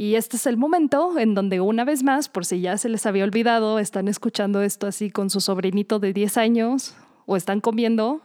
Y 0.01 0.15
este 0.15 0.37
es 0.37 0.47
el 0.47 0.57
momento 0.57 1.19
en 1.19 1.35
donde 1.35 1.61
una 1.61 1.85
vez 1.85 2.05
más, 2.05 2.29
por 2.29 2.47
si 2.47 2.61
ya 2.61 2.79
se 2.79 2.89
les 2.89 3.05
había 3.05 3.25
olvidado, 3.25 3.81
están 3.81 4.07
escuchando 4.07 4.63
esto 4.63 4.87
así 4.87 5.11
con 5.11 5.29
su 5.29 5.41
sobrinito 5.41 5.99
de 5.99 6.13
10 6.13 6.37
años 6.37 6.95
o 7.27 7.37
están 7.37 7.61
comiendo, 7.61 8.21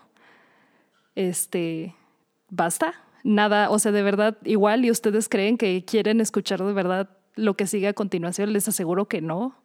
este, 1.16 1.96
basta, 2.48 2.94
nada, 3.24 3.72
o 3.72 3.80
sea, 3.80 3.92
de 3.92 4.04
verdad, 4.04 4.38
igual 4.44 4.86
y 4.86 4.92
ustedes 4.92 5.28
creen 5.28 5.58
que 5.58 5.84
quieren 5.84 6.22
escuchar 6.22 6.64
de 6.64 6.74
verdad 6.74 7.10
lo 7.34 7.56
que 7.56 7.66
sigue 7.66 7.88
a 7.88 7.94
continuación, 7.94 8.54
les 8.54 8.68
aseguro 8.68 9.08
que 9.08 9.22
no. 9.22 9.56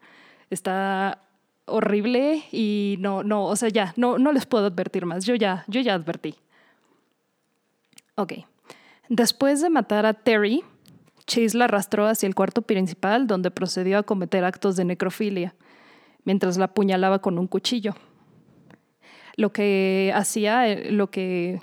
Está 0.48 1.26
horrible 1.66 2.42
y 2.50 2.96
no, 3.00 3.22
no, 3.22 3.44
o 3.44 3.54
sea, 3.54 3.68
ya, 3.68 3.92
no, 3.98 4.16
no 4.16 4.32
les 4.32 4.46
puedo 4.46 4.64
advertir 4.64 5.04
más, 5.04 5.26
yo 5.26 5.34
ya, 5.34 5.66
yo 5.68 5.82
ya 5.82 5.92
advertí. 5.92 6.36
Ok. 8.14 8.32
Después 9.10 9.60
de 9.60 9.68
matar 9.68 10.06
a 10.06 10.14
Terry, 10.14 10.64
Chase 11.28 11.56
la 11.56 11.66
arrastró 11.66 12.06
hacia 12.06 12.26
el 12.26 12.34
cuarto 12.34 12.62
principal 12.62 13.28
donde 13.28 13.52
procedió 13.52 13.98
a 13.98 14.02
cometer 14.02 14.44
actos 14.44 14.74
de 14.74 14.84
necrofilia, 14.84 15.54
mientras 16.24 16.56
la 16.58 16.64
apuñalaba 16.64 17.20
con 17.20 17.38
un 17.38 17.46
cuchillo. 17.46 17.94
Lo 19.36 19.52
que 19.52 20.10
hacía, 20.16 20.68
eh, 20.68 20.90
lo 20.90 21.10
que 21.10 21.60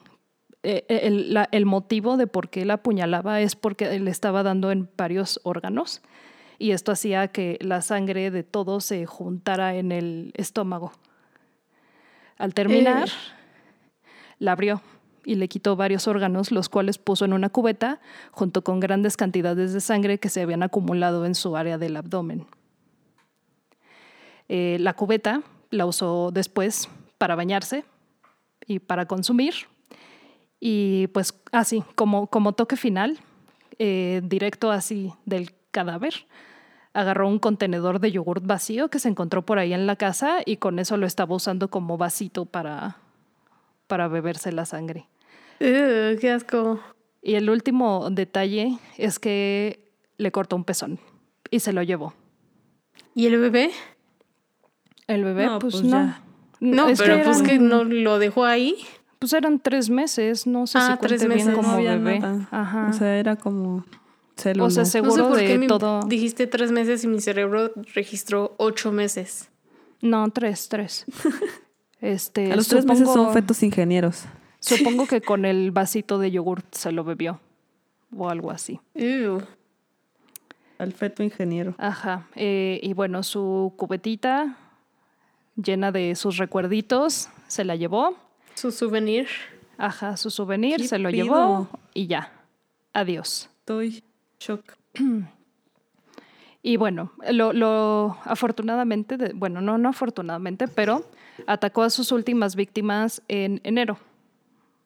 eh, 0.63 0.85
el, 0.87 1.33
la- 1.33 1.49
el 1.51 1.65
motivo 1.65 2.15
de 2.15 2.27
por 2.27 2.49
qué 2.49 2.63
la 2.63 2.75
apuñalaba 2.75 3.41
es 3.41 3.55
porque 3.57 3.99
le 3.99 4.09
estaba 4.11 4.43
dando 4.43 4.71
en 4.71 4.89
varios 4.95 5.41
órganos 5.43 6.01
y 6.57 6.71
esto 6.71 6.91
hacía 6.93 7.27
que 7.27 7.57
la 7.59 7.81
sangre 7.81 8.31
de 8.31 8.43
todo 8.43 8.79
se 8.79 9.05
juntara 9.05 9.75
en 9.75 9.91
el 9.91 10.31
estómago. 10.35 10.93
Al 12.37 12.53
terminar, 12.53 13.09
la 14.39 14.53
abrió 14.53 14.81
y 15.25 15.35
le 15.35 15.47
quitó 15.47 15.75
varios 15.75 16.07
órganos, 16.07 16.51
los 16.51 16.69
cuales 16.69 16.97
puso 16.97 17.25
en 17.25 17.33
una 17.33 17.49
cubeta 17.49 17.99
junto 18.31 18.63
con 18.63 18.79
grandes 18.79 19.17
cantidades 19.17 19.73
de 19.73 19.81
sangre 19.81 20.19
que 20.19 20.29
se 20.29 20.41
habían 20.41 20.63
acumulado 20.63 21.25
en 21.25 21.35
su 21.35 21.57
área 21.57 21.77
del 21.77 21.97
abdomen. 21.97 22.45
Eh, 24.47 24.77
la 24.79 24.93
cubeta 24.93 25.41
la 25.71 25.85
usó 25.85 26.31
después 26.31 26.87
para 27.17 27.35
bañarse 27.35 27.83
y 28.67 28.79
para 28.79 29.07
consumir. 29.07 29.53
Y 30.59 31.07
pues 31.07 31.33
así, 31.51 31.83
como, 31.95 32.27
como 32.27 32.53
toque 32.53 32.77
final, 32.77 33.19
eh, 33.79 34.21
directo 34.23 34.71
así 34.71 35.13
del 35.25 35.51
cadáver, 35.71 36.13
agarró 36.93 37.27
un 37.27 37.39
contenedor 37.39 37.99
de 37.99 38.11
yogurt 38.11 38.45
vacío 38.45 38.89
que 38.89 38.99
se 38.99 39.09
encontró 39.09 39.45
por 39.45 39.59
ahí 39.59 39.73
en 39.73 39.85
la 39.85 39.97
casa 39.97 40.37
y 40.45 40.57
con 40.57 40.79
eso 40.79 40.95
lo 40.95 41.05
estaba 41.05 41.35
usando 41.35 41.69
como 41.69 41.97
vasito 41.97 42.45
para, 42.45 42.97
para 43.87 44.07
beberse 44.07 44.51
la 44.51 44.65
sangre. 44.65 45.07
Ugh, 45.59 46.19
qué 46.19 46.31
asco. 46.31 46.79
Y 47.21 47.35
el 47.35 47.49
último 47.49 48.09
detalle 48.11 48.77
es 48.97 49.19
que 49.19 49.91
le 50.17 50.31
cortó 50.31 50.55
un 50.55 50.63
pezón 50.63 50.99
y 51.49 51.59
se 51.59 51.73
lo 51.73 51.81
llevó. 51.83 52.13
¿Y 53.15 53.25
el 53.27 53.39
bebé? 53.39 53.71
El 55.07 55.23
bebé, 55.23 55.45
No, 55.45 55.59
pues, 55.59 55.73
pues 55.75 55.83
no. 55.85 55.89
ya. 55.91 56.21
No, 56.59 56.87
Es 56.89 56.99
pero 56.99 57.15
pues 57.23 57.37
eran- 57.39 57.45
que 57.49 57.59
no 57.59 57.83
lo 57.83 58.19
dejó 58.19 58.45
ahí. 58.45 58.75
Pues 59.19 59.33
eran 59.33 59.59
tres 59.59 59.89
meses, 59.89 60.45
no 60.47 60.67
sé 60.67 60.77
Ah, 60.77 60.93
si 60.99 61.07
tres 61.07 61.21
cuente 61.21 61.35
bien 61.35 61.47
meses. 61.47 61.55
como 61.55 61.67
no 61.69 61.73
había 61.75 61.97
bebé. 61.97 62.19
nada. 62.19 62.47
Ajá. 62.51 62.87
O 62.89 62.93
sea, 62.93 63.17
era 63.17 63.35
como 63.35 63.85
células. 64.35 64.67
O 64.67 64.85
sea, 64.85 65.01
No 65.01 65.11
sé 65.11 65.15
seguro 65.17 65.35
qué 65.37 65.47
de 65.47 65.57
mi- 65.57 65.67
todo. 65.67 66.01
dijiste 66.07 66.47
tres 66.47 66.71
meses 66.71 67.03
y 67.03 67.07
mi 67.07 67.19
cerebro 67.21 67.71
registró 67.93 68.55
ocho 68.57 68.91
meses. 68.91 69.49
No, 70.01 70.29
tres, 70.29 70.67
tres. 70.69 71.05
Este, 72.01 72.51
a 72.51 72.55
los 72.55 72.67
tres 72.67 72.85
meses 72.85 73.07
son 73.11 73.33
fetos 73.33 73.63
ingenieros. 73.63 74.25
Supongo 74.65 75.05
que 75.07 75.21
con 75.21 75.45
el 75.45 75.71
vasito 75.71 76.17
de 76.17 76.31
yogurt 76.31 76.65
se 76.73 76.91
lo 76.91 77.03
bebió 77.03 77.39
o 78.15 78.29
algo 78.29 78.51
así. 78.51 78.79
Ew. 78.93 79.41
Al 80.77 80.91
feto 80.93 81.23
ingeniero. 81.23 81.75
Ajá. 81.77 82.27
eh, 82.35 82.79
y 82.83 82.93
bueno, 82.93 83.23
su 83.23 83.73
cubetita 83.77 84.57
llena 85.55 85.91
de 85.91 86.15
sus 86.15 86.37
recuerditos 86.37 87.29
se 87.47 87.63
la 87.63 87.75
llevó. 87.75 88.15
Su 88.55 88.71
souvenir. 88.71 89.27
Ajá, 89.77 90.17
su 90.17 90.29
souvenir 90.29 90.77
¿Qué 90.77 90.87
se 90.87 90.99
lo 90.99 91.09
pido? 91.09 91.23
llevó 91.25 91.69
y 91.93 92.07
ya. 92.07 92.31
Adiós. 92.93 93.49
Estoy 93.59 94.03
shock. 94.39 94.63
Y 96.61 96.77
bueno, 96.77 97.11
lo, 97.31 97.53
lo 97.53 98.17
afortunadamente, 98.23 99.17
de- 99.17 99.33
bueno, 99.33 99.61
no, 99.61 99.77
no 99.77 99.89
afortunadamente, 99.89 100.67
pero 100.67 101.05
atacó 101.45 101.83
a 101.83 101.89
sus 101.89 102.11
últimas 102.11 102.55
víctimas 102.55 103.21
en 103.27 103.61
enero. 103.63 103.97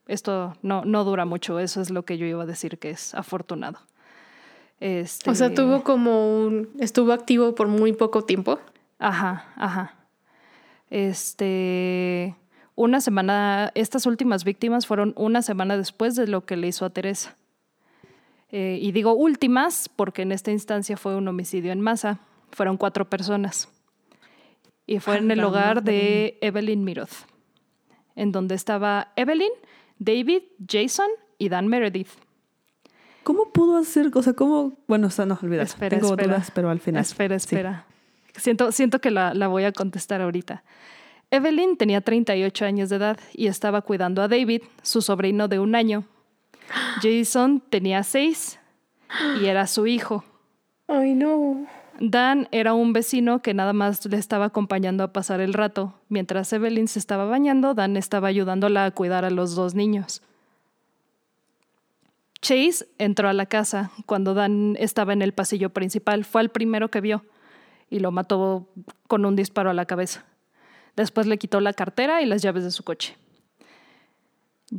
Esto 0.10 0.58
no, 0.64 0.84
no 0.86 1.04
dura 1.04 1.26
mucho, 1.26 1.60
eso 1.60 1.82
es 1.82 1.92
lo 1.92 2.04
que 2.04 2.18
yo 2.18 2.26
iba 2.26 2.42
a 2.44 2.48
decir 2.48 2.80
que 2.80 2.90
es 2.90 3.14
afortunado. 3.14 3.80
Este, 4.80 5.30
O 5.30 5.36
sea, 5.36 5.54
tuvo 5.54 5.84
como 5.84 6.46
un... 6.46 6.70
Estuvo 6.80 7.14
activo 7.14 7.54
por 7.54 7.68
muy 7.68 7.94
poco 7.94 8.24
tiempo. 8.24 8.60
Ajá, 8.98 9.54
ajá. 9.56 9.94
Este, 10.90 12.36
una 12.74 13.02
semana, 13.02 13.72
estas 13.76 14.08
últimas 14.08 14.44
víctimas 14.44 14.88
fueron 14.88 15.14
una 15.16 15.44
semana 15.44 15.78
después 15.78 16.16
de 16.16 16.26
lo 16.26 16.44
que 16.44 16.58
le 16.58 16.68
hizo 16.68 16.86
a 16.86 16.90
Teresa. 16.90 17.36
Eh, 18.52 18.80
y 18.82 18.92
digo 18.92 19.14
últimas 19.14 19.90
porque 19.96 20.24
en 20.24 20.32
esta 20.32 20.50
instancia 20.50 20.98
fue 20.98 21.16
un 21.16 21.28
homicidio 21.28 21.72
en 21.72 21.82
masa. 21.82 22.20
Fueron 22.52 22.78
cuatro 22.78 23.08
personas. 23.08 23.70
Y 24.88 24.98
fue 25.00 25.18
en 25.18 25.30
A 25.30 25.34
el 25.36 25.44
hogar 25.44 25.84
de. 25.84 26.40
Evelyn 26.42 26.84
Miroth, 26.84 27.28
en 28.16 28.32
donde 28.32 28.56
estaba 28.56 29.12
Evelyn, 29.16 29.52
David, 30.00 30.44
Jason 30.68 31.08
y 31.38 31.50
Dan 31.50 31.68
Meredith. 31.68 32.10
¿Cómo 33.24 33.52
pudo 33.52 33.78
hacer? 33.78 34.10
O 34.14 34.24
sea, 34.24 34.34
¿cómo? 34.34 34.78
Bueno, 34.88 35.08
o 35.08 35.10
sea, 35.10 35.26
no, 35.26 35.38
olvídalo. 35.42 35.64
Espera, 35.64 35.98
Tengo 35.98 36.12
espera. 36.14 36.28
dudas, 36.34 36.52
pero 36.52 36.70
al 36.70 36.80
final. 36.80 37.02
Espera, 37.02 37.38
Sí. 37.38 37.46
espera. 37.56 37.86
Siento, 38.36 38.72
siento 38.72 39.00
que 39.00 39.12
la, 39.12 39.34
la 39.34 39.48
voy 39.48 39.66
a 39.66 39.72
contestar 39.72 40.22
ahorita. 40.22 40.64
Evelyn 41.32 41.78
tenía 41.78 42.02
38 42.02 42.66
años 42.66 42.90
de 42.90 42.96
edad 42.96 43.20
y 43.34 43.48
estaba 43.48 43.82
cuidando 43.82 44.22
a 44.22 44.28
David, 44.28 44.64
su 44.82 45.02
sobrino 45.02 45.48
de 45.48 45.60
un 45.60 45.76
año. 45.76 46.06
Jason 47.04 47.62
tenía 47.70 48.02
6 48.04 48.60
y 49.42 49.46
era 49.46 49.68
su 49.68 49.86
hijo. 49.86 50.24
Ay, 50.88 51.14
no. 51.14 51.68
Dan 52.02 52.48
era 52.52 52.74
un 52.74 52.94
vecino 52.94 53.42
que 53.42 53.54
nada 53.54 53.74
más 53.74 54.06
le 54.06 54.18
estaba 54.18 54.46
acompañando 54.46 55.04
a 55.04 55.12
pasar 55.12 55.42
el 55.42 55.54
rato. 55.54 55.96
Mientras 56.08 56.52
Evelyn 56.54 56.88
se 56.88 56.98
estaba 56.98 57.26
bañando, 57.26 57.74
Dan 57.74 57.98
estaba 57.98 58.30
ayudándola 58.30 58.86
a 58.86 58.92
cuidar 58.92 59.26
a 59.26 59.30
los 59.30 59.54
dos 59.54 59.76
niños. 59.76 60.22
Chase 62.42 62.88
entró 62.98 63.28
a 63.28 63.34
la 63.34 63.48
casa 63.48 63.92
cuando 64.06 64.34
Dan 64.34 64.78
estaba 64.80 65.12
en 65.12 65.22
el 65.22 65.34
pasillo 65.34 65.72
principal. 65.72 66.24
Fue 66.24 66.42
el 66.42 66.50
primero 66.50 66.90
que 66.90 67.02
vio 67.02 67.26
y 67.90 68.00
lo 68.00 68.12
mató 68.12 68.70
con 69.08 69.26
un 69.26 69.36
disparo 69.36 69.70
a 69.70 69.74
la 69.74 69.86
cabeza. 69.86 70.24
Después 70.96 71.28
le 71.28 71.38
quitó 71.38 71.60
la 71.60 71.74
cartera 71.74 72.22
y 72.22 72.26
las 72.26 72.42
llaves 72.42 72.64
de 72.64 72.72
su 72.72 72.84
coche. 72.84 73.18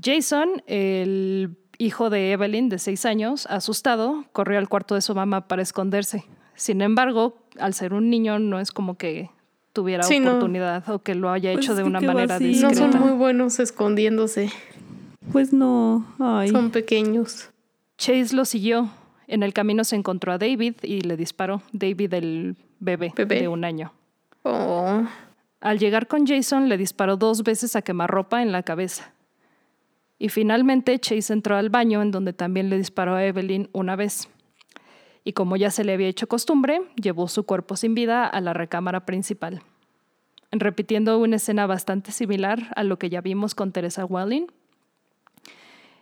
Jason, 0.03 0.63
el 0.67 1.59
hijo 1.77 2.09
de 2.09 2.33
Evelyn 2.33 2.71
de 2.71 2.79
seis 2.79 3.05
años, 3.05 3.47
asustado, 3.47 4.25
corrió 4.33 4.59
al 4.59 4.71
cuarto 4.71 4.95
de 4.95 5.03
su 5.03 5.15
mamá 5.15 5.49
para 5.49 5.61
esconderse. 5.61 6.25
Sin 6.61 6.83
embargo, 6.83 7.39
al 7.59 7.73
ser 7.73 7.95
un 7.95 8.11
niño 8.11 8.39
no 8.39 8.61
es 8.61 8.71
como 8.71 8.99
que 8.99 9.31
tuviera 9.73 10.03
Sí, 10.03 10.21
no. 10.21 10.33
oportunidad 10.33 10.87
o 10.91 10.99
que 10.99 11.15
lo 11.15 11.31
haya 11.31 11.55
Pues 11.55 11.65
hecho 11.65 11.75
de 11.75 11.85
una 11.85 12.03
manera. 12.03 12.39
No 12.39 12.47
discreta. 12.47 12.75
son 12.75 13.01
muy 13.01 13.13
buenos 13.13 13.59
escondiéndose. 13.61 14.51
Pues 15.33 15.55
no. 15.55 16.05
Ay. 16.19 16.51
Son 16.51 16.71
pequeños. 16.71 17.49
Chase 17.97 18.37
lo 18.37 18.45
siguió. 18.45 18.91
En 19.27 19.43
el 19.43 19.55
camino 19.55 19.85
se 19.85 19.97
encontró 19.97 20.33
a 20.33 20.39
David 20.39 20.75
y 20.83 21.01
le 21.01 21.17
disparó. 21.17 21.63
David, 21.73 22.13
el 22.13 22.57
bebé, 22.79 23.11
Bebé. 23.17 23.41
de 23.41 23.49
un 23.49 23.65
año. 23.65 23.95
Oh. 24.43 25.03
Al 25.63 25.79
llegar 25.79 26.09
con 26.09 26.27
Jason, 26.27 26.69
le 26.69 26.77
disparó 26.77 27.17
dos 27.17 27.43
veces 27.43 27.75
a 27.75 27.81
quemarropa 27.81 28.43
en 28.43 28.53
la 28.53 28.63
cabeza. 28.65 29.13
Y 30.19 30.29
finalmente 30.29 30.99
Chase 30.99 31.33
entró 31.33 31.57
al 31.57 31.71
baño, 31.71 32.03
en 32.03 32.11
donde 32.11 32.35
también 32.35 32.69
le 32.69 32.77
disparó 32.77 33.15
a 33.15 33.25
Evelyn 33.25 33.71
una 33.73 33.97
vez. 33.97 34.29
Y 35.25 35.33
como 35.33 35.57
ya 35.57 35.71
se 35.71 35.85
le 35.85 35.93
había 35.93 36.09
hecho 36.09 36.29
costumbre, 36.29 36.83
llevó 36.97 37.29
su 37.29 37.45
cuerpo 37.45 37.77
sin 37.77 37.95
vida 37.95 38.27
a 38.27 38.41
la 38.41 38.53
recámara 38.53 39.05
principal. 39.05 39.63
Repitiendo 40.51 41.19
una 41.19 41.37
escena 41.37 41.67
bastante 41.67 42.13
similar 42.13 42.73
a 42.75 42.83
lo 42.83 42.99
que 42.99 43.11
ya 43.11 43.21
vimos 43.21 43.55
con 43.55 43.73
Teresa 43.73 44.05
Welling. 44.05 44.47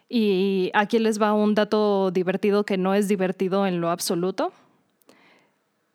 Y 0.09 0.71
aquí 0.73 0.99
les 0.99 1.21
va 1.21 1.35
un 1.35 1.55
dato 1.55 2.11
divertido 2.11 2.65
que 2.65 2.79
no 2.79 2.95
es 2.95 3.09
divertido 3.09 3.67
en 3.67 3.81
lo 3.81 3.91
absoluto. 3.91 4.53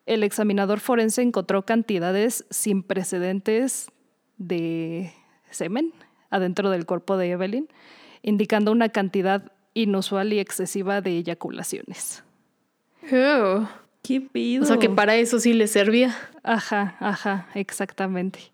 El 0.06 0.24
examinador 0.24 0.80
forense 0.80 1.22
encontró 1.22 1.66
cantidades 1.66 2.46
sin 2.50 2.84
precedentes 2.84 3.90
de 4.38 5.14
semen 5.50 5.94
adentro 6.30 6.70
del 6.70 6.86
cuerpo 6.86 7.16
de 7.16 7.32
Evelyn, 7.32 7.70
indicando 8.22 8.72
una 8.72 8.90
cantidad 8.90 9.52
inusual 9.74 10.34
y 10.34 10.40
excesiva 10.40 11.02
de 11.02 11.18
eyaculaciones. 11.18 12.24
Oh. 13.12 13.68
¿Qué 14.02 14.20
pido? 14.20 14.64
O 14.64 14.66
sea 14.66 14.78
que 14.78 14.90
para 14.90 15.16
eso 15.16 15.40
sí 15.40 15.54
le 15.54 15.68
servía. 15.68 16.16
Ajá, 16.44 16.96
ajá, 17.00 17.48
exactamente. 17.56 18.52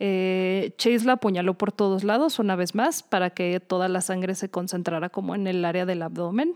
Eh, 0.00 0.74
Chase 0.76 1.04
la 1.04 1.14
apuñaló 1.14 1.54
por 1.54 1.72
todos 1.72 2.04
lados 2.04 2.38
una 2.38 2.54
vez 2.54 2.76
más 2.76 3.02
para 3.02 3.30
que 3.30 3.58
toda 3.58 3.88
la 3.88 4.00
sangre 4.00 4.36
se 4.36 4.48
concentrara 4.48 5.08
como 5.08 5.34
en 5.34 5.48
el 5.48 5.64
área 5.64 5.86
del 5.86 6.02
abdomen. 6.02 6.54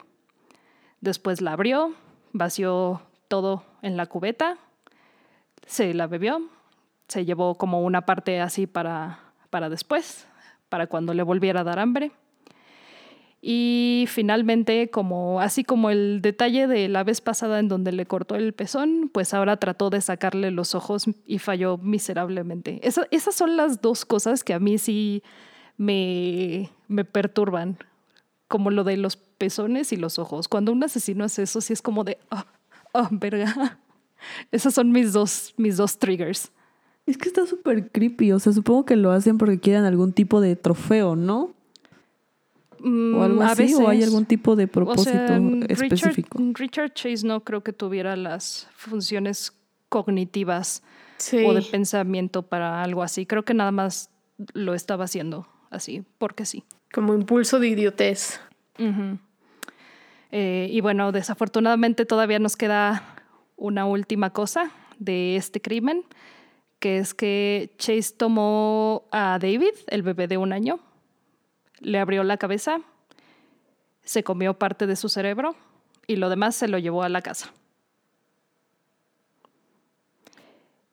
Después 1.01 1.41
la 1.41 1.55
abrió, 1.55 1.93
vació 2.33 3.03
todo 3.27 3.65
en 3.83 3.97
la 3.97 4.07
cubeta, 4.07 4.59
se 5.67 5.93
la 5.95 6.07
bebió, 6.07 6.49
se 7.09 7.25
llevó 7.25 7.57
como 7.57 7.83
una 7.83 8.07
parte 8.07 8.41
así 8.41 8.69
para, 8.69 9.19
para 9.51 9.69
después, 9.69 10.27
para 10.69 10.87
cuando 10.87 11.13
le 11.15 11.25
volviera 11.25 11.63
a 11.63 11.65
dar 11.65 11.81
hambre. 11.81 12.13
Y 13.45 14.05
finalmente, 14.09 14.89
como 14.91 15.41
así 15.41 15.65
como 15.65 15.91
el 15.91 16.21
detalle 16.23 16.69
de 16.69 16.89
la 16.89 17.03
vez 17.03 17.21
pasada 17.21 17.59
en 17.59 17.67
donde 17.67 17.91
le 17.91 18.07
cortó 18.07 18.37
el 18.37 18.53
pezón, 18.53 19.11
pues 19.13 19.35
ahora 19.35 19.57
trató 19.57 19.91
de 19.91 20.01
sacarle 20.01 20.53
los 20.53 20.77
ojos 20.77 21.07
y 21.27 21.39
falló 21.41 21.77
miserablemente. 21.77 22.79
Esa- 22.87 23.09
esas 23.11 23.35
son 23.35 23.57
las 23.57 23.81
dos 23.83 24.05
cosas 24.05 24.45
que 24.45 24.55
a 24.55 24.61
mí 24.61 24.79
sí 24.79 25.25
me, 25.77 26.71
me 26.87 27.05
perturban, 27.05 27.79
como 28.47 28.71
lo 28.71 28.85
de 28.85 28.97
los 28.97 29.17
pezones 29.17 29.93
y 29.93 29.97
los 29.97 30.21
ojos. 30.21 30.47
Cuando 30.47 30.71
un 30.71 30.85
asesino 30.85 31.25
hace 31.25 31.43
eso, 31.43 31.61
sí 31.61 31.73
es 31.73 31.83
como 31.83 32.05
de, 32.05 32.19
oh, 32.31 32.45
oh, 32.93 33.09
verga. 33.11 33.79
Esas 34.53 34.75
son 34.75 34.93
mis 34.93 35.13
dos, 35.13 35.53
mis 35.57 35.77
dos 35.77 35.99
triggers. 35.99 36.53
Es 37.07 37.19
que 37.19 37.29
está 37.29 37.45
súper 37.47 37.91
creepy. 37.91 38.31
O 38.31 38.39
sea, 38.39 38.53
supongo 38.53 38.85
que 38.85 38.95
lo 38.95 39.11
hacen 39.11 39.37
porque 39.37 39.59
quieren 39.59 39.85
algún 39.85 40.13
tipo 40.13 40.41
de 40.41 40.55
trofeo, 40.55 41.17
¿no? 41.17 41.55
Mm, 42.85 43.15
O 43.15 43.23
algo 43.23 43.43
a 43.43 43.53
así. 43.53 43.75
O 43.75 43.89
hay 43.89 44.03
algún 44.03 44.27
tipo 44.27 44.57
de 44.57 44.65
O 44.65 44.69
propósito 44.69 45.11
sea, 45.11 45.39
Richard, 45.39 45.71
específico. 45.71 46.39
Richard 46.55 46.93
Chase 46.95 47.27
no 47.27 47.41
creo 47.45 47.63
que 47.63 47.73
tuviera 47.73 48.17
las 48.17 48.69
funciones 48.75 49.53
cognitivas 49.89 50.83
Sí. 51.19 51.45
o 51.47 51.55
de 51.55 51.63
pensamiento 51.63 52.43
para 52.43 52.83
algo 52.83 53.03
así. 53.03 53.27
Creo 53.27 53.45
que 53.45 53.55
nada 53.55 53.71
más 53.71 54.11
lo 54.55 54.75
estaba 54.75 55.05
haciendo 55.05 55.47
así, 55.71 56.03
porque 56.19 56.45
sí. 56.45 56.65
Como 56.93 57.15
impulso 57.15 57.61
de 57.61 57.69
idiotez. 57.69 58.41
Eh, 60.31 60.69
y 60.71 60.81
bueno, 60.81 61.13
desafortunadamente 61.13 62.05
todavía 62.07 62.39
nos 62.39 62.57
queda 62.57 63.17
una 63.57 63.85
última 63.87 64.31
cosa 64.31 64.71
de 64.99 65.37
este 65.37 65.61
crimen, 65.61 66.05
que 66.81 66.99
es 66.99 67.15
que 67.15 67.75
Chase 67.79 68.15
tomó 68.17 69.05
a 69.13 69.39
David, 69.41 69.75
el 69.89 70.03
bebé 70.03 70.27
de 70.27 70.39
un 70.39 70.53
año, 70.53 70.81
le 71.83 71.99
abrió 71.99 72.25
la 72.25 72.37
cabeza, 72.37 72.81
se 74.03 74.23
comió 74.23 74.55
parte 74.55 74.87
de 74.87 74.97
su 74.97 75.09
cerebro 75.09 75.55
y 76.07 76.17
lo 76.17 76.29
demás 76.29 76.55
se 76.55 76.69
lo 76.69 76.79
llevó 76.79 77.03
a 77.03 77.09
la 77.09 77.23
casa. 77.23 77.53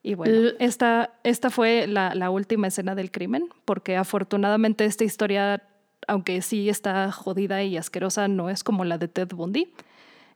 Y 0.02 0.14
bueno, 0.14 0.52
esta, 0.60 1.14
esta 1.24 1.50
fue 1.50 1.86
la, 1.86 2.16
la 2.16 2.30
última 2.30 2.68
escena 2.68 2.96
del 2.96 3.12
crimen, 3.12 3.50
porque 3.66 3.98
afortunadamente 3.98 4.86
esta 4.86 5.04
historia, 5.04 5.64
aunque 6.08 6.42
sí 6.42 6.70
está 6.70 7.12
jodida 7.12 7.64
y 7.64 7.76
asquerosa, 7.76 8.28
no 8.28 8.50
es 8.50 8.64
como 8.64 8.86
la 8.86 8.98
de 8.98 9.10
Ted 9.10 9.30
Bundy, 9.30 9.74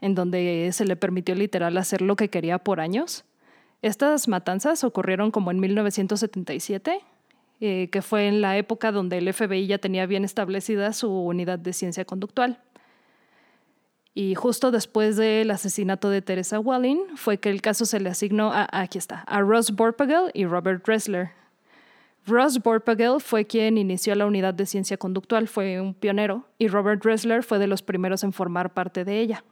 en 0.02 0.16
donde 0.16 0.70
se 0.74 0.84
le 0.86 0.98
permitió 0.98 1.34
literal 1.34 1.78
hacer 1.78 2.02
lo 2.02 2.18
que 2.18 2.30
quería 2.30 2.58
por 2.58 2.82
años. 2.82 3.24
Estas 3.82 4.28
matanzas 4.28 4.84
ocurrieron 4.84 5.32
como 5.32 5.50
en 5.52 5.60
1977, 5.60 7.00
eh, 7.66 7.88
que 7.90 8.02
fue 8.02 8.28
en 8.28 8.42
la 8.42 8.58
época 8.58 8.92
donde 8.92 9.20
el 9.20 9.34
FBI 9.34 9.68
ya 9.68 9.78
tenía 9.78 10.06
bien 10.06 10.26
establecida 10.26 10.92
su 10.92 11.10
unidad 11.10 11.58
de 11.58 11.72
ciencia 11.72 12.04
conductual. 12.04 12.60
Y 14.14 14.36
justo 14.36 14.70
después 14.70 15.16
del 15.16 15.50
asesinato 15.50 16.10
de 16.10 16.22
Teresa 16.22 16.60
Welling 16.60 17.16
fue 17.16 17.38
que 17.38 17.50
el 17.50 17.62
caso 17.62 17.86
se 17.86 18.02
le 18.02 18.10
asignó 18.10 18.52
a, 18.52 18.68
aquí 18.70 18.98
está, 18.98 19.22
a 19.22 19.40
Ross 19.40 19.72
Borpagel 19.72 20.30
y 20.34 20.44
Robert 20.44 20.86
Dressler. 20.86 21.32
Ross 22.28 22.62
Borpagel 22.62 23.22
fue 23.22 23.48
quien 23.48 23.78
inició 23.78 24.14
la 24.16 24.26
unidad 24.26 24.54
de 24.54 24.66
ciencia 24.66 24.98
conductual, 24.98 25.48
fue 25.48 25.80
un 25.80 25.94
pionero, 25.94 26.50
y 26.58 26.68
Robert 26.68 27.02
Dressler 27.02 27.44
fue 27.44 27.60
de 27.60 27.68
los 27.68 27.82
primeros 27.82 28.26
en 28.26 28.34
formar 28.34 28.74
parte 28.74 29.06
de 29.06 29.22
ella. 29.22 29.46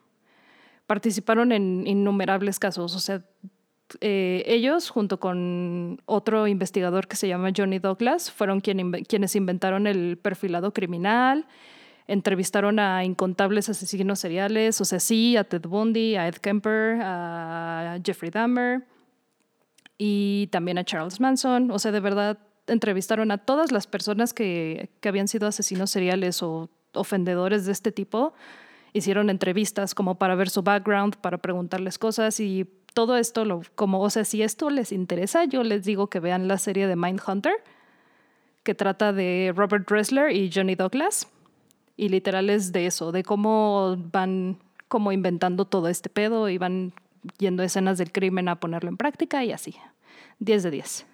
Participaron 0.86 1.54
en 1.54 1.88
innumerables 1.88 2.60
casos, 2.60 2.94
o 2.94 3.00
sea, 3.00 3.24
eh, 4.00 4.44
ellos, 4.46 4.90
junto 4.90 5.20
con 5.20 6.02
otro 6.06 6.48
investigador 6.48 7.08
que 7.08 7.16
se 7.16 7.28
llama 7.28 7.52
Johnny 7.56 7.80
Douglas, 7.80 8.32
fueron 8.32 8.62
quienes 8.62 9.36
inventaron 9.36 9.88
el 9.88 10.18
perfilado 10.18 10.74
criminal, 10.74 11.46
entrevistaron 12.08 12.80
a 12.80 13.04
incontables 13.04 13.70
asesinos 13.70 14.20
seriales, 14.20 14.80
o 14.82 14.86
sea, 14.86 15.00
sí, 15.00 15.38
a 15.38 15.44
Ted 15.44 15.64
Bundy, 15.68 16.16
a 16.16 16.28
Ed 16.28 16.36
Kemper, 16.36 17.00
a 17.02 18.00
Jeffrey 18.04 18.32
Dahmer 18.32 18.86
y 19.98 20.48
también 20.48 20.78
a 20.78 20.84
Charles 20.84 21.20
Manson. 21.20 21.72
O 21.72 21.80
sea, 21.80 21.92
de 21.92 22.00
verdad, 22.00 22.40
entrevistaron 22.68 23.32
a 23.32 23.38
todas 23.38 23.72
las 23.72 23.88
personas 23.88 24.34
que, 24.34 24.90
que 25.00 25.10
habían 25.10 25.28
sido 25.28 25.48
asesinos 25.48 25.92
seriales 25.92 26.42
o 26.44 26.70
ofendedores 26.94 27.66
de 27.66 27.72
este 27.72 27.92
tipo. 27.92 28.34
Hicieron 28.94 29.30
entrevistas 29.30 29.96
como 29.96 30.16
para 30.16 30.36
ver 30.36 30.50
su 30.50 30.64
background, 30.64 31.16
para 31.18 31.38
preguntarles 31.38 31.98
cosas 31.98 32.40
y 32.42 32.66
todo 32.94 33.18
esto, 33.18 33.46
lo, 33.46 33.62
como, 33.76 34.02
o 34.02 34.10
sea, 34.10 34.26
si 34.26 34.42
esto 34.42 34.70
les 34.70 34.92
interesa, 34.92 35.46
yo 35.46 35.64
les 35.64 35.84
digo 35.84 36.08
que 36.08 36.20
vean 36.20 36.48
la 36.48 36.58
serie 36.58 36.88
de 36.88 36.96
Mindhunter, 36.96 37.54
que 38.64 38.76
trata 38.76 39.14
de 39.14 39.54
Robert 39.56 39.88
Dressler 39.90 40.36
y 40.36 40.52
Johnny 40.54 40.76
Douglas. 40.76 41.28
Y 41.98 42.10
literal 42.10 42.50
es 42.50 42.72
de 42.72 42.86
eso, 42.88 43.12
de 43.12 43.24
cómo 43.24 43.96
van 44.12 44.58
como 44.88 45.12
inventando 45.12 45.66
todo 45.66 45.88
este 45.88 46.10
pedo 46.10 46.50
y 46.50 46.58
van 46.58 46.94
yendo 47.38 47.64
a 47.64 47.66
escenas 47.66 47.98
del 47.98 48.12
crimen 48.12 48.50
a 48.50 48.60
ponerlo 48.60 48.90
en 48.90 48.98
práctica 48.98 49.44
y 49.44 49.52
así. 49.52 49.76
10 50.40 50.64
de 50.64 50.72
10. 50.72 51.06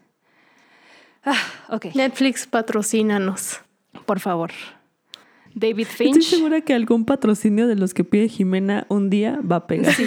Ah, 1.26 1.36
ok, 1.70 1.88
Netflix, 1.94 2.48
patrocínanos. 2.48 3.60
por 4.06 4.20
favor. 4.20 4.52
David 5.54 5.88
Estoy 5.90 6.14
Finch. 6.14 6.24
segura 6.24 6.62
que 6.62 6.74
algún 6.74 7.04
patrocinio 7.06 7.68
de 7.68 7.76
los 7.76 7.94
que 7.94 8.04
pide 8.04 8.30
Jimena 8.30 8.86
un 8.90 9.10
día 9.10 9.40
va 9.50 9.58
a 9.58 9.68
pegar. 9.68 9.94
Sí. 9.94 10.06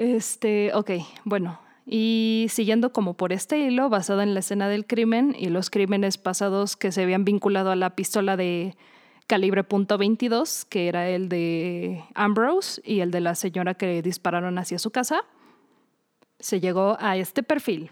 Este, 0.00 0.72
ok, 0.72 0.92
bueno. 1.24 1.60
Y 1.84 2.46
siguiendo 2.48 2.90
como 2.90 3.18
por 3.18 3.34
este 3.34 3.58
hilo, 3.58 3.90
basado 3.90 4.22
en 4.22 4.32
la 4.32 4.40
escena 4.40 4.66
del 4.66 4.86
crimen 4.86 5.36
y 5.38 5.50
los 5.50 5.68
crímenes 5.68 6.16
pasados 6.16 6.74
que 6.78 6.90
se 6.90 7.02
habían 7.02 7.26
vinculado 7.26 7.70
a 7.70 7.76
la 7.76 7.94
pistola 7.94 8.38
de 8.38 8.78
calibre 9.26 9.62
.22, 9.62 10.66
que 10.66 10.88
era 10.88 11.10
el 11.10 11.28
de 11.28 12.02
Ambrose 12.14 12.80
y 12.82 13.00
el 13.00 13.10
de 13.10 13.20
la 13.20 13.34
señora 13.34 13.74
que 13.74 14.00
dispararon 14.00 14.58
hacia 14.58 14.78
su 14.78 14.90
casa, 14.90 15.20
se 16.38 16.60
llegó 16.60 16.96
a 16.98 17.18
este 17.18 17.42
perfil. 17.42 17.90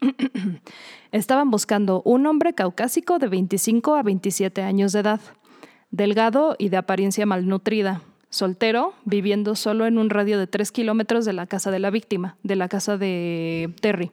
Estaban 1.12 1.50
buscando 1.50 2.00
un 2.06 2.26
hombre 2.26 2.54
caucásico 2.54 3.18
de 3.18 3.28
25 3.28 3.94
a 3.94 4.02
27 4.02 4.62
años 4.62 4.92
de 4.92 5.00
edad, 5.00 5.20
delgado 5.90 6.56
y 6.58 6.70
de 6.70 6.78
apariencia 6.78 7.26
malnutrida. 7.26 8.00
Soltero, 8.34 8.94
viviendo 9.04 9.54
solo 9.54 9.86
en 9.86 9.96
un 9.96 10.10
radio 10.10 10.40
de 10.40 10.48
tres 10.48 10.72
kilómetros 10.72 11.24
de 11.24 11.32
la 11.32 11.46
casa 11.46 11.70
de 11.70 11.78
la 11.78 11.90
víctima, 11.90 12.36
de 12.42 12.56
la 12.56 12.68
casa 12.68 12.98
de 12.98 13.72
Terry. 13.80 14.10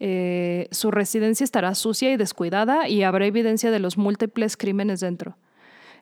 Eh, 0.00 0.68
su 0.70 0.90
residencia 0.90 1.44
estará 1.44 1.74
sucia 1.74 2.12
y 2.12 2.18
descuidada 2.18 2.86
y 2.86 3.04
habrá 3.04 3.24
evidencia 3.24 3.70
de 3.70 3.78
los 3.78 3.96
múltiples 3.96 4.58
crímenes 4.58 5.00
dentro. 5.00 5.38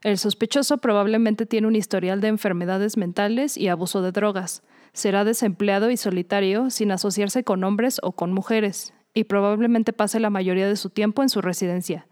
El 0.03 0.19
sospechoso 0.19 0.79
probablemente 0.79 1.47
tiene 1.47 1.69
un 1.69 1.77
historial 1.77 2.21
de 2.21 2.29
enfermedades 2.29 2.97
mentales 2.97 3.57
y 3.57 3.69
abuso 3.69 4.03
de 4.03 4.11
drogas. 4.11 4.65
Será 4.93 5.25
desempleado 5.25 5.91
y 5.93 5.97
solitario 5.97 6.71
sin 6.71 6.91
asociarse 6.91 7.45
con 7.45 7.63
hombres 7.63 8.01
o 8.03 8.13
con 8.13 8.33
mujeres 8.33 8.93
y 9.15 9.25
probablemente 9.25 9.93
pase 9.93 10.19
la 10.19 10.31
mayoría 10.31 10.69
de 10.69 10.77
su 10.77 10.91
tiempo 10.91 11.23
en 11.23 11.29
su 11.29 11.41
residencia. 11.41 12.07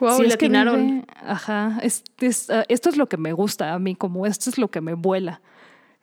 Wow, 0.00 0.16
Si 0.16 0.22
le 0.22 0.28
que 0.28 0.34
atinaron. 0.46 0.86
vive- 0.86 1.04
ajá, 1.26 1.78
es- 1.82 2.04
es, 2.20 2.50
ah, 2.50 2.64
esto 2.68 2.88
es 2.88 2.96
lo 2.96 3.08
que 3.08 3.16
me 3.16 3.32
gusta 3.32 3.72
a 3.74 3.78
mí, 3.78 3.94
como 3.96 4.26
esto 4.26 4.48
es 4.50 4.58
lo 4.58 4.68
que 4.68 4.80
me 4.80 4.94
vuela. 4.94 5.40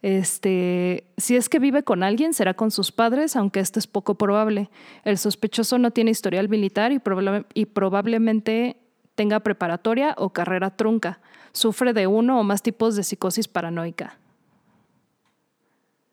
Este, 0.01 1.05
si 1.17 1.35
es 1.35 1.49
que 1.49 1.57
vive 1.59 1.83
con 1.83 2.03
alguien, 2.03 2.33
será 2.33 2.53
con 2.53 2.69
sus 2.69 2.91
padres, 2.91 3.35
aunque 3.35 3.59
esto 3.59 3.79
es 3.79 3.87
poco 3.87 4.15
probable. 4.15 4.69
El 5.03 5.17
sospechoso 5.17 5.79
no 5.79 5.91
tiene 5.91 6.11
historial 6.11 6.47
militar 6.49 6.91
y, 6.91 6.99
probable- 6.99 7.45
y 7.53 7.65
probablemente 7.65 8.77
tenga 9.15 9.39
preparatoria 9.39 10.13
o 10.17 10.29
carrera 10.31 10.69
trunca. 10.75 11.19
Sufre 11.53 11.93
de 11.93 12.05
uno 12.05 12.39
o 12.39 12.43
más 12.43 12.61
tipos 12.61 12.95
de 12.95 13.03
psicosis 13.03 13.47
paranoica. 13.47 14.17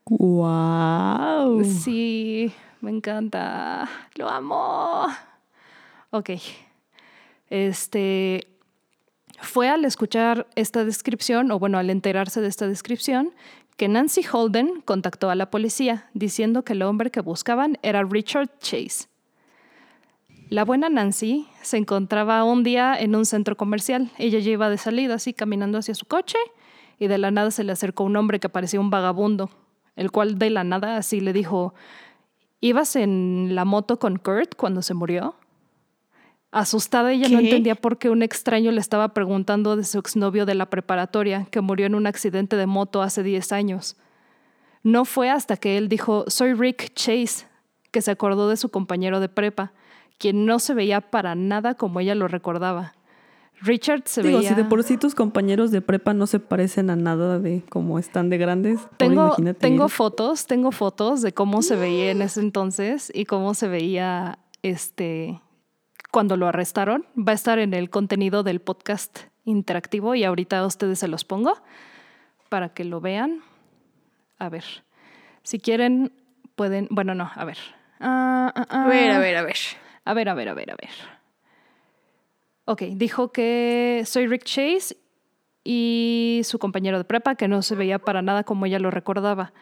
¡Wow! 0.06 1.64
Sí, 1.64 2.52
me 2.80 2.90
encanta. 2.90 3.88
Lo 4.14 4.28
amo. 4.28 5.06
Ok. 6.10 6.30
Este 7.52 8.48
fue 9.38 9.68
al 9.68 9.84
escuchar 9.84 10.46
esta 10.54 10.86
descripción, 10.86 11.50
o 11.50 11.58
bueno, 11.58 11.76
al 11.76 11.90
enterarse 11.90 12.40
de 12.40 12.48
esta 12.48 12.66
descripción, 12.66 13.34
que 13.76 13.88
Nancy 13.88 14.22
Holden 14.24 14.80
contactó 14.86 15.28
a 15.28 15.34
la 15.34 15.50
policía 15.50 16.08
diciendo 16.14 16.64
que 16.64 16.72
el 16.72 16.80
hombre 16.80 17.10
que 17.10 17.20
buscaban 17.20 17.76
era 17.82 18.04
Richard 18.04 18.58
Chase. 18.60 19.06
La 20.48 20.64
buena 20.64 20.88
Nancy 20.88 21.46
se 21.60 21.76
encontraba 21.76 22.42
un 22.44 22.62
día 22.62 22.98
en 22.98 23.14
un 23.14 23.26
centro 23.26 23.54
comercial. 23.54 24.10
Ella 24.16 24.38
ya 24.38 24.52
iba 24.52 24.70
de 24.70 24.78
salida, 24.78 25.16
así 25.16 25.34
caminando 25.34 25.76
hacia 25.76 25.94
su 25.94 26.06
coche, 26.06 26.38
y 26.98 27.06
de 27.06 27.18
la 27.18 27.30
nada 27.30 27.50
se 27.50 27.64
le 27.64 27.72
acercó 27.72 28.04
un 28.04 28.16
hombre 28.16 28.40
que 28.40 28.48
parecía 28.48 28.80
un 28.80 28.88
vagabundo, 28.88 29.50
el 29.94 30.10
cual 30.10 30.38
de 30.38 30.48
la 30.48 30.64
nada 30.64 30.96
así 30.96 31.20
le 31.20 31.34
dijo, 31.34 31.74
¿ibas 32.62 32.96
en 32.96 33.54
la 33.54 33.66
moto 33.66 33.98
con 33.98 34.16
Kurt 34.16 34.54
cuando 34.56 34.80
se 34.80 34.94
murió? 34.94 35.34
Asustada, 36.52 37.12
ella 37.12 37.28
no 37.30 37.40
entendía 37.40 37.74
por 37.74 37.96
qué 37.98 38.10
un 38.10 38.22
extraño 38.22 38.70
le 38.72 38.80
estaba 38.80 39.14
preguntando 39.14 39.74
de 39.74 39.84
su 39.84 39.98
exnovio 39.98 40.44
de 40.46 40.54
la 40.54 40.66
preparatoria, 40.66 41.46
que 41.50 41.62
murió 41.62 41.86
en 41.86 41.94
un 41.94 42.06
accidente 42.06 42.56
de 42.56 42.66
moto 42.66 43.00
hace 43.02 43.22
10 43.22 43.52
años. 43.52 43.96
No 44.82 45.04
fue 45.04 45.30
hasta 45.30 45.56
que 45.56 45.78
él 45.78 45.88
dijo, 45.88 46.24
soy 46.28 46.52
Rick 46.54 46.92
Chase, 46.94 47.46
que 47.90 48.02
se 48.02 48.10
acordó 48.10 48.48
de 48.48 48.56
su 48.56 48.68
compañero 48.68 49.18
de 49.18 49.28
prepa, 49.28 49.72
quien 50.18 50.44
no 50.44 50.58
se 50.58 50.74
veía 50.74 51.00
para 51.00 51.34
nada 51.34 51.74
como 51.74 52.00
ella 52.00 52.14
lo 52.14 52.28
recordaba. 52.28 52.94
Richard 53.62 54.02
se 54.06 54.22
Digo, 54.22 54.38
veía... 54.38 54.50
si 54.50 54.54
de 54.54 54.64
por 54.64 54.82
sí 54.82 54.96
tus 54.96 55.14
compañeros 55.14 55.70
de 55.70 55.80
prepa 55.82 56.14
no 56.14 56.26
se 56.26 56.40
parecen 56.40 56.90
a 56.90 56.96
nada 56.96 57.38
de 57.38 57.62
cómo 57.68 57.98
están 57.98 58.28
de 58.28 58.38
grandes, 58.38 58.80
Tengo, 58.96 59.26
imagínate 59.26 59.60
tengo 59.60 59.84
él. 59.84 59.90
fotos, 59.90 60.46
tengo 60.46 60.72
fotos 60.72 61.22
de 61.22 61.32
cómo 61.32 61.62
se 61.62 61.76
veía 61.76 62.10
en 62.10 62.22
ese 62.22 62.40
entonces 62.40 63.10
y 63.14 63.24
cómo 63.24 63.54
se 63.54 63.68
veía 63.68 64.38
este 64.62 65.40
cuando 66.12 66.36
lo 66.36 66.46
arrestaron. 66.46 67.04
Va 67.18 67.32
a 67.32 67.34
estar 67.34 67.58
en 67.58 67.74
el 67.74 67.90
contenido 67.90 68.44
del 68.44 68.60
podcast 68.60 69.18
interactivo 69.44 70.14
y 70.14 70.22
ahorita 70.22 70.60
a 70.60 70.66
ustedes 70.66 71.00
se 71.00 71.08
los 71.08 71.24
pongo 71.24 71.54
para 72.48 72.68
que 72.68 72.84
lo 72.84 73.00
vean. 73.00 73.40
A 74.38 74.48
ver, 74.48 74.64
si 75.42 75.58
quieren 75.58 76.12
pueden, 76.54 76.86
bueno 76.90 77.16
no, 77.16 77.32
a 77.34 77.44
ver. 77.44 77.58
Ah, 77.98 78.52
ah, 78.54 78.84
A 78.84 78.86
ver, 78.86 79.10
ah. 79.10 79.16
a 79.16 79.18
ver, 79.18 79.36
a 79.36 79.42
ver. 79.42 79.56
A 80.04 80.14
ver, 80.14 80.28
a 80.28 80.34
ver, 80.34 80.48
a 80.48 80.54
ver, 80.54 80.70
a 80.70 80.76
ver. 80.76 80.90
Ok, 82.66 82.82
dijo 82.92 83.32
que 83.32 84.02
soy 84.04 84.26
Rick 84.26 84.44
Chase 84.44 84.96
y 85.64 86.42
su 86.44 86.58
compañero 86.58 86.98
de 86.98 87.04
prepa, 87.04 87.36
que 87.36 87.48
no 87.48 87.62
se 87.62 87.74
veía 87.74 87.98
para 87.98 88.22
nada 88.22 88.44
como 88.44 88.66
ella 88.66 88.78
lo 88.78 88.90
recordaba. 88.90 89.52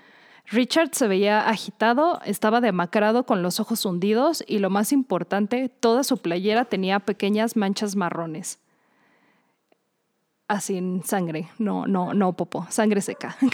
Richard 0.51 0.90
se 0.92 1.07
veía 1.07 1.48
agitado, 1.48 2.20
estaba 2.24 2.61
demacrado 2.61 3.24
con 3.24 3.42
los 3.42 3.61
ojos 3.61 3.84
hundidos 3.84 4.42
y 4.46 4.59
lo 4.59 4.68
más 4.68 4.92
importante, 4.92 5.68
toda 5.68 6.03
su 6.03 6.18
playera 6.18 6.64
tenía 6.64 6.98
pequeñas 6.98 7.57
manchas 7.57 7.94
marrones. 7.94 8.59
Así 10.48 10.76
en 10.76 11.05
sangre, 11.05 11.48
no, 11.59 11.86
no, 11.86 12.14
no 12.14 12.32
popo, 12.32 12.66
sangre 12.70 13.01
seca. 13.01 13.36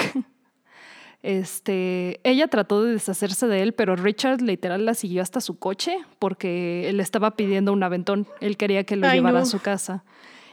Este, 1.22 2.20
ella 2.22 2.46
trató 2.46 2.84
de 2.84 2.92
deshacerse 2.92 3.48
de 3.48 3.62
él, 3.62 3.72
pero 3.72 3.96
Richard 3.96 4.42
literal 4.42 4.84
la 4.86 4.94
siguió 4.94 5.22
hasta 5.22 5.40
su 5.40 5.58
coche 5.58 5.98
porque 6.20 6.88
él 6.88 7.00
estaba 7.00 7.32
pidiendo 7.32 7.72
un 7.72 7.82
aventón. 7.82 8.28
Él 8.40 8.56
quería 8.56 8.84
que 8.84 8.94
lo 8.94 9.08
Ay, 9.08 9.16
llevara 9.16 9.38
no. 9.38 9.42
a 9.42 9.46
su 9.46 9.58
casa. 9.58 10.04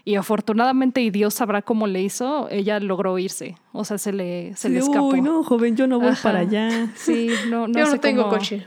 Y 0.06 0.16
afortunadamente, 0.16 1.02
y 1.02 1.10
Dios 1.12 1.34
sabrá 1.34 1.62
cómo 1.62 1.88
le 1.88 2.02
hizo, 2.02 2.50
ella 2.50 2.80
logró 2.82 3.18
irse. 3.20 3.56
O 3.72 3.86
sea, 3.86 3.98
se 3.98 4.12
le, 4.12 4.54
se 4.56 4.68
Sí, 4.68 4.74
le 4.74 4.80
escapó. 4.80 5.08
Uy, 5.08 5.22
no, 5.22 5.44
joven, 5.44 5.78
yo 5.78 5.88
no 5.88 5.98
voy 6.00 6.10
Ajá. 6.10 6.24
para 6.24 6.40
allá. 6.40 6.88
Sí, 6.96 7.30
no, 7.50 7.68
no 7.68 7.80
Yo 7.80 7.86
sé 7.86 7.96
no 7.96 8.02
tengo 8.02 8.24
cómo- 8.24 8.36
coche. 8.36 8.66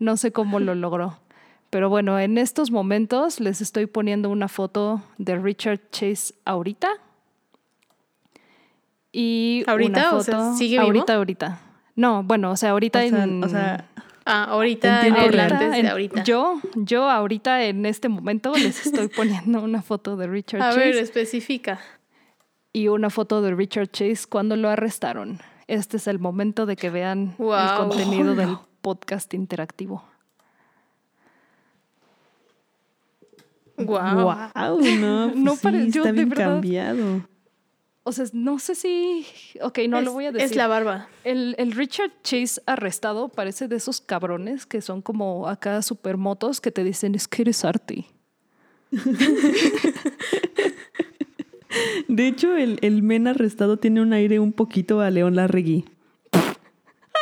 No 0.00 0.16
sé 0.16 0.32
cómo 0.32 0.58
lo 0.58 0.74
logró. 0.74 1.18
Pero 1.70 1.88
bueno, 1.88 2.18
en 2.18 2.38
estos 2.38 2.70
momentos 2.72 3.38
les 3.38 3.60
estoy 3.60 3.86
poniendo 3.86 4.28
una 4.30 4.48
foto 4.48 5.00
de 5.18 5.36
Richard 5.38 5.80
Chase 5.92 6.34
ahorita. 6.44 6.88
Y 9.12 9.62
¿Ahorita? 9.66 10.08
una 10.10 10.14
O 10.16 10.22
sea, 10.22 10.34
foto- 10.38 10.56
¿sigue 10.56 10.76
vivo? 10.78 10.86
Ahorita, 10.86 11.14
ahorita. 11.14 11.58
No, 11.96 12.22
bueno, 12.24 12.50
o 12.50 12.56
sea, 12.56 12.70
ahorita 12.70 12.98
O 13.04 13.08
sea, 13.08 13.24
en 13.24 13.44
o 13.44 13.48
sea, 13.48 13.88
Ah, 14.26 14.44
ahorita, 14.44 15.06
en- 15.06 15.86
ahorita. 15.86 16.22
Yo, 16.24 16.58
yo 16.76 17.10
ahorita 17.10 17.64
en 17.64 17.84
este 17.84 18.08
momento 18.08 18.52
les 18.54 18.86
estoy 18.86 19.08
poniendo 19.16 19.60
una 19.60 19.82
foto 19.82 20.16
de 20.16 20.26
Richard 20.26 20.62
a 20.62 20.70
Chase 20.70 20.78
ver, 20.80 20.96
especifica. 20.96 21.78
y 22.72 22.88
una 22.88 23.10
foto 23.10 23.42
de 23.42 23.54
Richard 23.54 23.88
Chase 23.88 24.26
cuando 24.28 24.56
lo 24.56 24.68
arrestaron. 24.70 25.40
Este 25.66 25.98
es 25.98 26.06
el 26.06 26.18
momento 26.18 26.64
de 26.66 26.76
que 26.76 26.88
vean 26.90 27.34
el 27.38 27.76
contenido 27.78 28.34
del 28.36 28.56
podcast 28.80 29.32
interactivo. 29.34 30.04
Wow. 33.76 33.96
wow, 34.22 34.78
no, 35.00 35.30
pues 35.32 35.36
No 35.36 35.56
sí, 35.56 35.90
yo 35.90 36.02
está 36.02 36.02
de 36.04 36.12
bien 36.12 36.28
verdad- 36.28 36.44
cambiado. 36.46 37.26
O 38.06 38.12
sea, 38.12 38.26
no 38.34 38.58
sé 38.58 38.74
si... 38.74 39.26
Ok, 39.62 39.78
no 39.88 39.98
es, 39.98 40.04
lo 40.04 40.12
voy 40.12 40.26
a 40.26 40.32
decir. 40.32 40.50
Es 40.50 40.56
la 40.56 40.66
barba. 40.66 41.08
El, 41.24 41.54
el 41.58 41.72
Richard 41.72 42.12
Chase 42.22 42.60
arrestado 42.66 43.30
parece 43.30 43.66
de 43.66 43.76
esos 43.76 44.02
cabrones 44.02 44.66
que 44.66 44.82
son 44.82 45.00
como 45.00 45.48
acá 45.48 45.80
supermotos 45.80 46.60
que 46.60 46.70
te 46.70 46.84
dicen 46.84 47.14
es 47.14 47.26
que 47.28 47.42
eres 47.42 47.64
arte. 47.64 48.04
De 52.08 52.28
hecho, 52.28 52.56
el, 52.56 52.78
el 52.82 53.02
men 53.02 53.26
arrestado 53.26 53.78
tiene 53.78 54.00
un 54.02 54.12
aire 54.12 54.38
un 54.38 54.52
poquito 54.52 55.00
a 55.00 55.10
León 55.10 55.36
Larregui. 55.36 55.86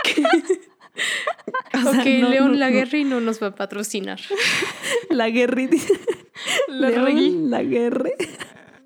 O 1.74 1.91
sea, 1.91 2.03
ok, 2.03 2.07
no, 2.20 2.28
León 2.28 2.53
no, 2.53 2.59
Laguerri 2.59 3.05
no 3.05 3.20
nos 3.20 3.43
va 3.43 3.47
a 3.49 3.55
patrocinar. 3.55 4.20
Laguerri. 5.09 5.70
Larregui. 6.68 7.30
León 7.30 7.51
Laguerre. 7.51 8.12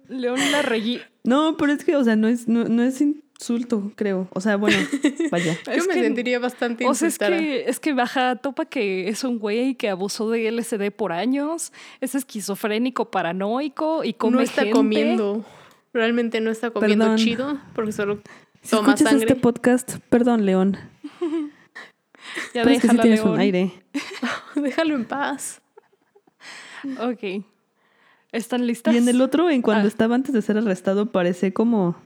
León 0.09 0.38
Larregui. 0.53 1.03
No, 1.27 1.57
pero 1.57 1.72
es 1.72 1.85
que, 1.85 1.97
o 1.97 2.05
sea, 2.05 2.16
no 2.16 2.29
es, 2.29 2.49
no, 2.49 2.64
no 2.64 2.83
es 2.83 3.01
insulto, 3.01 3.93
creo. 3.97 4.29
O 4.33 4.41
sea, 4.41 4.57
bueno, 4.57 4.77
vaya. 5.31 5.57
Yo 5.66 5.72
Es 5.72 5.87
me 5.87 5.95
que- 5.95 6.03
sentiría 6.03 6.39
bastante 6.39 6.87
O 6.87 6.95
sea, 6.95 7.09
es 7.09 7.14
insultada. 7.14 7.39
que, 7.41 7.68
es 7.68 7.81
que 7.81 7.93
baja, 7.93 8.37
topa 8.37 8.64
que 8.64 9.09
es 9.09 9.24
un 9.24 9.39
güey 9.39 9.74
que 9.74 9.89
abusó 9.91 10.31
de 10.31 10.51
LSD 10.51 10.91
por 10.91 11.12
años, 11.12 11.72
es 12.01 12.14
esquizofrénico, 12.14 13.11
paranoico 13.11 14.05
y 14.05 14.14
come 14.14 14.37
no 14.37 14.43
está 14.43 14.62
gente. 14.62 14.72
comiendo. 14.77 15.45
Realmente 15.93 16.41
no 16.41 16.51
está 16.51 16.70
comiendo 16.70 17.05
Perdón. 17.07 17.18
chido 17.18 17.59
porque 17.74 17.93
solo 17.93 18.20
Si 18.62 18.70
toma 18.70 18.89
escuchas 18.91 19.11
sangre. 19.11 19.27
este 19.29 19.41
podcast, 19.41 19.97
perdón, 20.09 20.45
León. 20.47 20.77
Ya 22.53 22.64
que 22.64 22.81
sí 22.81 22.89
tienes 22.99 23.20
un 23.20 23.29
León. 23.31 23.41
aire. 23.41 23.72
Déjalo 24.57 24.95
en 24.97 25.05
paz. 25.05 25.62
Ok. 27.01 27.45
¿Están 28.33 28.66
listas? 28.66 28.95
Y 28.95 28.99
en 28.99 29.09
el 29.09 29.20
otro, 29.20 29.49
en 29.51 29.62
cuando 29.62 29.85
Ah. 29.85 29.89
estaba 29.89 30.14
antes 30.14 30.33
de 30.33 30.43
ser 30.43 30.59
arrestado, 30.59 31.11
parece 31.12 31.53
como 31.53 31.97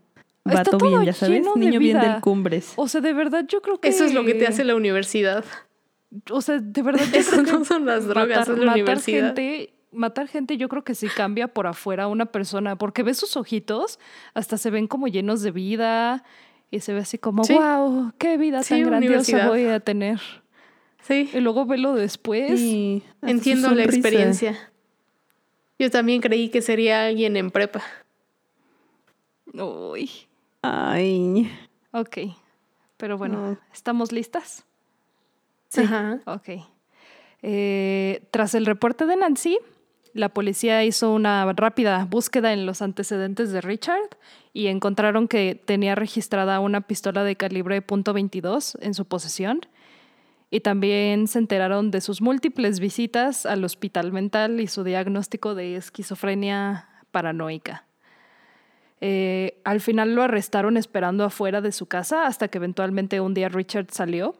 Está 0.44 0.58
vato 0.58 0.78
todo 0.78 0.88
bien, 0.90 1.04
ya 1.04 1.12
sabes. 1.12 1.40
lleno 1.40 1.54
de 1.54 1.60
Niño 1.60 1.78
bien 1.80 2.00
del 2.00 2.20
cumbres. 2.20 2.72
O 2.76 2.88
sea, 2.88 3.00
de 3.00 3.12
verdad 3.12 3.44
yo 3.48 3.60
creo 3.62 3.78
que... 3.80 3.88
Eso 3.88 4.04
es 4.04 4.14
lo 4.14 4.24
que 4.24 4.34
te 4.34 4.46
hace 4.46 4.64
la 4.64 4.74
universidad. 4.74 5.44
O 6.30 6.40
sea, 6.40 6.58
de 6.58 6.82
verdad 6.82 7.04
yo 7.12 7.18
Eso 7.20 7.30
creo 7.32 7.44
que 7.44 7.52
no 7.52 7.64
son 7.64 7.86
las 7.86 8.06
drogas, 8.06 8.48
es 8.48 8.58
la 8.58 8.72
universidad. 8.72 9.26
gente, 9.34 9.72
matar 9.92 10.28
gente 10.28 10.56
yo 10.56 10.68
creo 10.68 10.82
que 10.84 10.94
sí 10.94 11.08
cambia 11.14 11.48
por 11.48 11.66
afuera 11.66 12.04
a 12.04 12.08
una 12.08 12.26
persona, 12.26 12.76
porque 12.76 13.02
ves 13.02 13.16
sus 13.18 13.36
ojitos, 13.36 13.98
hasta 14.34 14.56
se 14.56 14.70
ven 14.70 14.86
como 14.86 15.08
llenos 15.08 15.42
de 15.42 15.50
vida 15.50 16.24
y 16.70 16.80
se 16.80 16.92
ve 16.94 17.00
así 17.00 17.18
como, 17.18 17.44
Sí. 17.44 17.54
wow, 17.54 18.12
qué 18.18 18.36
vida 18.38 18.62
Sí, 18.62 18.74
tan 18.74 18.84
grandiosa 18.84 19.48
voy 19.48 19.64
a 19.66 19.80
tener. 19.80 20.20
Sí, 21.02 21.30
Y 21.34 21.40
luego 21.40 21.64
velo 21.66 21.94
después. 21.94 22.60
Su 22.60 23.02
entiendo 23.22 23.70
la 23.74 23.84
experiencia. 23.84 24.56
Yo 25.80 25.90
también 25.90 26.20
creí 26.20 26.50
que 26.50 26.60
sería 26.60 27.06
alguien 27.06 27.38
en 27.38 27.50
prepa. 27.50 27.82
Uy. 29.54 30.10
Ay. 30.60 31.50
Ok. 31.92 32.18
Pero 32.98 33.16
bueno, 33.16 33.56
¿estamos 33.72 34.12
listas? 34.12 34.66
Sí. 35.68 35.80
Ajá. 35.80 36.20
Ok. 36.26 36.50
Eh, 37.40 38.22
tras 38.30 38.54
el 38.54 38.66
reporte 38.66 39.06
de 39.06 39.16
Nancy, 39.16 39.58
la 40.12 40.28
policía 40.28 40.84
hizo 40.84 41.14
una 41.14 41.50
rápida 41.54 42.04
búsqueda 42.04 42.52
en 42.52 42.66
los 42.66 42.82
antecedentes 42.82 43.50
de 43.50 43.62
Richard 43.62 44.18
y 44.52 44.66
encontraron 44.66 45.28
que 45.28 45.54
tenía 45.54 45.94
registrada 45.94 46.60
una 46.60 46.82
pistola 46.82 47.24
de 47.24 47.36
calibre 47.36 47.82
.22 47.82 48.76
en 48.82 48.92
su 48.92 49.06
posesión. 49.06 49.62
Y 50.50 50.60
también 50.60 51.28
se 51.28 51.38
enteraron 51.38 51.90
de 51.90 52.00
sus 52.00 52.20
múltiples 52.20 52.80
visitas 52.80 53.46
al 53.46 53.64
hospital 53.64 54.12
mental 54.12 54.60
y 54.60 54.66
su 54.66 54.82
diagnóstico 54.82 55.54
de 55.54 55.76
esquizofrenia 55.76 56.88
paranoica. 57.12 57.86
Eh, 59.00 59.60
al 59.64 59.80
final 59.80 60.14
lo 60.14 60.22
arrestaron 60.22 60.76
esperando 60.76 61.24
afuera 61.24 61.60
de 61.60 61.72
su 61.72 61.86
casa 61.86 62.26
hasta 62.26 62.48
que 62.48 62.58
eventualmente 62.58 63.20
un 63.20 63.32
día 63.32 63.48
Richard 63.48 63.86
salió 63.90 64.34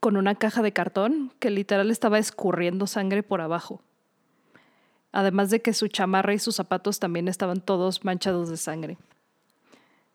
con 0.00 0.16
una 0.16 0.34
caja 0.34 0.60
de 0.62 0.72
cartón 0.72 1.32
que 1.38 1.50
literal 1.50 1.90
estaba 1.90 2.18
escurriendo 2.18 2.86
sangre 2.86 3.22
por 3.22 3.40
abajo. 3.40 3.80
Además 5.12 5.48
de 5.50 5.62
que 5.62 5.72
su 5.72 5.88
chamarra 5.88 6.34
y 6.34 6.38
sus 6.38 6.56
zapatos 6.56 6.98
también 6.98 7.28
estaban 7.28 7.60
todos 7.60 8.04
manchados 8.04 8.50
de 8.50 8.56
sangre. 8.56 8.98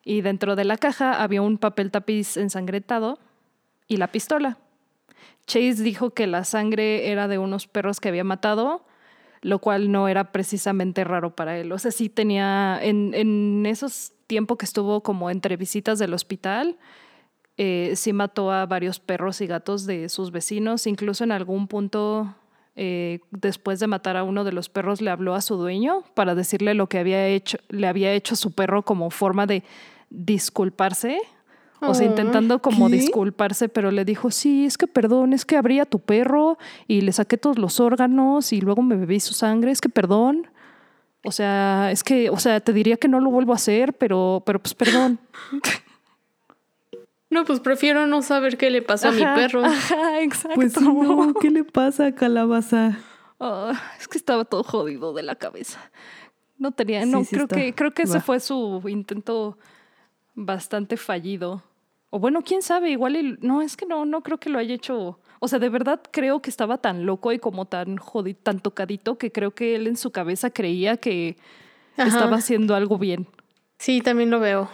Y 0.03 0.21
dentro 0.21 0.55
de 0.55 0.65
la 0.65 0.77
caja 0.77 1.23
había 1.23 1.41
un 1.41 1.57
papel 1.57 1.89
tapiz 1.89 2.37
ensangrentado 2.37 3.17
y 3.87 3.97
la 3.97 4.07
pistola. 4.07 4.57
Chase 5.45 5.83
dijo 5.83 6.11
que 6.11 6.27
la 6.27 6.43
sangre 6.43 7.11
era 7.11 7.27
de 7.27 7.37
unos 7.37 7.67
perros 7.67 7.99
que 7.99 8.09
había 8.09 8.23
matado 8.23 8.85
lo 9.41 9.59
cual 9.59 9.91
no 9.91 10.07
era 10.07 10.31
precisamente 10.31 11.03
raro 11.03 11.35
para 11.35 11.57
él. 11.57 11.71
O 11.71 11.79
sea, 11.79 11.91
sí 11.91 12.09
tenía, 12.09 12.79
en, 12.81 13.13
en 13.13 13.65
esos 13.65 14.13
tiempos 14.27 14.57
que 14.57 14.65
estuvo 14.65 15.01
como 15.01 15.29
entre 15.29 15.57
visitas 15.57 15.99
del 15.99 16.13
hospital, 16.13 16.77
eh, 17.57 17.93
sí 17.95 18.13
mató 18.13 18.51
a 18.51 18.65
varios 18.65 18.99
perros 18.99 19.41
y 19.41 19.47
gatos 19.47 19.85
de 19.85 20.09
sus 20.09 20.31
vecinos, 20.31 20.87
incluso 20.87 21.23
en 21.23 21.31
algún 21.31 21.67
punto, 21.67 22.33
eh, 22.75 23.19
después 23.31 23.79
de 23.79 23.87
matar 23.87 24.17
a 24.17 24.23
uno 24.23 24.43
de 24.43 24.51
los 24.51 24.69
perros, 24.69 25.01
le 25.01 25.09
habló 25.09 25.35
a 25.35 25.41
su 25.41 25.55
dueño 25.55 26.03
para 26.13 26.35
decirle 26.35 26.73
lo 26.73 26.87
que 26.87 26.99
había 26.99 27.27
hecho, 27.27 27.57
le 27.69 27.87
había 27.87 28.13
hecho 28.13 28.35
su 28.35 28.51
perro 28.51 28.83
como 28.83 29.09
forma 29.09 29.45
de 29.45 29.63
disculparse 30.09 31.19
o 31.81 31.93
sea, 31.93 32.05
intentando 32.05 32.61
como 32.61 32.89
disculparse, 32.89 33.69
pero 33.69 33.91
le 33.91 34.05
dijo, 34.05 34.31
sí, 34.31 34.65
es 34.65 34.77
que 34.77 34.87
perdón, 34.87 35.33
es 35.33 35.45
que 35.45 35.57
abrí 35.57 35.79
a 35.79 35.85
tu 35.85 35.99
perro 35.99 36.57
y 36.87 37.01
le 37.01 37.11
saqué 37.11 37.37
todos 37.37 37.57
los 37.57 37.79
órganos 37.79 38.51
y 38.53 38.61
luego 38.61 38.81
me 38.81 38.95
bebí 38.95 39.19
su 39.19 39.33
sangre, 39.33 39.71
es 39.71 39.81
que 39.81 39.89
perdón. 39.89 40.47
O 41.23 41.31
sea, 41.31 41.91
es 41.91 42.03
que, 42.03 42.29
o 42.29 42.37
sea, 42.37 42.61
te 42.61 42.71
diría 42.71 42.97
que 42.97 43.09
no 43.09 43.19
lo 43.19 43.29
vuelvo 43.29 43.51
a 43.51 43.55
hacer, 43.55 43.93
pero, 43.93 44.43
pero 44.45 44.59
pues 44.59 44.73
perdón. 44.73 45.19
No, 47.31 47.45
pues 47.45 47.59
prefiero 47.59 48.07
no 48.07 48.23
saber 48.23 48.57
qué 48.57 48.71
le 48.71 48.81
pasó 48.81 49.09
a 49.09 49.11
mi 49.11 49.21
perro. 49.21 49.63
Ajá, 49.63 50.21
exacto. 50.21 50.55
Pues 50.55 50.81
no, 50.81 51.33
¿qué 51.39 51.51
le 51.51 51.63
pasa 51.63 52.07
a 52.07 52.15
Calabaza? 52.15 52.97
Ah, 53.39 53.79
es 53.99 54.07
que 54.07 54.17
estaba 54.17 54.45
todo 54.45 54.63
jodido 54.63 55.13
de 55.13 55.21
la 55.21 55.35
cabeza. 55.35 55.79
No 56.57 56.71
tenía, 56.71 57.05
no, 57.05 57.23
creo, 57.23 57.47
que, 57.47 57.73
creo 57.73 57.93
que 57.93 58.01
ese 58.01 58.19
fue 58.19 58.39
su 58.39 58.81
intento 58.87 59.59
bastante 60.33 60.97
fallido. 60.97 61.63
O 62.11 62.19
bueno, 62.19 62.41
quién 62.43 62.61
sabe, 62.61 62.89
igual 62.89 63.37
no, 63.41 63.61
es 63.61 63.77
que 63.77 63.85
no, 63.85 64.05
no 64.05 64.21
creo 64.21 64.39
que 64.39 64.49
lo 64.49 64.57
haya 64.57 64.73
hecho. 64.73 65.19
O 65.39 65.47
sea, 65.47 65.59
de 65.59 65.69
verdad 65.69 66.01
creo 66.11 66.41
que 66.41 66.49
estaba 66.49 66.79
tan 66.79 67.05
loco 67.05 67.31
y 67.31 67.39
como 67.39 67.65
tan 67.65 67.97
jodido, 67.97 68.39
tan 68.41 68.59
tocadito 68.59 69.17
que 69.17 69.31
creo 69.31 69.51
que 69.51 69.75
él 69.75 69.87
en 69.87 69.95
su 69.95 70.11
cabeza 70.11 70.49
creía 70.49 70.97
que 70.97 71.37
estaba 71.97 72.37
haciendo 72.37 72.75
algo 72.75 72.97
bien. 72.97 73.27
Sí, 73.77 74.01
también 74.01 74.31
lo 74.31 74.39
veo. 74.39 74.69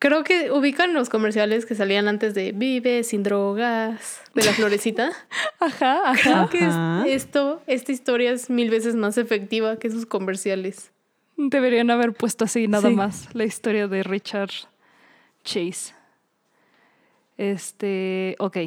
Creo 0.00 0.22
que 0.22 0.52
ubican 0.52 0.94
los 0.94 1.08
comerciales 1.08 1.66
que 1.66 1.74
salían 1.74 2.06
antes 2.06 2.32
de 2.32 2.52
Vive 2.52 3.02
sin 3.02 3.24
drogas, 3.24 4.22
de 4.32 4.44
la 4.44 4.52
florecita. 4.52 5.10
ajá, 5.60 6.10
ajá. 6.10 6.48
Creo 6.48 7.04
que 7.04 7.12
esto, 7.12 7.62
esta 7.66 7.90
historia 7.90 8.30
es 8.30 8.48
mil 8.48 8.70
veces 8.70 8.94
más 8.94 9.18
efectiva 9.18 9.76
que 9.76 9.88
esos 9.88 10.06
comerciales. 10.06 10.92
Deberían 11.36 11.90
haber 11.90 12.12
puesto 12.12 12.44
así 12.44 12.68
nada 12.68 12.90
más 12.90 13.34
la 13.34 13.44
historia 13.44 13.88
de 13.88 14.02
Richard 14.04 14.50
Chase. 15.44 15.97
Este, 17.38 18.34
ok. 18.40 18.58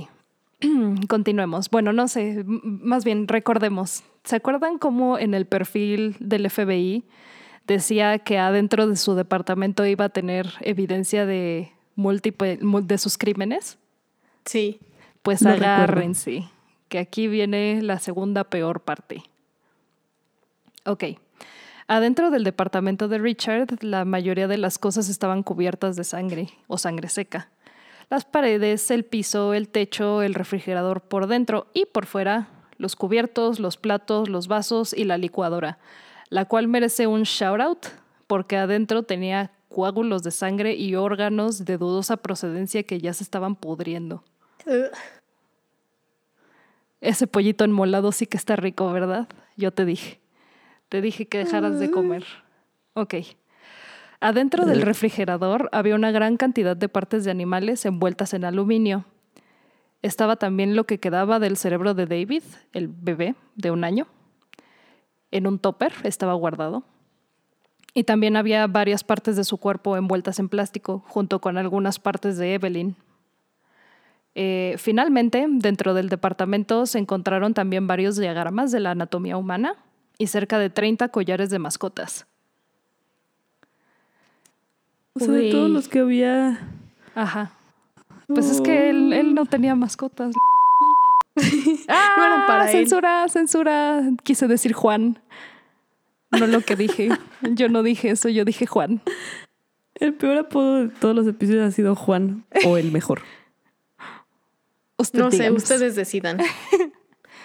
Continuemos. 1.08 1.70
Bueno, 1.70 1.94
no 1.94 2.08
sé, 2.08 2.44
más 2.46 3.04
bien 3.04 3.28
recordemos. 3.28 4.04
¿Se 4.24 4.38
acuerdan 4.38 4.80
cómo 4.80 5.20
en 5.20 5.34
el 5.34 5.46
perfil 5.46 6.16
del 6.20 6.50
FBI 6.50 7.04
decía 7.68 8.18
que 8.20 8.40
adentro 8.40 8.88
de 8.88 8.96
su 8.96 9.14
departamento 9.14 9.86
iba 9.86 10.06
a 10.06 10.10
tener 10.10 10.48
evidencia 10.62 11.26
de 11.26 11.72
múltiple 11.96 12.58
de 12.62 12.98
sus 12.98 13.18
crímenes? 13.18 13.78
Sí. 14.46 14.80
Pues 15.22 15.46
agárrense, 15.46 16.50
que 16.88 16.98
aquí 16.98 17.28
viene 17.28 17.82
la 17.84 18.00
segunda 18.00 18.46
peor 18.46 18.82
parte. 18.82 19.24
Ok. 20.86 21.04
Adentro 21.88 22.32
del 22.32 22.44
departamento 22.44 23.08
de 23.08 23.20
Richard, 23.20 23.84
la 23.84 24.06
mayoría 24.06 24.48
de 24.48 24.58
las 24.58 24.80
cosas 24.80 25.10
estaban 25.10 25.44
cubiertas 25.44 25.96
de 25.96 26.06
sangre 26.06 26.50
o 26.68 26.78
sangre 26.78 27.10
seca 27.10 27.51
las 28.12 28.26
paredes, 28.26 28.92
el 28.92 29.06
piso, 29.06 29.54
el 29.54 29.70
techo, 29.70 30.22
el 30.22 30.34
refrigerador 30.34 31.00
por 31.00 31.28
dentro 31.28 31.68
y 31.74 31.86
por 31.86 32.06
fuera, 32.06 32.50
los 32.78 32.98
cubiertos, 32.98 33.58
los 33.62 33.78
platos, 33.78 34.28
los 34.28 34.50
vasos 34.50 34.92
y 34.92 35.06
la 35.06 35.18
licuadora, 35.18 35.80
la 36.28 36.44
cual 36.44 36.68
merece 36.68 37.08
un 37.08 37.24
shout 37.24 37.62
out 37.62 37.86
porque 38.28 38.58
adentro 38.58 39.04
tenía 39.04 39.52
coágulos 39.70 40.24
de 40.24 40.32
sangre 40.32 40.74
y 40.76 40.96
órganos 40.96 41.64
de 41.64 41.78
dudosa 41.78 42.18
procedencia 42.18 42.84
que 42.84 43.00
ya 43.00 43.14
se 43.14 43.24
estaban 43.24 43.56
pudriendo. 43.56 44.26
Ese 47.00 47.28
pollito 47.28 47.64
enmolado 47.64 48.12
sí 48.12 48.28
que 48.28 48.36
está 48.36 48.58
rico, 48.58 48.92
¿verdad? 48.92 49.30
Yo 49.56 49.72
te 49.72 49.86
dije. 49.86 50.20
Te 50.90 51.00
dije 51.00 51.28
que 51.30 51.38
dejaras 51.38 51.80
de 51.80 51.90
comer. 51.90 52.26
Ok. 52.94 53.16
Adentro 54.24 54.68
del 54.68 54.84
refrigerador 54.84 55.68
había 55.72 55.96
una 55.96 56.12
gran 56.12 56.38
cantidad 56.38 56.78
de 56.78 56.88
partes 56.88 57.24
de 57.24 57.32
animales 57.32 57.84
envueltas 57.86 58.36
en 58.36 58.46
aluminio. 58.46 59.04
Estaba 60.04 60.36
también 60.36 60.76
lo 60.76 60.86
que 60.86 61.00
quedaba 61.00 61.40
del 61.40 61.58
cerebro 61.58 61.96
de 61.96 62.06
David, 62.06 62.44
el 62.72 62.88
bebé 62.88 63.34
de 63.56 63.72
un 63.72 63.84
año. 63.84 64.06
En 65.32 65.48
un 65.48 65.58
topper 65.58 65.92
estaba 66.04 66.36
guardado. 66.36 66.84
Y 67.96 68.04
también 68.04 68.38
había 68.38 68.68
varias 68.68 69.04
partes 69.04 69.36
de 69.36 69.44
su 69.44 69.58
cuerpo 69.58 69.98
envueltas 69.98 70.38
en 70.38 70.50
plástico, 70.50 71.04
junto 71.08 71.42
con 71.42 71.58
algunas 71.58 71.98
partes 71.98 72.38
de 72.38 72.54
Evelyn. 72.54 72.96
Eh, 74.36 74.76
finalmente, 74.78 75.48
dentro 75.50 75.96
del 75.96 76.10
departamento 76.10 76.86
se 76.86 77.00
encontraron 77.00 77.56
también 77.56 77.88
varios 77.88 78.18
diagramas 78.18 78.72
de 78.72 78.82
la 78.82 78.92
anatomía 78.92 79.36
humana 79.36 79.78
y 80.20 80.28
cerca 80.28 80.60
de 80.60 80.70
30 80.70 81.10
collares 81.10 81.50
de 81.50 81.58
mascotas. 81.58 82.28
O 85.14 85.20
sea, 85.20 85.30
de 85.30 85.52
todos 85.52 85.70
los 85.70 85.88
que 85.88 86.00
había. 86.00 86.60
Ajá. 87.16 87.52
Pues 88.28 88.48
es 88.48 88.62
que 88.62 88.90
él, 88.90 89.34
no 89.34 89.46
tenía 89.46 89.76
mascotas. 89.76 90.34
ah, 91.88 92.46
para 92.48 92.68
censura, 92.68 93.28
censura. 93.28 94.02
Quise 94.24 94.48
decir 94.48 94.74
Juan. 94.74 95.20
No 96.32 96.48
lo 96.48 96.62
que 96.62 96.76
dije. 96.76 97.10
Yo 97.42 97.68
no 97.68 97.84
dije 97.84 98.12
eso, 98.12 98.30
yo 98.30 98.46
dije 98.46 98.66
Juan. 98.66 99.02
El 99.96 100.14
peor 100.14 100.38
apodo 100.38 100.76
de 100.76 100.90
todos 100.90 101.16
los 101.16 101.28
episodios 101.28 101.68
ha 101.68 101.72
sido 101.72 101.96
Juan 101.96 102.46
o 102.66 102.78
el 102.78 102.92
mejor. 102.92 103.22
no 105.14 105.32
sé, 105.32 105.52
ustedes 105.52 105.96
decidan. 105.96 106.38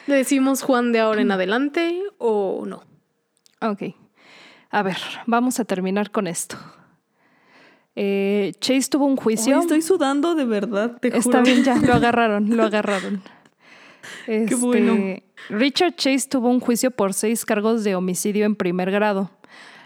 ¿Le 0.07 0.15
decimos 0.15 0.63
Juan 0.63 0.93
de 0.93 1.01
ahora 1.01 1.21
en 1.21 1.33
adelante 1.33 2.01
o 2.19 2.65
no? 2.67 2.85
Ok. 3.61 3.95
A 4.71 4.83
ver, 4.83 4.99
vamos 5.27 5.59
a 5.59 5.65
terminar 5.65 6.11
con 6.11 6.29
esto. 6.29 6.57
Eh, 7.97 8.53
Chase 8.61 8.91
tuvo 8.91 9.07
un 9.07 9.17
juicio. 9.17 9.59
estoy 9.59 9.81
sudando 9.81 10.35
de 10.35 10.45
verdad, 10.45 10.99
te 11.01 11.17
Está 11.17 11.41
bien, 11.41 11.65
ya, 11.65 11.77
lo 11.77 11.95
agarraron, 11.95 12.55
lo 12.57 12.63
agarraron. 12.63 13.23
Qué 14.27 14.55
bueno. 14.55 14.93
Este, 14.93 15.25
Richard 15.49 15.95
Chase 15.97 16.29
tuvo 16.29 16.51
un 16.51 16.61
juicio 16.61 16.91
por 16.91 17.15
seis 17.15 17.45
cargos 17.45 17.85
de 17.85 17.95
homicidio 17.97 18.45
en 18.45 18.55
primer 18.55 18.91
grado. 18.91 19.31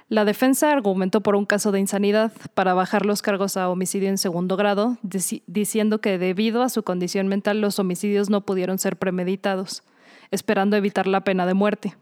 La 0.08 0.24
defensa 0.24 0.72
argumentó 0.72 1.20
por 1.20 1.36
un 1.36 1.46
caso 1.46 1.70
de 1.70 1.78
insanidad 1.78 2.32
para 2.54 2.74
bajar 2.74 3.06
los 3.06 3.22
cargos 3.22 3.56
a 3.56 3.68
homicidio 3.68 4.08
en 4.08 4.18
segundo 4.18 4.56
grado, 4.56 4.98
diciendo 5.46 6.00
que 6.00 6.18
debido 6.18 6.62
a 6.62 6.68
su 6.68 6.82
condición 6.82 7.28
mental 7.28 7.60
los 7.60 7.78
homicidios 7.78 8.28
no 8.28 8.40
pudieron 8.40 8.80
ser 8.80 8.96
premeditados, 8.96 9.84
esperando 10.32 10.76
evitar 10.76 11.06
la 11.06 11.22
pena 11.22 11.46
de 11.46 11.54
muerte. 11.54 11.96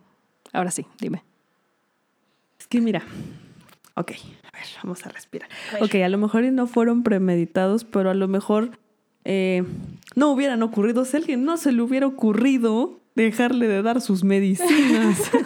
Ahora 0.55 0.71
sí, 0.71 0.87
dime. 0.99 1.23
Es 2.59 2.67
que 2.67 2.81
mira, 2.81 3.03
ok, 3.99 4.13
vamos 4.83 5.05
a 5.07 5.11
respirar. 5.11 5.49
Ok, 5.81 5.97
a 5.97 6.09
lo 6.09 6.19
mejor 6.19 6.45
no 6.45 6.67
fueron 6.67 7.03
premeditados, 7.03 7.85
pero 7.85 8.11
a 8.11 8.15
lo 8.15 8.29
mejor 8.29 8.79
eh, 9.25 9.65
no 10.15 10.31
hubieran 10.31 10.63
ocurrido. 10.63 11.05
Si 11.05 11.17
a 11.17 11.21
alguien 11.21 11.45
no 11.45 11.57
se 11.57 11.73
le 11.73 11.83
hubiera 11.83 12.07
ocurrido 12.07 13.01
dejarle 13.15 13.69
de 13.69 13.83
dar 13.83 14.01
sus 14.01 14.25
medicinas. 14.25 15.31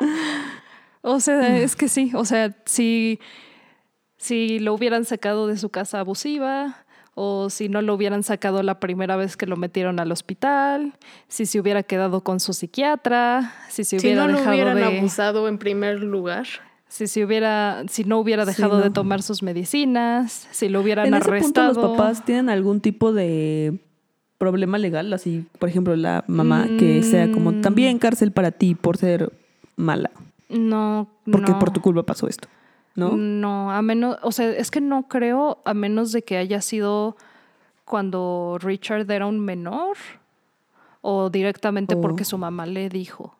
o 1.02 1.20
sea, 1.20 1.58
es 1.58 1.76
que 1.76 1.88
sí, 1.88 2.12
o 2.14 2.24
sea, 2.24 2.56
si 2.64 3.18
Si 4.18 4.58
lo 4.58 4.74
hubieran 4.74 5.04
sacado 5.04 5.46
de 5.46 5.56
su 5.56 5.68
casa 5.70 6.00
abusiva, 6.00 6.86
o 7.14 7.48
si 7.48 7.68
no 7.68 7.80
lo 7.80 7.94
hubieran 7.94 8.22
sacado 8.22 8.62
la 8.62 8.78
primera 8.78 9.16
vez 9.16 9.36
que 9.36 9.46
lo 9.46 9.56
metieron 9.56 10.00
al 10.00 10.12
hospital, 10.12 10.92
si 11.28 11.46
se 11.46 11.58
hubiera 11.58 11.82
quedado 11.82 12.22
con 12.22 12.40
su 12.40 12.52
psiquiatra, 12.52 13.54
si 13.68 13.84
se 13.84 13.98
Si 13.98 14.06
hubiera 14.06 14.26
no 14.26 14.32
lo 14.32 14.38
dejado 14.38 14.54
hubieran 14.54 14.76
de 14.76 14.84
abusado 14.84 15.48
en 15.48 15.58
primer 15.58 16.00
lugar. 16.00 16.46
Si 16.88 17.06
se 17.06 17.24
hubiera 17.24 17.82
si 17.88 18.04
no 18.04 18.18
hubiera 18.18 18.44
Sí, 18.44 18.50
dejado 18.52 18.78
de 18.78 18.90
tomar 18.90 19.22
sus 19.22 19.42
medicinas, 19.42 20.48
si 20.52 20.68
lo 20.68 20.80
hubieran 20.80 21.06
En 21.06 21.14
ese 21.14 21.24
punto 21.24 21.60
arrestado. 21.62 21.72
los 21.74 21.90
papás 21.98 22.24
tienen 22.24 22.48
algún 22.48 22.80
tipo 22.80 23.12
de 23.12 23.78
problema 24.38 24.78
legal, 24.78 25.12
así, 25.12 25.46
por 25.58 25.68
ejemplo, 25.68 25.96
la 25.96 26.22
mamá 26.26 26.66
que 26.78 27.02
sea 27.02 27.30
como 27.32 27.52
Mm. 27.52 27.60
también 27.62 27.98
cárcel 27.98 28.32
para 28.32 28.50
ti 28.52 28.74
por 28.74 28.96
ser 28.98 29.32
mala, 29.76 30.10
no, 30.48 31.08
porque 31.30 31.52
no. 31.52 31.58
por 31.58 31.70
tu 31.72 31.80
culpa 31.80 32.02
pasó 32.04 32.28
esto, 32.28 32.46
¿no? 32.94 33.16
No, 33.16 33.72
a 33.72 33.80
menos, 33.82 34.18
o 34.22 34.32
sea, 34.32 34.50
es 34.50 34.70
que 34.70 34.80
no 34.80 35.08
creo, 35.08 35.58
a 35.64 35.72
menos 35.74 36.12
de 36.12 36.22
que 36.22 36.36
haya 36.36 36.60
sido 36.60 37.16
cuando 37.84 38.58
Richard 38.60 39.10
era 39.10 39.26
un 39.26 39.40
menor 39.40 39.96
o 41.00 41.30
directamente 41.30 41.94
Oh. 41.94 42.00
porque 42.00 42.24
su 42.24 42.36
mamá 42.36 42.66
le 42.66 42.88
dijo, 42.88 43.34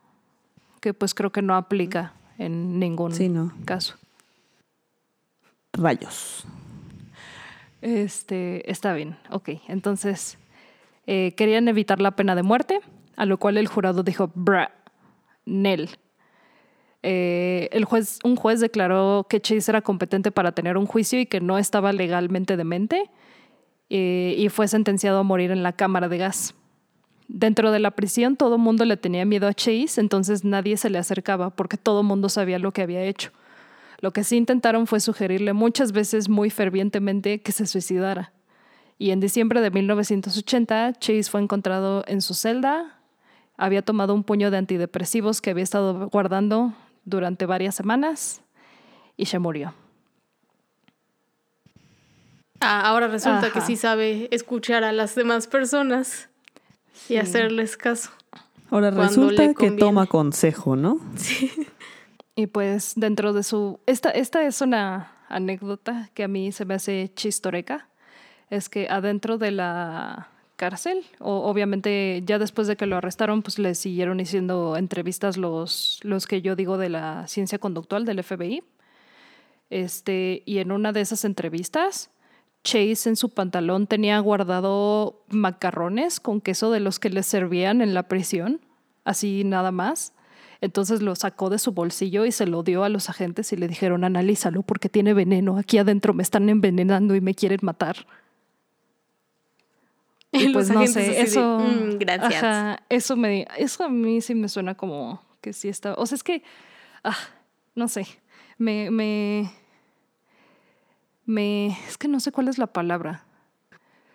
que 0.80 0.94
pues 0.94 1.14
creo 1.14 1.30
que 1.30 1.42
no 1.42 1.56
aplica 1.56 2.12
en 2.38 2.78
ningún 2.78 3.12
Sí, 3.12 3.28
no. 3.28 3.52
caso. 3.64 3.94
Rayos. 5.72 6.44
Este, 7.82 8.70
está 8.70 8.94
bien, 8.94 9.16
ok. 9.30 9.50
Entonces, 9.68 10.38
eh, 11.06 11.34
querían 11.36 11.68
evitar 11.68 12.00
la 12.00 12.12
pena 12.16 12.34
de 12.34 12.42
muerte, 12.42 12.80
a 13.16 13.26
lo 13.26 13.38
cual 13.38 13.58
el 13.58 13.68
jurado 13.68 14.02
dijo, 14.02 14.30
bra, 14.34 14.72
Nel. 15.44 15.90
Eh, 17.02 17.68
el 17.72 17.84
juez, 17.84 18.18
un 18.24 18.34
juez 18.36 18.58
declaró 18.60 19.26
que 19.28 19.40
Chase 19.40 19.70
era 19.70 19.82
competente 19.82 20.32
para 20.32 20.52
tener 20.52 20.76
un 20.76 20.86
juicio 20.86 21.20
y 21.20 21.26
que 21.26 21.40
no 21.40 21.58
estaba 21.58 21.92
legalmente 21.92 22.56
demente 22.56 23.08
eh, 23.90 24.34
y 24.36 24.48
fue 24.48 24.66
sentenciado 24.66 25.20
a 25.20 25.22
morir 25.22 25.52
en 25.52 25.62
la 25.62 25.72
cámara 25.72 26.08
de 26.08 26.18
gas. 26.18 26.54
Dentro 27.28 27.72
de 27.72 27.80
la 27.80 27.90
prisión 27.90 28.36
todo 28.36 28.54
el 28.54 28.60
mundo 28.60 28.84
le 28.84 28.96
tenía 28.96 29.24
miedo 29.24 29.48
a 29.48 29.54
Chase, 29.54 30.00
entonces 30.00 30.44
nadie 30.44 30.76
se 30.76 30.90
le 30.90 30.98
acercaba 30.98 31.50
porque 31.50 31.76
todo 31.76 32.00
el 32.00 32.06
mundo 32.06 32.28
sabía 32.28 32.58
lo 32.58 32.72
que 32.72 32.82
había 32.82 33.02
hecho. 33.02 33.30
Lo 34.00 34.12
que 34.12 34.24
sí 34.24 34.36
intentaron 34.36 34.86
fue 34.86 35.00
sugerirle 35.00 35.52
muchas 35.52 35.92
veces 35.92 36.28
muy 36.28 36.50
fervientemente 36.50 37.40
que 37.40 37.52
se 37.52 37.66
suicidara. 37.66 38.32
Y 38.98 39.10
en 39.10 39.20
diciembre 39.20 39.60
de 39.60 39.70
1980, 39.70 40.94
Chase 40.94 41.24
fue 41.24 41.42
encontrado 41.42 42.04
en 42.06 42.22
su 42.22 42.34
celda. 42.34 43.00
Había 43.56 43.82
tomado 43.82 44.14
un 44.14 44.22
puño 44.22 44.50
de 44.50 44.58
antidepresivos 44.58 45.40
que 45.40 45.50
había 45.50 45.64
estado 45.64 46.08
guardando 46.08 46.74
durante 47.04 47.46
varias 47.46 47.74
semanas 47.74 48.42
y 49.16 49.26
se 49.26 49.38
murió. 49.38 49.74
Ah, 52.60 52.82
ahora 52.88 53.08
resulta 53.08 53.50
que 53.50 53.60
sí 53.60 53.76
sabe 53.76 54.28
escuchar 54.30 54.84
a 54.84 54.92
las 54.92 55.14
demás 55.14 55.46
personas 55.46 56.28
y 57.04 57.14
Sí. 57.14 57.16
hacerles 57.18 57.76
caso. 57.76 58.10
Ahora 58.70 58.90
resulta 58.90 59.54
que 59.54 59.70
toma 59.70 60.06
consejo, 60.06 60.76
¿no? 60.76 60.98
Y 62.38 62.48
pues 62.48 62.92
dentro 62.96 63.32
de 63.32 63.42
su... 63.42 63.80
Esta, 63.86 64.10
esta 64.10 64.44
es 64.46 64.60
una 64.60 65.10
anécdota 65.30 66.10
que 66.12 66.22
a 66.22 66.28
mí 66.28 66.52
se 66.52 66.66
me 66.66 66.74
hace 66.74 67.10
chistoreca. 67.14 67.88
Es 68.50 68.68
que 68.68 68.88
adentro 68.90 69.38
de 69.38 69.52
la 69.52 70.28
cárcel, 70.56 71.06
o 71.18 71.48
obviamente 71.48 72.22
ya 72.26 72.38
después 72.38 72.66
de 72.68 72.76
que 72.76 72.84
lo 72.84 72.96
arrestaron, 72.96 73.40
pues 73.40 73.58
le 73.58 73.74
siguieron 73.74 74.20
haciendo 74.20 74.76
entrevistas 74.76 75.38
los, 75.38 75.98
los 76.02 76.26
que 76.26 76.42
yo 76.42 76.56
digo 76.56 76.76
de 76.76 76.90
la 76.90 77.26
ciencia 77.26 77.58
conductual 77.58 78.04
del 78.04 78.22
FBI. 78.22 78.62
Este, 79.70 80.42
y 80.44 80.58
en 80.58 80.72
una 80.72 80.92
de 80.92 81.00
esas 81.00 81.24
entrevistas, 81.24 82.10
Chase 82.66 83.08
en 83.08 83.14
su 83.14 83.30
pantalón 83.30 83.86
tenía 83.86 84.18
guardado 84.18 85.22
macarrones 85.28 86.18
con 86.18 86.40
queso 86.40 86.72
de 86.72 86.80
los 86.80 86.98
que 86.98 87.10
les 87.10 87.24
servían 87.24 87.80
en 87.80 87.94
la 87.94 88.08
prisión, 88.08 88.60
así 89.04 89.44
nada 89.44 89.70
más. 89.70 90.12
Entonces 90.60 91.00
lo 91.00 91.14
sacó 91.14 91.48
de 91.48 91.60
su 91.60 91.70
bolsillo 91.70 92.24
y 92.24 92.32
se 92.32 92.44
lo 92.44 92.64
dio 92.64 92.82
a 92.82 92.88
los 92.88 93.08
agentes 93.08 93.52
y 93.52 93.56
le 93.56 93.68
dijeron, 93.68 94.02
analízalo 94.02 94.62
porque 94.62 94.88
tiene 94.88 95.14
veneno. 95.14 95.58
Aquí 95.58 95.78
adentro 95.78 96.12
me 96.12 96.24
están 96.24 96.48
envenenando 96.48 97.14
y 97.14 97.20
me 97.20 97.34
quieren 97.34 97.60
matar. 97.62 98.04
Y 100.32 100.48
pues 100.52 100.68
no 100.68 100.84
sé, 100.88 101.02
de, 101.02 101.20
eso... 101.20 101.60
"Mm, 101.60 101.98
gracias. 101.98 102.42
Ajá, 102.42 102.82
eso, 102.88 103.16
me, 103.16 103.46
eso 103.56 103.84
a 103.84 103.88
mí 103.88 104.20
sí 104.20 104.34
me 104.34 104.48
suena 104.48 104.74
como 104.74 105.22
que 105.40 105.52
sí 105.52 105.68
está... 105.68 105.94
O 105.94 106.04
sea, 106.04 106.16
es 106.16 106.24
que... 106.24 106.42
Ah, 107.04 107.16
no 107.76 107.86
sé. 107.86 108.06
Me... 108.58 108.90
me 108.90 109.52
me 111.26 111.66
es 111.88 111.98
que 111.98 112.08
no 112.08 112.20
sé 112.20 112.32
cuál 112.32 112.48
es 112.48 112.56
la 112.58 112.68
palabra. 112.68 113.24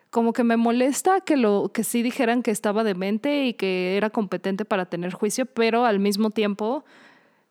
Como 0.10 0.34
que 0.34 0.44
me 0.44 0.58
molesta 0.58 1.22
que 1.22 1.38
lo 1.38 1.72
que 1.74 1.84
sí 1.84 2.02
dijeran 2.02 2.44
que 2.44 2.52
estaba 2.52 2.84
demente 2.84 3.46
y 3.46 3.54
que 3.54 3.96
era 3.96 4.10
competente 4.10 4.66
para 4.66 4.86
tener 4.88 5.14
juicio, 5.14 5.46
pero 5.46 5.86
al 5.86 6.00
mismo 6.00 6.32
tiempo 6.32 6.84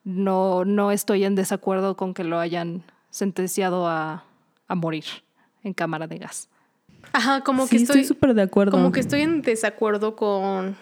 no 0.04 0.64
no 0.64 0.90
estoy 0.90 1.24
en 1.24 1.34
desacuerdo 1.34 1.96
con 1.96 2.12
que 2.14 2.24
lo 2.24 2.38
hayan 2.38 2.82
sentenciado 3.10 3.86
a, 3.88 4.24
a 4.68 4.74
morir 4.74 5.04
en 5.62 5.72
cámara 5.74 6.06
de 6.06 6.18
gas. 6.18 6.48
Ajá, 7.12 7.42
como 7.42 7.66
sí, 7.66 7.76
que 7.76 7.82
estoy 7.82 8.00
estoy, 8.00 8.04
súper 8.04 8.34
de 8.34 8.42
acuerdo. 8.42 8.72
como 8.72 8.92
que 8.92 9.00
estoy 9.00 9.22
en 9.22 9.42
desacuerdo 9.42 10.14
con 10.16 10.76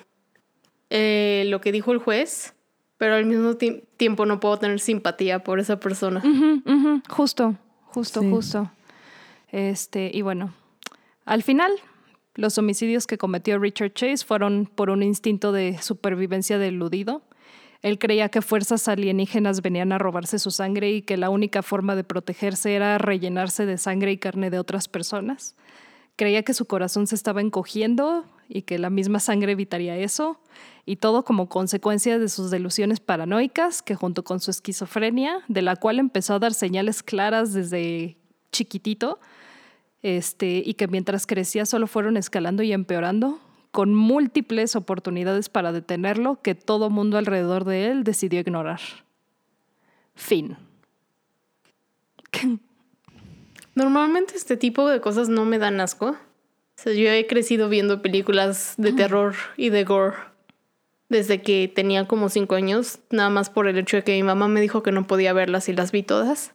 eh, 0.91 1.45
lo 1.49 1.61
que 1.61 1.73
dijo 1.73 1.93
el 1.93 1.99
juez, 1.99 2.55
pero 2.97 3.15
al 3.15 3.25
mismo 3.27 3.55
ti- 3.57 3.85
tiempo 3.97 4.27
no 4.27 4.41
puedo 4.41 4.59
tener 4.59 4.81
simpatía 4.81 5.45
por 5.45 5.61
esa 5.61 5.79
persona. 5.81 6.23
Justo, 7.09 7.55
justo, 7.99 8.21
Sí. 8.21 8.31
justo. 8.31 8.71
Este, 9.51 10.11
y 10.13 10.23
bueno, 10.23 10.53
al 11.25 11.43
final, 11.43 11.73
los 12.35 12.59
homicidios 12.59 13.07
que 13.07 13.19
cometió 13.19 13.59
Richard 13.59 13.93
Chase 13.95 14.25
fueron 14.25 14.67
por 14.73 14.91
un 14.91 15.03
instinto 15.03 15.53
de 15.53 15.79
supervivencia 15.83 16.59
deludido. 16.59 17.23
Él 17.83 17.99
creía 17.99 18.29
que 18.29 18.43
fuerzas 18.43 18.89
alienígenas 18.89 19.63
venían 19.63 19.93
a 19.93 19.99
robarse 19.99 20.39
su 20.39 20.51
sangre 20.51 20.91
y 20.91 21.03
que 21.03 21.17
la 21.17 21.31
única 21.31 21.63
forma 21.63 21.95
de 21.97 22.05
protegerse 22.05 22.75
era 22.75 22.99
rellenarse 22.99 23.67
de 23.67 23.79
sangre 23.79 24.13
y 24.13 24.19
carne 24.19 24.51
de 24.51 24.59
otras 24.59 24.89
personas. 24.89 25.55
Creía 26.17 26.43
que 26.43 26.55
su 26.55 26.67
corazón 26.67 27.07
se 27.07 27.15
estaba 27.15 27.41
encogiendo 27.41 28.25
y 28.49 28.63
que 28.63 28.79
la 28.79 28.91
misma 28.91 29.21
sangre 29.21 29.53
evitaría 29.53 29.97
eso, 29.97 30.41
y 30.89 30.97
todo 30.97 31.23
como 31.23 31.51
consecuencia 31.51 32.19
de 32.19 32.31
sus 32.31 32.51
delusiones 32.51 32.99
paranoicas, 32.99 33.83
que 33.83 33.95
junto 33.95 34.25
con 34.25 34.41
su 34.41 34.51
esquizofrenia, 34.51 35.41
de 35.47 35.61
la 35.61 35.77
cual 35.77 35.99
empezó 35.99 36.33
a 36.33 36.39
dar 36.39 36.55
señales 36.55 37.03
claras 37.03 37.53
desde 37.53 38.17
chiquitito, 38.53 39.19
este, 40.03 40.63
y 40.65 40.75
que 40.75 40.89
mientras 40.89 41.27
crecía 41.27 41.67
solo 41.67 41.87
fueron 41.89 42.17
escalando 42.17 42.63
y 42.63 42.73
empeorando, 42.73 43.39
con 43.71 43.95
múltiples 43.95 44.77
oportunidades 44.77 45.51
para 45.51 45.73
detenerlo 45.73 46.41
que 46.41 46.55
todo 46.55 46.89
mundo 46.89 47.19
alrededor 47.19 47.67
de 47.67 47.91
él 47.91 48.03
decidió 48.03 48.41
ignorar. 48.41 48.81
Fin. 50.15 50.57
Normalmente 53.75 54.37
este 54.37 54.57
tipo 54.57 54.89
de 54.89 55.03
cosas 55.03 55.29
no 55.29 55.45
me 55.45 55.59
dan 55.59 55.83
asco. 55.83 56.07
O 56.07 56.17
sea, 56.81 56.95
yo 56.95 57.11
he 57.11 57.27
crecido 57.27 57.69
viendo 57.69 58.01
películas 58.01 58.73
de 58.79 58.95
terror 58.95 59.35
y 59.59 59.69
de 59.69 59.85
gore 59.85 60.28
desde 61.09 61.43
que 61.43 61.73
tenía 61.75 62.07
como 62.07 62.29
cinco 62.29 62.55
años, 62.55 63.01
nada 63.11 63.31
más 63.31 63.51
por 63.51 63.67
el 63.67 63.79
hecho 63.79 63.97
de 63.97 64.05
que 64.05 64.13
mi 64.13 64.23
mamá 64.23 64.49
me 64.49 64.61
dijo 64.61 64.83
que 64.83 64.93
no 64.93 65.07
podía 65.07 65.33
verlas 65.33 65.69
y 65.69 65.73
las 65.73 65.93
vi 65.93 66.03
todas. 66.03 66.55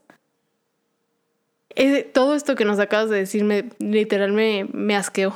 Eh, 1.75 2.03
todo 2.03 2.35
esto 2.35 2.55
que 2.55 2.65
nos 2.65 2.79
acabas 2.79 3.09
de 3.09 3.17
decir 3.17 3.43
me, 3.43 3.69
literal 3.79 4.31
me, 4.31 4.67
me 4.71 4.95
asqueó. 4.95 5.33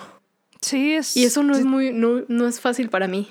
Sí, 0.61 0.93
es. 0.93 1.17
Y 1.17 1.25
eso 1.25 1.43
no 1.43 1.55
es 1.55 1.65
muy, 1.65 1.93
no, 1.93 2.23
no 2.27 2.47
es 2.47 2.59
fácil 2.59 2.89
para 2.89 3.07
mí. 3.07 3.27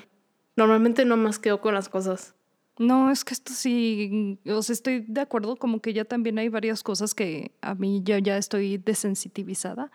Normalmente 0.56 1.04
no 1.04 1.16
me 1.16 1.28
asqueo 1.28 1.60
con 1.60 1.74
las 1.74 1.88
cosas. 1.88 2.34
No, 2.78 3.10
es 3.10 3.24
que 3.24 3.32
esto 3.32 3.52
sí, 3.54 4.38
o 4.46 4.62
sea, 4.62 4.74
estoy 4.74 5.00
de 5.08 5.22
acuerdo, 5.22 5.56
como 5.56 5.80
que 5.80 5.94
ya 5.94 6.04
también 6.04 6.38
hay 6.38 6.50
varias 6.50 6.82
cosas 6.82 7.14
que 7.14 7.52
a 7.62 7.74
mí 7.74 8.02
yo 8.04 8.18
ya 8.18 8.36
estoy 8.36 8.76
desensitivizada, 8.76 9.90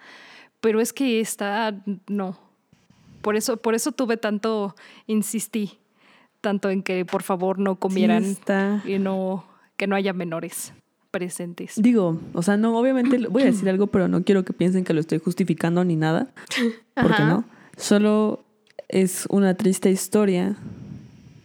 pero 0.61 0.81
es 0.81 0.91
que 0.91 1.19
esta, 1.19 1.75
no. 2.07 2.50
Por 3.21 3.35
eso, 3.35 3.57
por 3.57 3.75
eso 3.75 3.91
tuve 3.91 4.17
tanto, 4.17 4.75
insistí, 5.07 5.77
tanto 6.41 6.69
en 6.69 6.83
que 6.83 7.05
por 7.05 7.23
favor 7.23 7.59
no 7.59 7.75
comieran 7.75 8.23
Sí 8.25 8.41
y 8.85 8.99
no, 8.99 9.45
que 9.77 9.87
no 9.87 9.95
haya 9.95 10.13
menores 10.13 10.73
presentes. 11.11 11.73
Digo, 11.75 12.19
o 12.33 12.41
sea, 12.41 12.57
no, 12.57 12.77
obviamente 12.77 13.17
voy 13.27 13.43
a 13.43 13.45
decir 13.45 13.69
algo, 13.69 13.87
pero 13.87 14.07
no 14.07 14.23
quiero 14.23 14.43
que 14.43 14.53
piensen 14.53 14.83
que 14.83 14.93
lo 14.93 15.01
estoy 15.01 15.19
justificando 15.19 15.83
ni 15.83 15.95
nada. 15.95 16.27
Porque 16.95 17.21
Ajá. 17.21 17.27
no. 17.27 17.43
Solo 17.77 18.43
es 18.87 19.25
una 19.29 19.55
triste 19.55 19.91
historia 19.91 20.55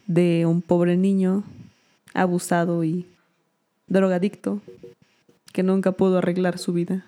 de 0.07 0.47
un 0.47 0.63
pobre 0.63 0.97
niño 0.97 1.45
abusado 2.15 2.85
y 2.85 3.07
drogadicto 3.89 4.61
que 5.53 5.63
nunca 5.63 5.93
pudo 5.93 6.19
arreglar 6.19 6.59
su 6.59 6.73
vida. 6.73 7.07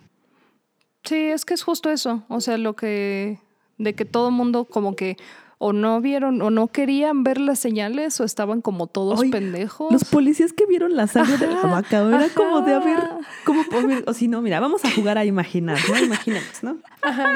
Sí, 1.05 1.17
es 1.17 1.45
que 1.45 1.55
es 1.55 1.63
justo 1.63 1.91
eso, 1.91 2.25
o 2.29 2.41
sea, 2.41 2.59
lo 2.59 2.75
que, 2.75 3.39
de 3.79 3.95
que 3.95 4.05
todo 4.05 4.31
mundo 4.31 4.65
como 4.65 4.95
que 4.97 5.17
o 5.61 5.73
no 5.73 6.01
vieron 6.01 6.41
o 6.41 6.51
no 6.51 6.69
querían 6.69 7.25
ver 7.25 7.41
las 7.41 7.59
señales 7.59 8.21
o 8.21 8.25
estaban 8.25 8.61
como 8.61 8.87
todos 8.87 9.21
Ay, 9.21 9.31
pendejos. 9.31 9.91
Los 9.93 10.05
policías 10.05 10.53
que 10.53 10.67
vieron 10.67 10.95
la 10.95 11.09
sangre 11.09 11.37
de 11.37 11.49
la 11.49 11.59
Ajá, 11.59 11.67
vaca 11.69 11.99
era 12.07 12.29
como 12.33 12.61
de, 12.61 12.75
a 12.75 12.79
ver, 12.79 12.99
ajá. 12.99 13.19
¿Cómo 13.45 13.63
O 14.07 14.13
si 14.13 14.29
no, 14.29 14.41
mira, 14.41 14.61
vamos 14.61 14.85
a 14.85 14.91
jugar 14.93 15.19
a 15.19 15.25
imaginar, 15.25 15.79
¿no? 15.91 15.99
Imaginemos, 15.99 16.63
¿no? 16.63 16.79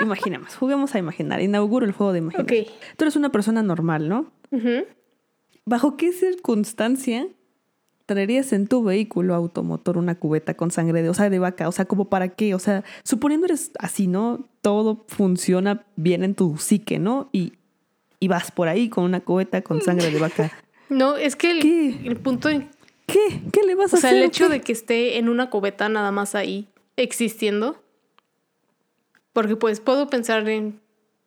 Imaginemos, 0.00 0.54
juguemos 0.54 0.94
a 0.94 0.98
imaginar. 1.00 1.40
Inauguro 1.40 1.84
el 1.84 1.92
juego 1.92 2.12
de 2.12 2.18
imaginar. 2.20 2.44
Ok. 2.44 2.52
Tú 2.96 3.04
eres 3.04 3.16
una 3.16 3.30
persona 3.32 3.62
normal, 3.62 4.08
¿no? 4.08 4.32
Ujú. 4.52 4.84
¿Bajo 5.64 5.96
qué 5.96 6.12
circunstancia 6.12 7.26
traerías 8.12 8.52
en 8.52 8.66
tu 8.66 8.82
vehículo 8.84 9.34
automotor 9.34 9.98
una 9.98 10.14
cubeta 10.14 10.54
con 10.54 10.70
sangre 10.70 11.02
de, 11.02 11.08
o 11.08 11.14
sea, 11.14 11.30
de 11.30 11.38
vaca? 11.38 11.68
O 11.68 11.72
sea, 11.72 11.84
¿como 11.84 12.08
para 12.08 12.28
qué? 12.28 12.54
O 12.54 12.58
sea, 12.58 12.84
suponiendo 13.04 13.46
eres 13.46 13.70
así, 13.78 14.06
¿no? 14.06 14.48
Todo 14.60 15.04
funciona 15.08 15.84
bien 15.96 16.22
en 16.24 16.34
tu 16.34 16.56
psique, 16.58 16.98
¿no? 16.98 17.28
Y, 17.32 17.54
y 18.20 18.28
vas 18.28 18.50
por 18.50 18.68
ahí 18.68 18.88
con 18.88 19.04
una 19.04 19.20
cubeta 19.20 19.62
con 19.62 19.80
sangre 19.82 20.10
de 20.10 20.18
vaca. 20.18 20.52
No, 20.88 21.16
es 21.16 21.36
que 21.36 21.50
el, 21.52 21.60
¿Qué? 21.60 22.00
el 22.04 22.16
punto, 22.18 22.50
en- 22.50 22.68
¿Qué? 23.06 23.40
¿Qué 23.50 23.62
le 23.62 23.74
vas 23.74 23.94
a 23.94 23.96
o 23.96 24.00
sea, 24.00 24.10
hacer? 24.10 24.18
el 24.22 24.28
hecho 24.28 24.50
de 24.50 24.60
que 24.60 24.72
esté 24.72 25.16
en 25.16 25.30
una 25.30 25.48
cubeta 25.48 25.88
nada 25.88 26.10
más 26.12 26.34
ahí 26.34 26.68
existiendo, 26.96 27.82
porque 29.32 29.56
pues 29.56 29.80
puedo 29.80 30.08
pensar 30.10 30.46
en 30.50 30.80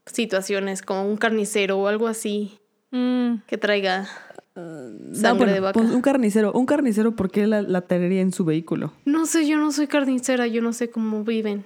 situaciones 0.05 0.83
como 0.83 1.07
un 1.09 1.17
carnicero 1.17 1.79
o 1.79 1.87
algo 1.87 2.07
así 2.07 2.59
Mm, 2.91 3.37
que 3.47 3.57
traiga 3.57 4.07
No, 4.55 5.15
sangre 5.15 5.37
bueno, 5.37 5.53
de 5.53 5.59
vaca. 5.59 5.73
pues, 5.79 5.91
un 5.91 6.01
carnicero. 6.01 6.51
Un 6.53 6.65
carnicero, 6.65 7.15
¿por 7.15 7.29
qué 7.29 7.45
la, 7.45 7.61
la 7.61 7.81
traería 7.81 8.21
en 8.21 8.31
su 8.31 8.45
vehículo? 8.45 8.93
No 9.03 9.25
sé, 9.25 9.45
yo 9.47 9.57
no 9.57 9.71
soy 9.71 9.87
carnicera, 9.87 10.47
yo 10.47 10.61
no 10.61 10.71
sé 10.73 10.89
cómo 10.89 11.23
viven. 11.23 11.65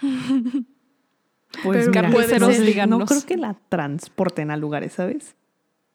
Pues 1.62 1.80
Pero 1.80 1.90
mira, 1.90 2.10
puede 2.10 2.38
no, 2.38 2.50
sé, 2.50 2.86
no 2.86 3.04
creo 3.04 3.20
que 3.26 3.36
la 3.36 3.54
transporten 3.68 4.50
a 4.50 4.56
lugares, 4.56 4.94
¿sabes? 4.94 5.36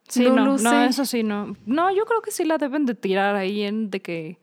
sí, 0.07 0.23
No 0.23 0.35
no, 0.35 0.45
lo 0.45 0.51
no, 0.51 0.57
sé. 0.69 0.85
eso 0.85 1.03
sí, 1.03 1.23
no. 1.23 1.55
No, 1.65 1.89
yo 1.95 2.05
creo 2.05 2.21
que 2.21 2.29
sí 2.29 2.45
la 2.45 2.59
deben 2.59 2.85
de 2.85 2.93
tirar 2.93 3.35
ahí 3.35 3.63
en 3.63 3.89
de 3.89 3.99
que 3.99 4.37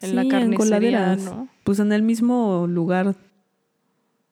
en 0.00 0.14
la 0.14 0.22
carnicería, 0.28 0.56
coladeras. 0.56 1.22
¿no? 1.24 1.48
Pues 1.64 1.80
en 1.80 1.90
el 1.92 2.02
mismo 2.02 2.66
lugar. 2.68 3.16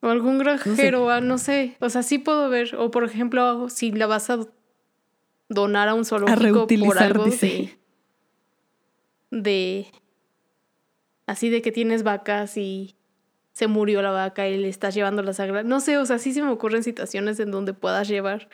O 0.01 0.07
algún 0.09 0.39
granjero, 0.39 1.11
ah, 1.11 1.21
no 1.21 1.39
sé. 1.39 1.77
O 1.81 1.91
sea, 1.91 2.05
sí 2.05 2.19
puedo 2.19 2.49
ver. 2.49 2.77
O 2.77 2.93
por 2.93 3.03
ejemplo, 3.05 3.69
si 3.69 3.91
la 3.91 4.07
vas 4.07 4.31
a 4.31 4.39
donar 5.49 5.89
a 5.89 5.95
un 5.95 6.05
zoológico 6.05 6.67
por 6.67 6.99
algo 6.99 7.25
de, 7.27 7.79
de. 9.31 9.87
Así 11.27 11.51
de 11.51 11.63
que 11.63 11.73
tienes 11.73 12.03
vacas 12.03 12.57
y 12.57 12.97
se 13.53 13.67
murió 13.67 14.03
la 14.03 14.11
vaca 14.11 14.49
y 14.49 14.57
le 14.57 14.69
estás 14.69 14.95
llevando 14.95 15.23
la 15.23 15.33
sangre. 15.33 15.65
No 15.65 15.81
sé, 15.81 15.99
o 15.99 16.07
sea, 16.07 16.19
sí 16.19 16.33
se 16.33 16.43
me 16.43 16.51
ocurren 16.51 16.83
situaciones 16.83 17.41
en 17.41 17.51
donde 17.51 17.75
puedas 17.75 18.09
llevar, 18.09 18.49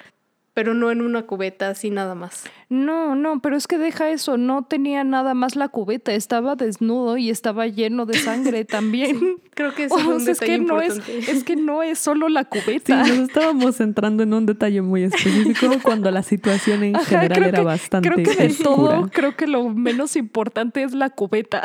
pero 0.55 0.73
no 0.73 0.91
en 0.93 1.01
una 1.03 1.23
cubeta 1.25 1.69
así 1.69 1.91
nada 1.91 2.15
más. 2.15 2.45
No, 2.69 3.17
no, 3.17 3.41
pero 3.43 3.57
es 3.57 3.67
que 3.67 3.77
deja 3.77 4.09
eso, 4.11 4.37
no 4.37 4.63
tenía 4.65 5.03
nada 5.03 5.35
más 5.35 5.57
la 5.57 5.69
cubeta, 5.69 6.13
estaba 6.15 6.55
desnudo 6.55 7.17
y 7.17 7.29
estaba 7.29 7.67
lleno 7.67 8.07
de 8.07 8.15
sangre 8.19 8.65
también. 8.65 9.19
Creo 9.55 9.75
que 9.75 9.85
ese 9.85 9.95
O 9.95 9.99
es 9.99 10.05
un 10.07 10.17
es 10.19 10.25
detalle 10.27 10.53
que 10.53 10.59
no 10.61 10.81
es, 10.81 10.97
importante. 10.97 11.31
es 11.33 11.45
que 11.45 11.57
no 11.57 11.83
es 11.83 11.99
solo 11.99 12.29
la 12.29 12.43
Sí, 12.45 12.49
cubeta. 12.61 12.99
nos 12.99 13.11
estábamos 13.19 13.77
centrando 13.77 14.23
en 14.23 14.33
un 14.33 14.47
detalle 14.47 14.81
muy 14.81 15.03
específico 15.03 15.75
cuando 15.83 16.11
la 16.13 16.23
situación 16.23 16.85
en 16.85 16.97
Ajá, 16.97 17.05
general 17.05 17.33
creo 17.39 17.49
era 17.49 17.59
que- 17.59 17.65
bastante 17.65 18.09
Creo 18.11 18.25
que 18.25 18.35
de 18.37 18.47
oscura. 18.53 18.95
todo, 19.01 19.11
creo 19.13 19.37
que 19.37 19.47
lo 19.49 19.69
menos 19.71 20.15
importante 20.17 20.83
es 20.85 20.95
la 20.95 21.11
cubeta. 21.11 21.63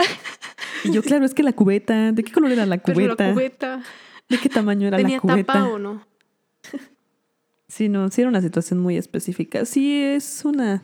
Y 0.84 0.92
yo, 0.92 1.04
claro, 1.04 1.26
es 1.26 1.34
que 1.36 1.44
la 1.44 1.54
cubeta, 1.54 2.12
¿de 2.12 2.24
qué 2.24 2.32
color 2.32 2.52
era 2.52 2.66
la 2.66 2.78
Pero 2.80 2.96
cubeta? 2.96 3.28
la 3.28 3.34
cubeta 3.34 3.80
¿De 4.30 4.38
qué 4.38 4.50
tamaño 4.50 4.88
era 4.88 4.98
la 4.98 5.04
tenía 5.04 5.20
cubeta? 5.20 5.54
tapa 5.54 5.68
o 5.68 5.78
no. 5.80 6.04
Sí, 7.70 7.88
no, 7.88 8.10
sí 8.12 8.22
era 8.22 8.30
una 8.30 8.42
situación 8.42 8.80
muy 8.82 8.98
específica. 8.98 9.64
Sí, 9.64 10.02
es 10.02 10.44
una 10.44 10.82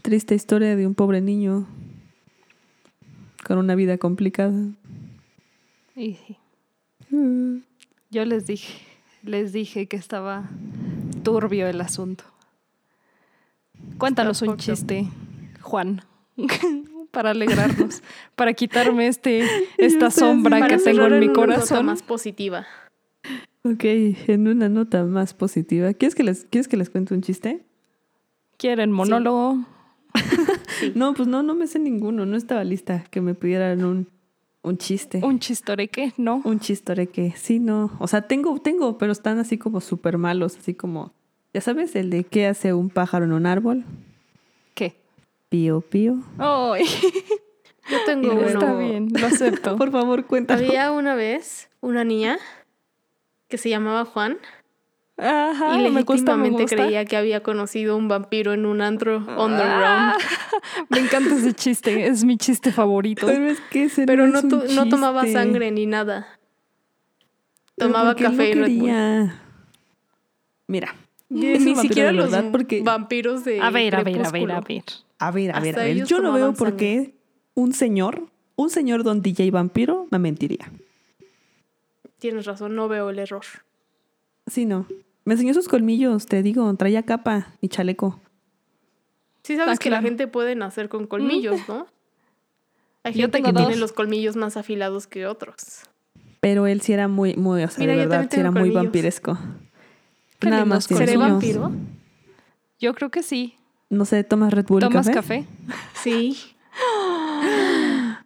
triste 0.00 0.34
historia 0.34 0.74
de 0.76 0.86
un 0.86 0.94
pobre 0.94 1.20
niño 1.20 1.66
con 3.44 3.58
una 3.58 3.74
vida 3.74 3.98
complicada. 3.98 4.54
Y 5.96 6.14
sí, 6.14 6.36
Mm. 7.10 7.58
yo 8.10 8.24
les 8.24 8.46
dije, 8.46 8.80
les 9.22 9.52
dije 9.52 9.86
que 9.86 9.96
estaba 9.96 10.48
turbio 11.22 11.66
el 11.68 11.80
asunto. 11.80 12.24
Cuéntanos 13.98 14.40
un 14.42 14.56
chiste, 14.56 15.06
Juan, 15.60 16.02
para 17.10 17.30
alegrarnos, 17.30 18.02
para 18.34 18.54
quitarme 18.54 19.06
este, 19.06 19.44
esta 19.78 20.10
sombra 20.10 20.66
que 20.66 20.78
tengo 20.78 21.06
en 21.06 21.20
mi 21.20 21.28
corazón. 21.32 21.86
más 21.86 22.02
positiva. 22.02 22.66
Ok, 23.66 23.82
en 23.84 24.46
una 24.46 24.68
nota 24.68 25.04
más 25.04 25.32
positiva. 25.32 25.94
¿Quieres 25.94 26.14
que 26.14 26.22
les, 26.22 26.44
¿quieres 26.44 26.68
que 26.68 26.76
les 26.76 26.90
cuente 26.90 27.14
un 27.14 27.22
chiste? 27.22 27.64
¿Quieren 28.58 28.92
monólogo? 28.92 29.58
Sí. 30.80 30.92
No, 30.96 31.14
pues 31.14 31.28
no, 31.28 31.44
no 31.44 31.54
me 31.54 31.68
sé 31.68 31.78
ninguno. 31.78 32.26
No 32.26 32.36
estaba 32.36 32.64
lista 32.64 33.04
que 33.10 33.20
me 33.20 33.34
pidieran 33.34 33.84
un, 33.84 34.08
un 34.62 34.76
chiste. 34.76 35.20
¿Un 35.22 35.38
chistoreque? 35.38 36.12
No. 36.16 36.42
Un 36.44 36.58
chistoreque. 36.58 37.32
Sí, 37.36 37.60
no. 37.60 37.92
O 38.00 38.08
sea, 38.08 38.22
tengo, 38.22 38.58
tengo, 38.60 38.98
pero 38.98 39.12
están 39.12 39.38
así 39.38 39.56
como 39.56 39.80
súper 39.80 40.18
malos. 40.18 40.56
Así 40.56 40.74
como, 40.74 41.12
ya 41.52 41.60
sabes, 41.60 41.94
el 41.94 42.10
de 42.10 42.24
qué 42.24 42.46
hace 42.48 42.72
un 42.74 42.90
pájaro 42.90 43.24
en 43.24 43.32
un 43.32 43.46
árbol. 43.46 43.84
¿Qué? 44.74 44.96
Pío, 45.48 45.80
pío. 45.80 46.18
Ay, 46.38 46.84
Yo 47.90 47.98
tengo 48.04 48.32
uno. 48.32 48.46
está 48.46 48.74
bien, 48.76 49.08
lo 49.12 49.26
acepto. 49.28 49.76
Por 49.78 49.92
favor, 49.92 50.26
cuéntalo. 50.26 50.66
Había 50.66 50.90
una 50.90 51.14
vez 51.14 51.68
una 51.80 52.02
niña 52.02 52.38
que 53.54 53.58
se 53.58 53.68
llamaba 53.68 54.04
Juan 54.04 54.38
Ajá, 55.16 55.78
y 55.78 55.82
me 55.92 56.02
gusta, 56.02 56.36
me 56.36 56.48
legítimamente 56.48 56.62
gusta. 56.62 56.76
creía 56.76 57.04
que 57.04 57.16
había 57.16 57.44
conocido 57.44 57.96
un 57.96 58.08
vampiro 58.08 58.52
en 58.52 58.66
un 58.66 58.80
antro 58.80 59.24
Ah, 59.28 59.44
underground. 59.44 60.14
me 60.88 60.98
encanta 60.98 61.36
ese 61.36 61.52
chiste, 61.54 62.08
es 62.08 62.24
mi 62.24 62.36
chiste 62.36 62.72
favorito. 62.72 63.24
Pero 63.28 63.46
es 63.46 63.60
que 63.70 63.84
ese 63.84 64.06
Pero 64.06 64.26
no, 64.26 64.32
no, 64.32 64.38
es 64.38 64.44
un 64.44 64.50
to- 64.50 64.64
no 64.74 64.88
tomaba 64.88 65.24
sangre 65.28 65.70
ni 65.70 65.86
nada. 65.86 66.26
Tomaba 67.76 68.16
café 68.16 68.50
y 68.50 68.54
no 68.56 68.62
Red 68.66 68.76
Bull. 68.76 69.32
Mira. 70.66 70.96
Ni 71.28 71.76
siquiera 71.76 72.10
los 72.10 72.32
verdad, 72.32 72.50
porque 72.50 72.82
vampiros 72.82 73.44
de 73.44 73.60
A 73.60 73.70
ver, 73.70 73.94
a 73.94 74.02
ver, 74.02 74.26
a 74.26 74.30
ver, 74.32 74.50
a 74.50 74.60
ver. 74.62 74.82
A 75.20 75.30
ver, 75.30 75.52
a 75.54 75.60
ver, 75.60 75.78
a 75.78 75.82
ver. 75.84 76.04
Yo 76.06 76.18
lo 76.18 76.32
veo 76.32 76.52
tomaban 76.52 76.54
porque 76.56 77.14
un 77.54 77.72
señor, 77.72 78.26
un 78.56 78.68
señor 78.68 79.04
don 79.04 79.22
DJ 79.22 79.52
vampiro, 79.52 80.08
me 80.10 80.18
mentiría. 80.18 80.72
Tienes 82.24 82.46
razón, 82.46 82.74
no 82.74 82.88
veo 82.88 83.10
el 83.10 83.18
error. 83.18 83.44
Sí, 84.46 84.64
no. 84.64 84.86
Me 85.26 85.34
enseñó 85.34 85.52
sus 85.52 85.68
colmillos, 85.68 86.24
te 86.24 86.42
digo, 86.42 86.72
traía 86.74 87.02
capa 87.02 87.48
y 87.60 87.68
chaleco. 87.68 88.18
Sí 89.42 89.56
sabes 89.56 89.78
Ah, 89.78 89.82
que 89.82 89.90
la 89.90 90.00
gente 90.00 90.26
puede 90.26 90.54
nacer 90.54 90.88
con 90.88 91.06
colmillos, 91.06 91.60
¿no? 91.68 91.86
Hay 93.02 93.12
Yo 93.12 93.24
gente 93.24 93.32
tengo 93.36 93.48
que 93.48 93.52
dos. 93.52 93.66
tiene 93.66 93.78
los 93.78 93.92
colmillos 93.92 94.36
más 94.36 94.56
afilados 94.56 95.06
que 95.06 95.26
otros. 95.26 95.82
Pero 96.40 96.66
él 96.66 96.80
sí 96.80 96.94
era 96.94 97.08
muy, 97.08 97.34
muy, 97.36 97.62
o 97.62 97.68
sea, 97.68 97.78
Mira, 97.80 97.92
de 97.92 97.98
verdad, 97.98 98.26
sí 98.30 98.40
era 98.40 98.50
muy 98.50 98.70
vampiresco. 98.70 99.36
Qué 100.38 100.48
Nada 100.48 100.64
más 100.64 100.84
¿Seré 100.86 101.18
vampiro? 101.18 101.72
Yo 102.80 102.94
creo 102.94 103.10
que 103.10 103.22
sí. 103.22 103.54
No 103.90 104.06
sé, 104.06 104.24
¿tomas 104.24 104.50
Red 104.50 104.64
Bull 104.64 104.80
¿Tomas 104.80 105.10
café? 105.10 105.44
café? 105.44 105.46
Sí. 106.02 106.38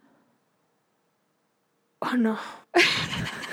Oh, 2.01 2.15
no. 2.15 2.37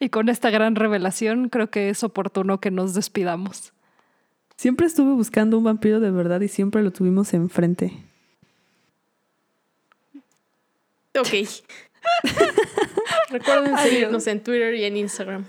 Y 0.00 0.08
con 0.08 0.30
esta 0.30 0.50
gran 0.50 0.76
revelación 0.76 1.50
creo 1.50 1.70
que 1.70 1.90
es 1.90 2.02
oportuno 2.02 2.58
que 2.58 2.70
nos 2.70 2.94
despidamos. 2.94 3.72
Siempre 4.56 4.86
estuve 4.86 5.12
buscando 5.12 5.58
un 5.58 5.64
vampiro 5.64 6.00
de 6.00 6.10
verdad 6.10 6.40
y 6.40 6.48
siempre 6.48 6.82
lo 6.82 6.90
tuvimos 6.90 7.32
enfrente. 7.34 7.92
Ok. 11.18 11.28
Recuerden 13.30 13.76
seguirnos 13.78 14.26
en 14.26 14.42
Twitter 14.42 14.74
y 14.74 14.84
en 14.84 14.96
Instagram. 14.96 15.44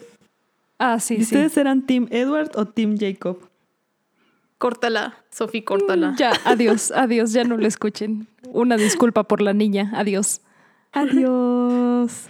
Ah, 0.78 1.00
sí, 1.00 1.14
¿Y 1.14 1.18
sí. 1.18 1.24
ustedes 1.24 1.56
eran 1.58 1.86
Team 1.86 2.08
Edward 2.12 2.52
o 2.56 2.66
Team 2.66 2.98
Jacob? 3.00 3.40
Córtala, 4.58 5.18
Sofi, 5.32 5.62
córtala. 5.62 6.16
Ya, 6.18 6.34
adiós, 6.44 6.92
adiós, 6.92 7.32
ya 7.34 7.44
no 7.44 7.58
lo 7.58 7.68
escuchen. 7.68 8.28
Una 8.52 8.78
disculpa 8.78 9.24
por 9.24 9.42
la 9.42 9.54
niña, 9.54 9.92
adiós. 9.96 10.42
Adiós. 10.92 12.28